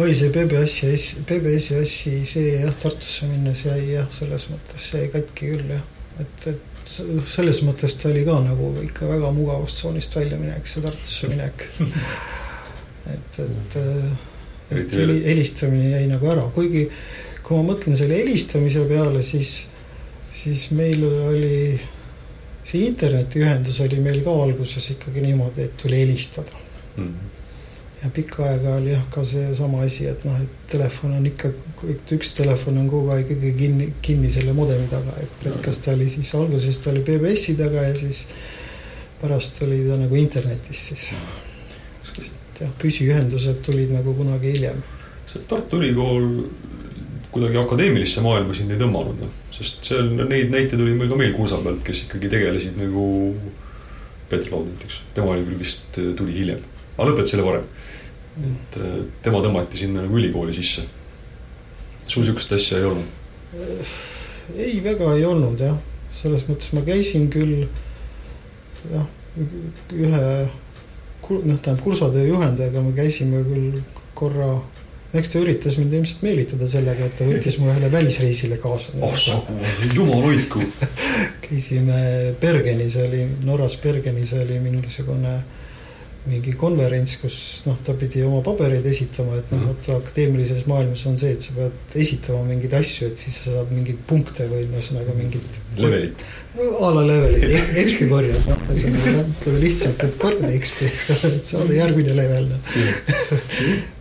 oi, 0.00 0.10
see 0.16 0.32
PBS-i, 0.34 1.22
PBS-i 1.28 1.78
assi, 1.82 2.16
see 2.28 2.56
jah, 2.62 2.74
Tartusse 2.82 3.28
minnes 3.30 3.64
jäi 3.66 3.94
jah, 3.94 4.08
selles 4.14 4.48
mõttes 4.52 4.88
jäi 4.94 5.06
katki 5.12 5.54
küll 5.54 5.72
jah, 5.74 5.86
et, 6.22 6.50
et 6.54 6.94
selles 7.30 7.60
mõttes 7.66 7.94
ta 8.00 8.08
oli 8.10 8.24
ka 8.26 8.38
nagu 8.42 8.72
ikka 8.82 9.08
väga 9.10 9.32
mugavustsoonist 9.36 10.16
väljaminek, 10.16 10.68
see 10.68 10.84
Tartusse 10.84 11.32
minek 11.32 11.66
et, 13.14 13.40
et, 13.46 13.80
et 14.76 14.96
helistamine 15.00 15.96
jäi 15.96 16.06
nagu 16.10 16.32
ära, 16.32 16.46
kuigi 16.54 16.88
kui 17.50 17.58
ma 17.58 17.72
mõtlen 17.72 17.98
selle 17.98 18.14
helistamise 18.20 18.84
peale, 18.86 19.24
siis, 19.26 19.66
siis 20.30 20.68
meil 20.78 21.02
oli 21.02 21.80
see 22.62 22.84
internetiühendus 22.86 23.80
oli 23.82 23.98
meil 23.98 24.22
ka 24.22 24.36
alguses 24.44 24.86
ikkagi 24.94 25.24
niimoodi, 25.24 25.66
et 25.66 25.76
tuli 25.80 25.98
helistada 25.98 26.54
mm. 26.54 27.04
-hmm 27.04 27.36
ja 28.02 28.10
pikka 28.10 28.44
aega 28.44 28.74
oli 28.74 28.92
jah 28.94 29.02
ka 29.12 29.24
seesama 29.24 29.82
asi, 29.84 30.06
et 30.08 30.24
noh, 30.24 30.36
et 30.40 30.68
telefon 30.72 31.12
on 31.18 31.26
ikka, 31.28 31.50
üks 32.16 32.32
telefon 32.36 32.78
on 32.80 32.88
kogu 32.88 33.12
aeg 33.12 33.26
ikkagi 33.26 33.52
kinni, 33.58 33.88
kinni 34.02 34.30
selle 34.32 34.54
modemi 34.56 34.88
taga, 34.88 35.16
et, 35.20 35.34
et 35.50 35.58
kas 35.64 35.82
ta 35.84 35.92
oli 35.92 36.08
siis 36.08 36.30
alguses 36.38 36.78
ta 36.80 36.90
oli 36.94 37.04
BBS-i 37.04 37.58
taga 37.58 37.84
ja 37.88 37.96
siis 37.98 38.22
pärast 39.20 39.60
oli 39.66 39.82
ta 39.88 39.98
nagu 40.00 40.16
internetis 40.16 40.86
siis. 40.88 41.10
sest 42.14 42.60
jah, 42.60 42.72
püsiühendused 42.80 43.60
tulid 43.66 43.92
nagu 43.92 44.14
kunagi 44.16 44.54
hiljem. 44.56 44.80
see 45.26 45.44
Tartu 45.48 45.78
Ülikool 45.78 46.30
kuidagi 47.30 47.58
akadeemilisse 47.60 48.22
maailma 48.24 48.54
sind 48.56 48.72
ei 48.74 48.80
tõmmanud, 48.80 49.20
noh, 49.22 49.34
sest 49.54 49.86
seal 49.90 50.08
neid 50.18 50.50
näiteid 50.52 50.80
oli 50.82 50.94
meil 50.98 51.10
ka 51.12 51.18
meil 51.20 51.34
kursa 51.36 51.60
pealt, 51.62 51.82
kes 51.86 52.04
ikkagi 52.06 52.30
tegelesid 52.32 52.78
nagu 52.80 53.04
Peeter 54.30 54.52
Laud 54.52 54.70
näiteks, 54.70 55.00
tema 55.14 55.34
oli 55.34 55.44
küll 55.46 55.60
vist, 55.60 56.00
tuli 56.18 56.34
hiljem, 56.36 56.62
aga 56.96 57.08
lõpetas 57.10 57.34
selle 57.34 57.46
varem. 57.46 57.66
Et 58.46 58.76
äh, 58.78 58.96
tema 59.24 59.42
tõmmati 59.42 59.78
sinna 59.80 60.04
nagu 60.04 60.16
ülikooli 60.16 60.54
sisse. 60.54 60.86
sul 62.06 62.24
sihukest 62.24 62.52
asja 62.52 62.78
ei 62.78 62.84
olnud? 62.84 63.18
ei, 64.56 64.80
väga 64.82 65.12
ei 65.14 65.24
olnud 65.26 65.60
jah, 65.60 65.76
selles 66.16 66.46
mõttes 66.48 66.72
ma 66.74 66.82
käisin 66.86 67.28
küll 67.30 67.66
jah, 68.90 69.06
ühe 69.94 70.22
noh, 71.30 71.58
tähendab 71.62 71.82
kursatöö 71.84 72.26
juhendajaga 72.26 72.82
me 72.82 72.92
käisime 72.96 73.42
küll 73.46 73.80
korra 74.14 74.56
eks 75.18 75.32
ta 75.32 75.40
üritas 75.42 75.78
mind 75.80 75.94
ilmselt 75.98 76.24
meelitada 76.26 76.68
sellega, 76.70 77.06
et 77.06 77.16
ta 77.18 77.26
võttis 77.26 77.56
mu 77.60 77.70
ühele 77.70 77.90
välisreisile 77.92 78.60
kaasa. 78.62 78.98
oh 79.02 79.16
sa, 79.18 79.38
jumal 79.94 80.22
hoidku 80.28 80.62
käisime 81.46 82.34
Bergenis 82.40 82.98
oli, 83.00 83.24
Norras 83.46 83.78
Bergenis 83.82 84.34
oli 84.38 84.60
mingisugune 84.62 85.40
mingi 86.28 86.52
konverents, 86.52 87.14
kus 87.22 87.36
noh, 87.64 87.78
ta 87.84 87.94
pidi 87.96 88.20
oma 88.22 88.42
pabereid 88.44 88.84
esitama, 88.86 89.38
et 89.40 89.52
noh, 89.54 89.62
vot 89.70 89.86
akadeemilises 89.96 90.66
maailmas 90.68 91.04
on 91.08 91.16
see, 91.18 91.30
et 91.32 91.46
sa 91.46 91.54
pead 91.56 91.94
esitama 92.02 92.42
mingeid 92.44 92.74
asju, 92.76 93.08
et 93.08 93.22
siis 93.22 93.38
sa 93.40 93.54
saad 93.54 93.70
mingeid 93.72 94.02
punkte 94.08 94.44
või 94.50 94.66
ühesõnaga 94.66 95.14
mingit. 95.16 95.60
levelit. 95.80 96.26
no 96.58 96.68
a 96.86 96.90
la 96.98 97.06
levelit, 97.08 97.72
XP 97.86 98.10
korjad, 98.12 98.50
noh, 98.50 98.66
ütleme 98.74 99.62
lihtsalt, 99.64 100.04
et 100.04 100.20
korda 100.20 100.52
XP, 100.58 100.90
et 101.30 101.54
saada 101.54 101.80
järgmine 101.80 102.18
level, 102.20 102.52
noh. 102.52 103.96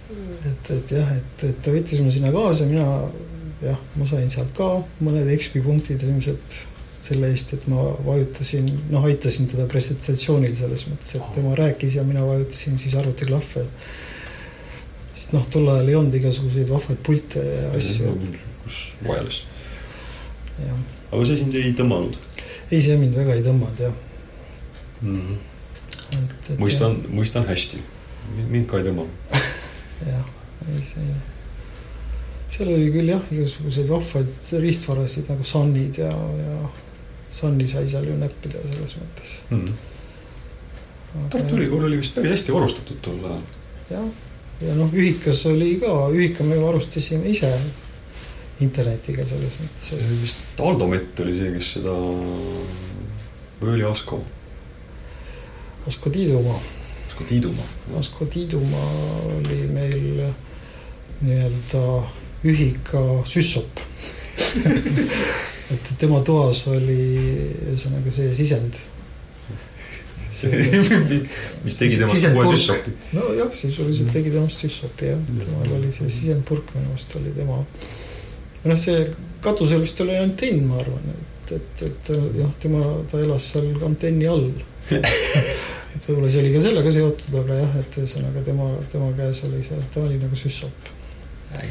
et, 0.70 0.78
et 0.78 0.96
jah, 0.98 1.12
et, 1.18 1.44
et 1.50 1.62
ta 1.66 1.74
võttis 1.74 2.02
mu 2.04 2.12
sinna 2.14 2.32
kaasa, 2.36 2.68
mina 2.70 2.86
jah, 3.64 3.80
ma 4.00 4.08
sain 4.08 4.30
sealt 4.32 4.52
ka 4.58 4.68
mõned 5.04 5.30
XP 5.36 5.64
punktid 5.66 6.04
ilmselt 6.06 6.60
selle 7.04 7.30
eest, 7.32 7.54
et 7.56 7.66
ma 7.72 7.84
vajutasin, 8.06 8.68
noh, 8.92 9.06
aitasin 9.08 9.48
teda 9.50 9.66
presentatsioonil 9.72 10.56
selles 10.58 10.86
mõttes, 10.90 11.16
et 11.18 11.36
tema 11.36 11.56
rääkis 11.58 11.96
ja 11.98 12.04
mina 12.08 12.26
vajutasin 12.28 12.80
siis 12.82 12.96
arvutiklahve. 13.00 13.66
sest 15.16 15.34
noh, 15.36 15.46
tol 15.52 15.68
ajal 15.72 15.90
ei 15.90 15.96
olnud 16.00 16.18
igasuguseid 16.20 16.70
vahvaid 16.70 17.00
pilte 17.08 17.44
ja 17.44 17.72
asju. 17.78 18.16
kus 18.64 18.80
wireless. 19.08 19.44
aga 21.12 21.26
see 21.26 21.40
sind 21.40 21.56
ei 21.56 21.74
tõmmanud? 21.78 22.18
ei, 22.70 22.82
see 22.82 22.98
mind 23.00 23.16
väga 23.18 23.38
ei 23.40 23.46
tõmmanud 23.48 23.86
jah 23.88 23.96
mm. 25.02 25.16
-hmm. 25.16 25.38
et, 26.20 26.52
et 26.52 26.60
mõistan, 26.60 27.00
mõistan 27.10 27.48
hästi, 27.48 27.80
mind 28.50 28.68
ka 28.70 28.84
ei 28.84 28.90
tõmmanud 28.92 29.40
jah, 30.12 30.36
see 30.66 31.10
seal 32.50 32.72
oli 32.74 32.90
küll 32.94 33.12
jah, 33.12 33.26
igasuguseid 33.34 33.90
vahvaid 33.90 34.54
riistvarasid 34.64 35.30
nagu 35.30 35.46
Sunid 35.46 36.00
ja, 36.02 36.10
ja 36.10 36.56
Sunni 37.32 37.68
sai 37.70 37.90
seal 37.90 38.08
ju 38.10 38.16
näppida 38.18 38.62
selles 38.64 38.96
mõttes 39.02 39.36
mm. 39.50 39.66
-hmm. 39.66 39.86
Tartu 41.30 41.56
Ülikool 41.58 41.86
oli 41.88 41.98
vist 41.98 42.16
päris 42.16 42.36
hästi 42.38 42.54
varustatud 42.54 42.98
tol 43.02 43.22
ajal. 43.26 43.46
jah, 43.90 44.10
ja 44.62 44.76
noh, 44.78 44.90
ühikas 44.94 45.46
oli 45.50 45.76
ka, 45.82 45.94
ühika 46.14 46.44
me 46.46 46.58
varustasime 46.62 47.30
ise 47.30 47.50
internetiga 48.60 49.26
selles 49.26 49.56
mõttes. 49.62 49.94
vist 50.22 50.62
Aldo 50.62 50.88
Mett 50.88 51.20
oli 51.24 51.38
see, 51.38 51.54
kes 51.56 51.72
seda, 51.78 51.96
või 53.62 53.74
oli 53.78 53.88
Asko? 53.88 54.22
Asko 55.88 56.10
Tiidumaa. 56.10 56.60
Asko 57.08 57.24
Tiidumaa. 57.30 57.66
Asko 58.00 58.26
Tiidumaa 58.26 58.92
oli 59.38 59.64
meil 59.74 60.22
nii-öelda 61.22 61.84
ühika 62.48 63.02
süssop 63.28 63.82
et 65.74 65.90
tema 66.02 66.22
toas 66.26 66.64
oli 66.72 67.02
ühesõnaga 67.70 68.14
see 68.14 68.32
sisend. 68.38 68.78
mis 71.66 71.76
tegi 71.76 71.98
temast 72.00 72.30
kohe 72.32 72.52
süssopi? 72.54 72.94
nojah, 73.12 73.50
sisuliselt 73.60 74.14
tegi 74.16 74.32
temast 74.32 74.64
süssopi 74.64 75.10
jah, 75.10 75.24
temal 75.42 75.74
oli 75.80 75.90
see 75.92 76.08
sisendpurk 76.08 76.70
minu 76.78 76.94
arust 76.94 77.18
oli 77.20 77.34
tema. 77.36 77.58
noh, 78.64 78.80
see 78.80 79.02
katusel 79.44 79.84
vist 79.84 80.00
oli 80.06 80.16
antenn, 80.20 80.64
ma 80.70 80.80
arvan, 80.80 81.12
et, 81.12 81.52
et, 81.58 81.84
et 81.90 82.14
jah, 82.40 82.54
tema, 82.64 82.86
ta 83.12 83.20
elas 83.20 83.50
seal 83.52 83.74
antenni 83.84 84.30
all 84.32 84.48
et 84.90 86.08
võib-olla 86.08 86.32
see 86.32 86.46
oli 86.46 86.54
ka 86.56 86.64
sellega 86.64 86.94
seotud, 86.94 87.36
aga 87.44 87.60
jah, 87.60 87.76
et 87.82 88.00
ühesõnaga 88.00 88.46
tema, 88.48 88.70
tema 88.94 89.12
käes 89.20 89.44
oli 89.50 89.60
see, 89.66 89.82
ta 89.94 90.06
oli 90.06 90.22
nagu 90.22 90.40
süssop. 90.40 90.94
Ja, 91.54 91.62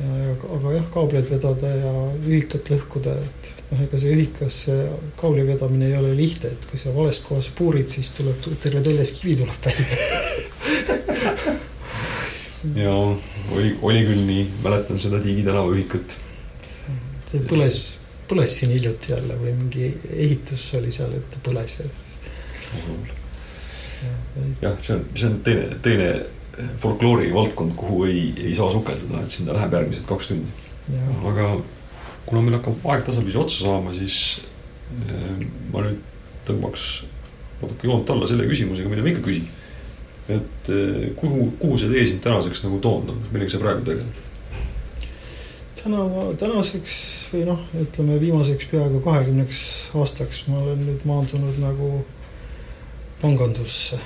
ja 0.00 0.34
aga 0.56 0.72
jah, 0.74 0.86
kaableid 0.94 1.28
vedada 1.30 1.68
ja 1.76 1.92
ühikat 2.24 2.70
lõhkuda, 2.72 3.12
et 3.20 3.50
noh, 3.70 3.82
ega 3.84 3.96
see 4.00 4.14
ühikas 4.16 4.54
see 4.66 4.80
kaabli 5.20 5.44
vedamine 5.48 5.90
ei 5.90 5.98
ole 5.98 6.12
lihtne, 6.16 6.54
et 6.54 6.62
kui 6.70 6.78
sa 6.80 6.94
vales 6.94 7.20
kohas 7.26 7.48
puurid, 7.56 7.88
siis 7.92 8.08
tuleb 8.16 8.38
terve 8.62 8.80
teljes 8.86 9.12
kivi 9.18 9.34
tuleb 9.42 9.68
välja 9.68 9.86
ja 12.84 12.94
oli, 12.94 13.78
oli 13.82 14.02
küll 14.08 14.26
nii, 14.26 14.44
mäletan 14.64 14.98
seda 15.00 15.20
Tiigi 15.22 15.44
tänava 15.46 15.72
ühikut. 15.74 16.16
see 17.30 17.40
põles, 17.48 17.78
põles 18.30 18.58
siin 18.58 18.74
hiljuti 18.74 19.14
jälle 19.14 19.38
või 19.40 19.54
mingi 19.62 19.86
ehitus 20.10 20.68
oli 20.80 20.92
seal, 20.94 21.14
et 21.16 21.40
põles 21.44 21.78
ja 21.80 21.88
jah, 24.60 24.76
see 24.78 24.96
on, 24.96 25.06
see 25.14 25.28
on 25.28 25.40
teine, 25.46 25.66
teine 25.84 26.10
folkloori 26.78 27.34
valdkond, 27.34 27.74
kuhu 27.76 28.04
ei, 28.04 28.24
ei 28.44 28.54
saa 28.54 28.70
sukelduda, 28.72 29.22
et 29.24 29.34
sinna 29.34 29.56
läheb 29.56 29.76
järgmised 29.78 30.06
kaks 30.08 30.30
tundi. 30.32 30.52
aga 31.26 31.52
kuna 32.26 32.42
meil 32.42 32.58
hakkab 32.58 32.86
aeg 32.92 33.04
tasapisi 33.06 33.38
otsa 33.38 33.64
saama, 33.66 33.94
siis 33.94 34.16
äh, 35.06 35.46
ma 35.72 35.84
nüüd 35.86 36.00
tõmbaks 36.48 36.88
natuke 37.60 37.88
joont 37.88 38.10
alla 38.10 38.28
selle 38.28 38.48
küsimusega, 38.48 38.90
mida 38.90 39.04
ma 39.04 39.12
ikka 39.12 39.26
küsin. 39.26 39.48
et 40.30 40.72
äh, 40.72 41.10
kuhu, 41.18 41.50
kuhu 41.58 41.78
see 41.78 41.92
tee 41.92 42.06
sind 42.06 42.24
tänaseks 42.24 42.64
nagu 42.66 42.78
toonud 42.82 43.14
on, 43.14 43.22
millega 43.32 43.54
sa 43.54 43.62
praegu 43.62 43.86
tegeled? 43.86 44.26
täna, 45.82 46.04
tänaseks 46.38 46.94
või 47.32 47.44
noh, 47.48 47.60
ütleme 47.80 48.20
viimaseks 48.20 48.68
peaaegu 48.70 49.00
kahekümneks 49.04 49.60
aastaks 49.96 50.44
ma 50.50 50.60
olen 50.60 50.82
nüüd 50.86 51.04
maandunud 51.08 51.60
nagu 51.62 51.90
pangandusse. 53.20 54.00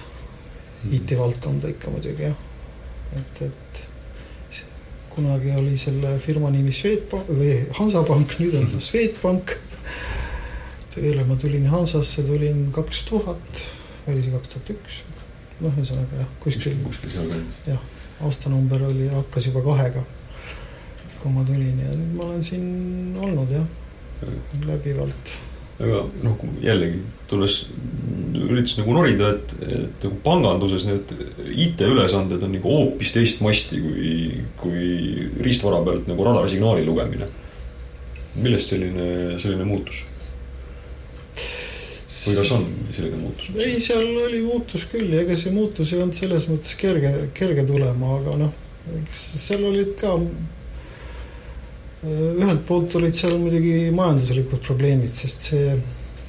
IT-valdkonda 0.93 1.71
ikka 1.73 1.93
muidugi 1.95 2.27
jah, 2.27 2.41
et, 3.17 3.43
et 3.47 3.83
kunagi 5.15 5.53
oli 5.55 5.77
selle 5.79 6.17
firma 6.23 6.51
nimi 6.51 6.73
Swedbank 6.75 7.31
või 7.31 7.55
Hansapank, 7.79 8.35
nüüd 8.43 8.57
on 8.59 8.67
ta. 8.73 8.81
Swedbank. 8.83 9.55
tööle 10.95 11.25
ma 11.27 11.37
tulin 11.41 11.67
Hansasse, 11.71 12.23
tulin 12.27 12.69
kaks 12.75 13.05
tuhat, 13.09 13.63
oli 14.11 14.23
see 14.23 14.35
kaks 14.35 14.53
tuhat 14.53 14.75
üks, 14.75 15.01
noh, 15.61 15.73
ühesõnaga 15.73 16.21
jah, 16.23 16.35
kuskil. 16.43 16.77
kuskil 16.87 17.15
sealkandis. 17.15 17.63
jah, 17.71 17.81
aastanumber 18.27 18.85
oli, 18.91 19.09
hakkas 19.15 19.49
juba 19.51 19.65
kahega, 19.67 20.05
kui 21.23 21.35
ma 21.35 21.47
tulin 21.47 21.81
ja 21.83 21.97
nüüd 21.97 22.15
ma 22.19 22.29
olen 22.29 22.47
siin 22.47 23.19
olnud 23.23 23.55
jah, 23.55 23.67
läbivalt 24.67 25.35
aga 25.83 26.05
noh, 26.23 26.43
jällegi 26.63 27.01
tulles, 27.31 27.65
üritasin 28.35 28.83
nagu 28.83 28.97
norida, 28.97 29.31
et, 29.35 29.55
et 29.63 30.07
nagu 30.07 30.19
panganduses 30.25 30.87
need 30.89 31.13
IT-ülesanded 31.55 32.43
on 32.45 32.55
nagu 32.57 32.73
hoopis 32.79 33.15
teist 33.15 33.45
masti 33.45 33.81
kui, 33.83 34.15
kui 34.61 35.29
riistvara 35.45 35.83
pealt 35.87 36.11
nagu 36.11 36.27
radarsignaali 36.27 36.87
lugemine. 36.87 37.31
millest 38.35 38.73
selline, 38.73 39.39
selline 39.39 39.65
muutus? 39.69 40.05
või 42.25 42.35
kas 42.39 42.51
on 42.57 42.65
selline 42.95 43.21
muutus? 43.21 43.51
ei, 43.59 43.79
seal 43.83 44.07
oli 44.25 44.41
muutus 44.45 44.87
küll 44.91 45.13
ja 45.13 45.23
ega 45.25 45.37
see 45.39 45.53
muutus 45.55 45.93
ei 45.93 46.01
olnud 46.01 46.17
selles 46.17 46.49
mõttes 46.51 46.75
kerge, 46.81 47.13
kerge 47.37 47.67
tulema, 47.69 48.19
aga 48.19 48.37
noh, 48.45 48.53
eks 49.01 49.25
seal 49.45 49.65
olid 49.69 49.95
ka 50.01 50.15
ühelt 52.05 52.65
poolt 52.69 52.95
olid 52.99 53.17
seal 53.17 53.37
muidugi 53.41 53.91
majanduslikud 53.95 54.63
probleemid, 54.65 55.13
sest 55.17 55.49
see, 55.51 55.77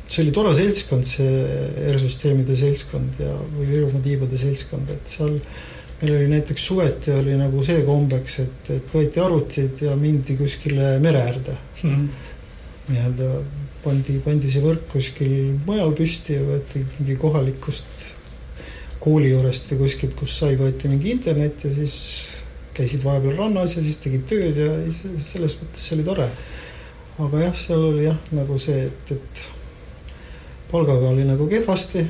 see 0.07 0.23
oli 0.23 0.33
tore 0.35 0.53
seltskond, 0.57 1.07
see 1.07 1.45
R-süsteemide 1.91 2.57
seltskond 2.59 3.21
ja, 3.23 3.31
või 3.55 3.69
Virumaa 3.71 4.03
tiibade 4.05 4.37
seltskond, 4.39 4.91
et 4.93 5.15
seal 5.15 5.39
meil 6.01 6.15
oli 6.17 6.27
näiteks 6.29 6.65
suveti 6.69 7.13
oli 7.15 7.37
nagu 7.39 7.63
see 7.65 7.83
kombeks, 7.87 8.39
et, 8.43 8.71
et 8.75 8.89
võeti 8.93 9.21
arvutid 9.23 9.85
ja 9.87 9.95
mindi 9.99 10.35
kuskile 10.37 10.97
mere 11.03 11.21
äärde 11.23 11.55
mm 11.55 11.93
-hmm.. 11.93 12.09
nii-öelda 12.89 13.29
pandi, 13.83 14.19
pandi 14.25 14.51
see 14.51 14.63
võrk 14.65 14.89
kuskil 14.91 15.33
mujal 15.65 15.93
püsti 15.97 16.35
ja 16.35 16.43
võeti 16.43 16.83
mingi 16.97 17.15
kohalikust 17.21 18.11
kooli 18.99 19.31
juurest 19.31 19.69
või 19.71 19.85
kuskilt, 19.85 20.15
kus 20.17 20.37
sai, 20.39 20.57
võeti 20.57 20.89
mingi 20.89 21.11
internet 21.13 21.65
ja 21.65 21.73
siis 21.73 21.95
käisid 22.75 23.03
vahepeal 23.05 23.37
rannas 23.37 23.77
ja 23.77 23.83
siis 23.85 23.99
tegid 24.03 24.25
tööd 24.29 24.57
ja 24.59 24.71
selles 25.21 25.57
mõttes 25.61 25.83
see 25.87 25.95
oli 25.97 26.07
tore. 26.07 26.29
aga 27.25 27.43
jah, 27.45 27.53
seal 27.55 27.83
oli 27.91 28.07
jah, 28.09 28.17
nagu 28.35 28.57
see, 28.59 28.89
et, 28.89 29.11
et 29.15 29.45
palgaga 30.75 31.11
oli 31.13 31.25
nagu 31.27 31.47
kehvasti. 31.49 32.05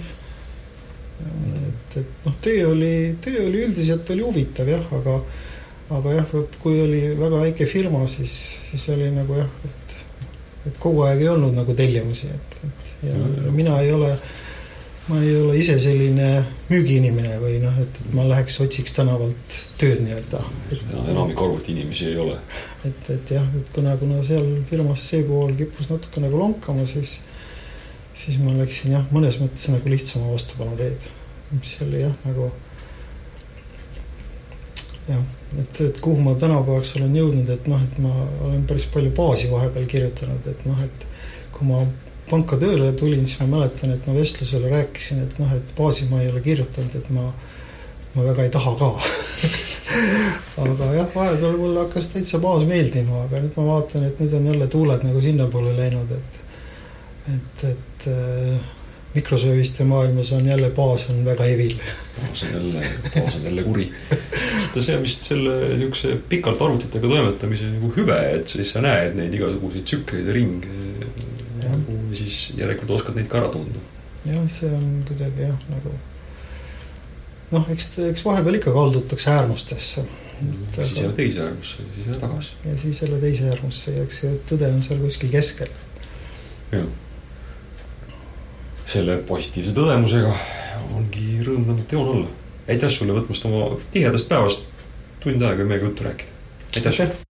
et, 1.65 1.97
et 2.01 2.25
noh, 2.25 2.37
töö 2.43 2.69
oli, 2.73 2.93
töö 3.23 3.47
oli 3.47 3.65
üldiselt 3.69 4.09
oli 4.11 4.25
huvitav 4.25 4.69
jah, 4.69 4.87
aga, 4.99 5.19
aga 5.95 6.15
jah, 6.17 6.31
vot 6.33 6.57
kui 6.61 6.81
oli 6.83 7.01
väga 7.19 7.43
väike 7.45 7.69
firma, 7.71 8.03
siis, 8.11 8.33
siis 8.69 8.89
oli 8.93 9.11
nagu 9.15 9.37
jah, 9.39 9.51
et, 9.69 9.95
et 10.71 10.81
kogu 10.81 11.05
aeg 11.07 11.23
ei 11.23 11.29
olnud 11.31 11.55
nagu 11.55 11.77
tellimusi, 11.77 12.33
et, 12.35 12.59
et 12.67 13.07
ja, 13.11 13.21
ja 13.45 13.53
mina 13.55 13.79
ei 13.83 13.93
ole 13.95 14.11
ma 15.07 15.21
ei 15.21 15.35
ole 15.37 15.57
ise 15.61 15.75
selline 15.81 16.27
müügiinimene 16.71 17.35
või 17.37 17.59
noh, 17.61 17.75
et, 17.81 17.97
ma 18.17 18.23
läheks 18.25 18.57
otsiks 18.63 18.95
tänavalt 18.97 19.57
tööd 19.77 20.01
nii-öelda. 20.01 20.41
enamik 21.11 21.41
arvutiinimesi 21.45 22.07
ei 22.09 22.17
ole. 22.23 22.39
et, 22.87 23.09
et 23.13 23.33
jah, 23.37 23.45
et 23.59 23.69
kuna, 23.75 23.93
kuna 24.01 24.23
seal 24.25 24.47
firmas 24.69 25.05
see 25.11 25.21
pool 25.27 25.53
kippus 25.59 25.91
natuke 25.91 26.23
nagu 26.23 26.39
lonkama, 26.41 26.87
siis, 26.89 27.19
siis 28.15 28.39
ma 28.39 28.53
läksin 28.55 28.95
jah, 28.95 29.07
mõnes 29.11 29.39
mõttes 29.41 29.67
nagu 29.73 29.91
lihtsama 29.91 30.31
vastupanuteed, 30.31 31.09
mis 31.51 31.73
oli 31.85 32.03
jah, 32.05 32.15
nagu 32.25 32.47
jah, 35.09 35.25
et, 35.59 35.81
et 35.89 35.99
kuhu 36.03 36.23
ma 36.23 36.35
tänapäevaks 36.39 36.95
olen 36.99 37.15
jõudnud, 37.19 37.51
et 37.51 37.67
noh, 37.71 37.81
et 37.83 37.99
ma 38.03 38.13
olen 38.47 38.63
päris 38.69 38.87
palju 38.93 39.11
baasi 39.17 39.51
vahepeal 39.51 39.87
kirjutanud, 39.91 40.47
et 40.51 40.65
noh, 40.69 40.81
et 40.85 41.05
kui 41.55 41.67
ma 41.69 41.83
panka 42.29 42.57
tööle 42.61 42.89
tulin, 42.97 43.25
siis 43.27 43.41
ma 43.43 43.59
mäletan, 43.59 43.93
et 43.93 44.07
ma 44.07 44.15
vestlusele 44.15 44.71
rääkisin, 44.71 45.21
et 45.27 45.41
noh, 45.41 45.51
et 45.53 45.75
baasi 45.77 46.07
ma 46.09 46.23
ei 46.23 46.31
ole 46.31 46.41
kirjutanud, 46.45 46.95
et 46.97 47.11
ma, 47.13 47.27
ma 48.15 48.25
väga 48.31 48.47
ei 48.47 48.53
taha 48.53 48.73
ka. 48.79 48.91
Aga 50.65 50.87
jah, 50.95 51.11
vahepeal 51.13 51.59
mulle 51.59 51.83
hakkas 51.83 52.09
täitsa 52.11 52.39
baas 52.43 52.65
meeldima, 52.67 53.21
aga 53.27 53.39
nüüd 53.43 53.53
ma 53.59 53.67
vaatan, 53.67 54.07
et 54.07 54.17
nüüd 54.19 54.33
on 54.33 54.47
jälle 54.49 54.67
tuuled 54.71 55.03
nagu 55.05 55.21
sinnapoole 55.21 55.75
läinud, 55.77 56.09
et, 56.15 56.39
et, 57.33 57.63
et 57.63 58.07
äh, 58.11 58.59
mikrosööviste 59.15 59.83
maailmas 59.83 60.31
on 60.31 60.45
jälle 60.45 60.69
baas 60.69 61.09
on 61.09 61.25
väga 61.25 61.45
evil. 61.45 61.75
baas 62.21 62.43
on 62.43 62.53
jälle, 62.53 62.87
baas 63.15 63.35
on 63.35 63.43
jälle 63.43 63.63
kuri. 63.63 63.91
vaata, 64.75 64.81
see 64.81 64.97
on 64.97 65.03
vist 65.03 65.23
selle 65.23 65.53
niisuguse 65.77 66.17
pikalt 66.29 66.61
arvutitega 66.61 67.07
toimetamise 67.07 67.69
nagu 67.77 67.91
hüve, 67.95 68.17
et 68.35 68.47
siis 68.47 68.73
sa 68.75 68.81
näed 68.83 69.15
neid 69.15 69.33
igasuguseid 69.33 69.87
tsükleid 69.87 70.27
ja 70.27 70.35
ringe 70.35 70.73
ja 71.63 71.77
siis 72.15 72.53
järelikult 72.57 72.91
oskad 72.99 73.15
neid 73.15 73.29
ka 73.31 73.39
ära 73.39 73.53
tunda. 73.53 73.79
jah, 74.25 74.43
see 74.51 74.71
on 74.73 74.99
kuidagi 75.07 75.47
jah, 75.47 75.63
nagu 75.71 75.93
noh, 77.53 77.71
eks, 77.71 77.89
eks 78.11 78.25
vahepeal 78.25 78.59
ikka 78.59 78.73
kaldutakse 78.75 79.31
äärmustesse. 79.31 80.05
siis 80.75 80.99
jälle 81.01 81.15
teise 81.15 81.41
äärmusse 81.45 81.83
ja 81.83 81.89
siis 81.95 82.07
jälle 82.07 82.19
tagasi. 82.19 82.51
ja 82.65 82.77
siis 82.77 83.01
jälle 83.01 83.19
teise 83.23 83.49
äärmusse 83.49 83.95
ja 83.95 84.03
eks 84.03 84.21
see 84.25 84.37
tõde 84.51 84.71
on 84.73 84.83
seal 84.83 85.01
kuskil 85.07 85.31
keskel. 85.31 85.73
jah. 86.71 86.87
Selle 88.85 89.17
positiivse 89.27 89.73
tõdemusega 89.75 90.33
ongi 90.95 91.41
rõõm 91.45 91.65
tõmmata 91.67 91.97
joon 91.97 92.11
alla. 92.15 92.33
aitäh 92.69 92.89
sulle 92.89 93.17
võtmast 93.17 93.45
oma 93.49 93.67
tihedast 93.91 94.29
päevast 94.29 94.65
tund 95.23 95.41
aega 95.41 95.67
meiega 95.67 95.89
juttu 95.89 96.09
rääkida. 96.09 96.31
aitäh 96.75 96.93
sulle. 96.93 97.24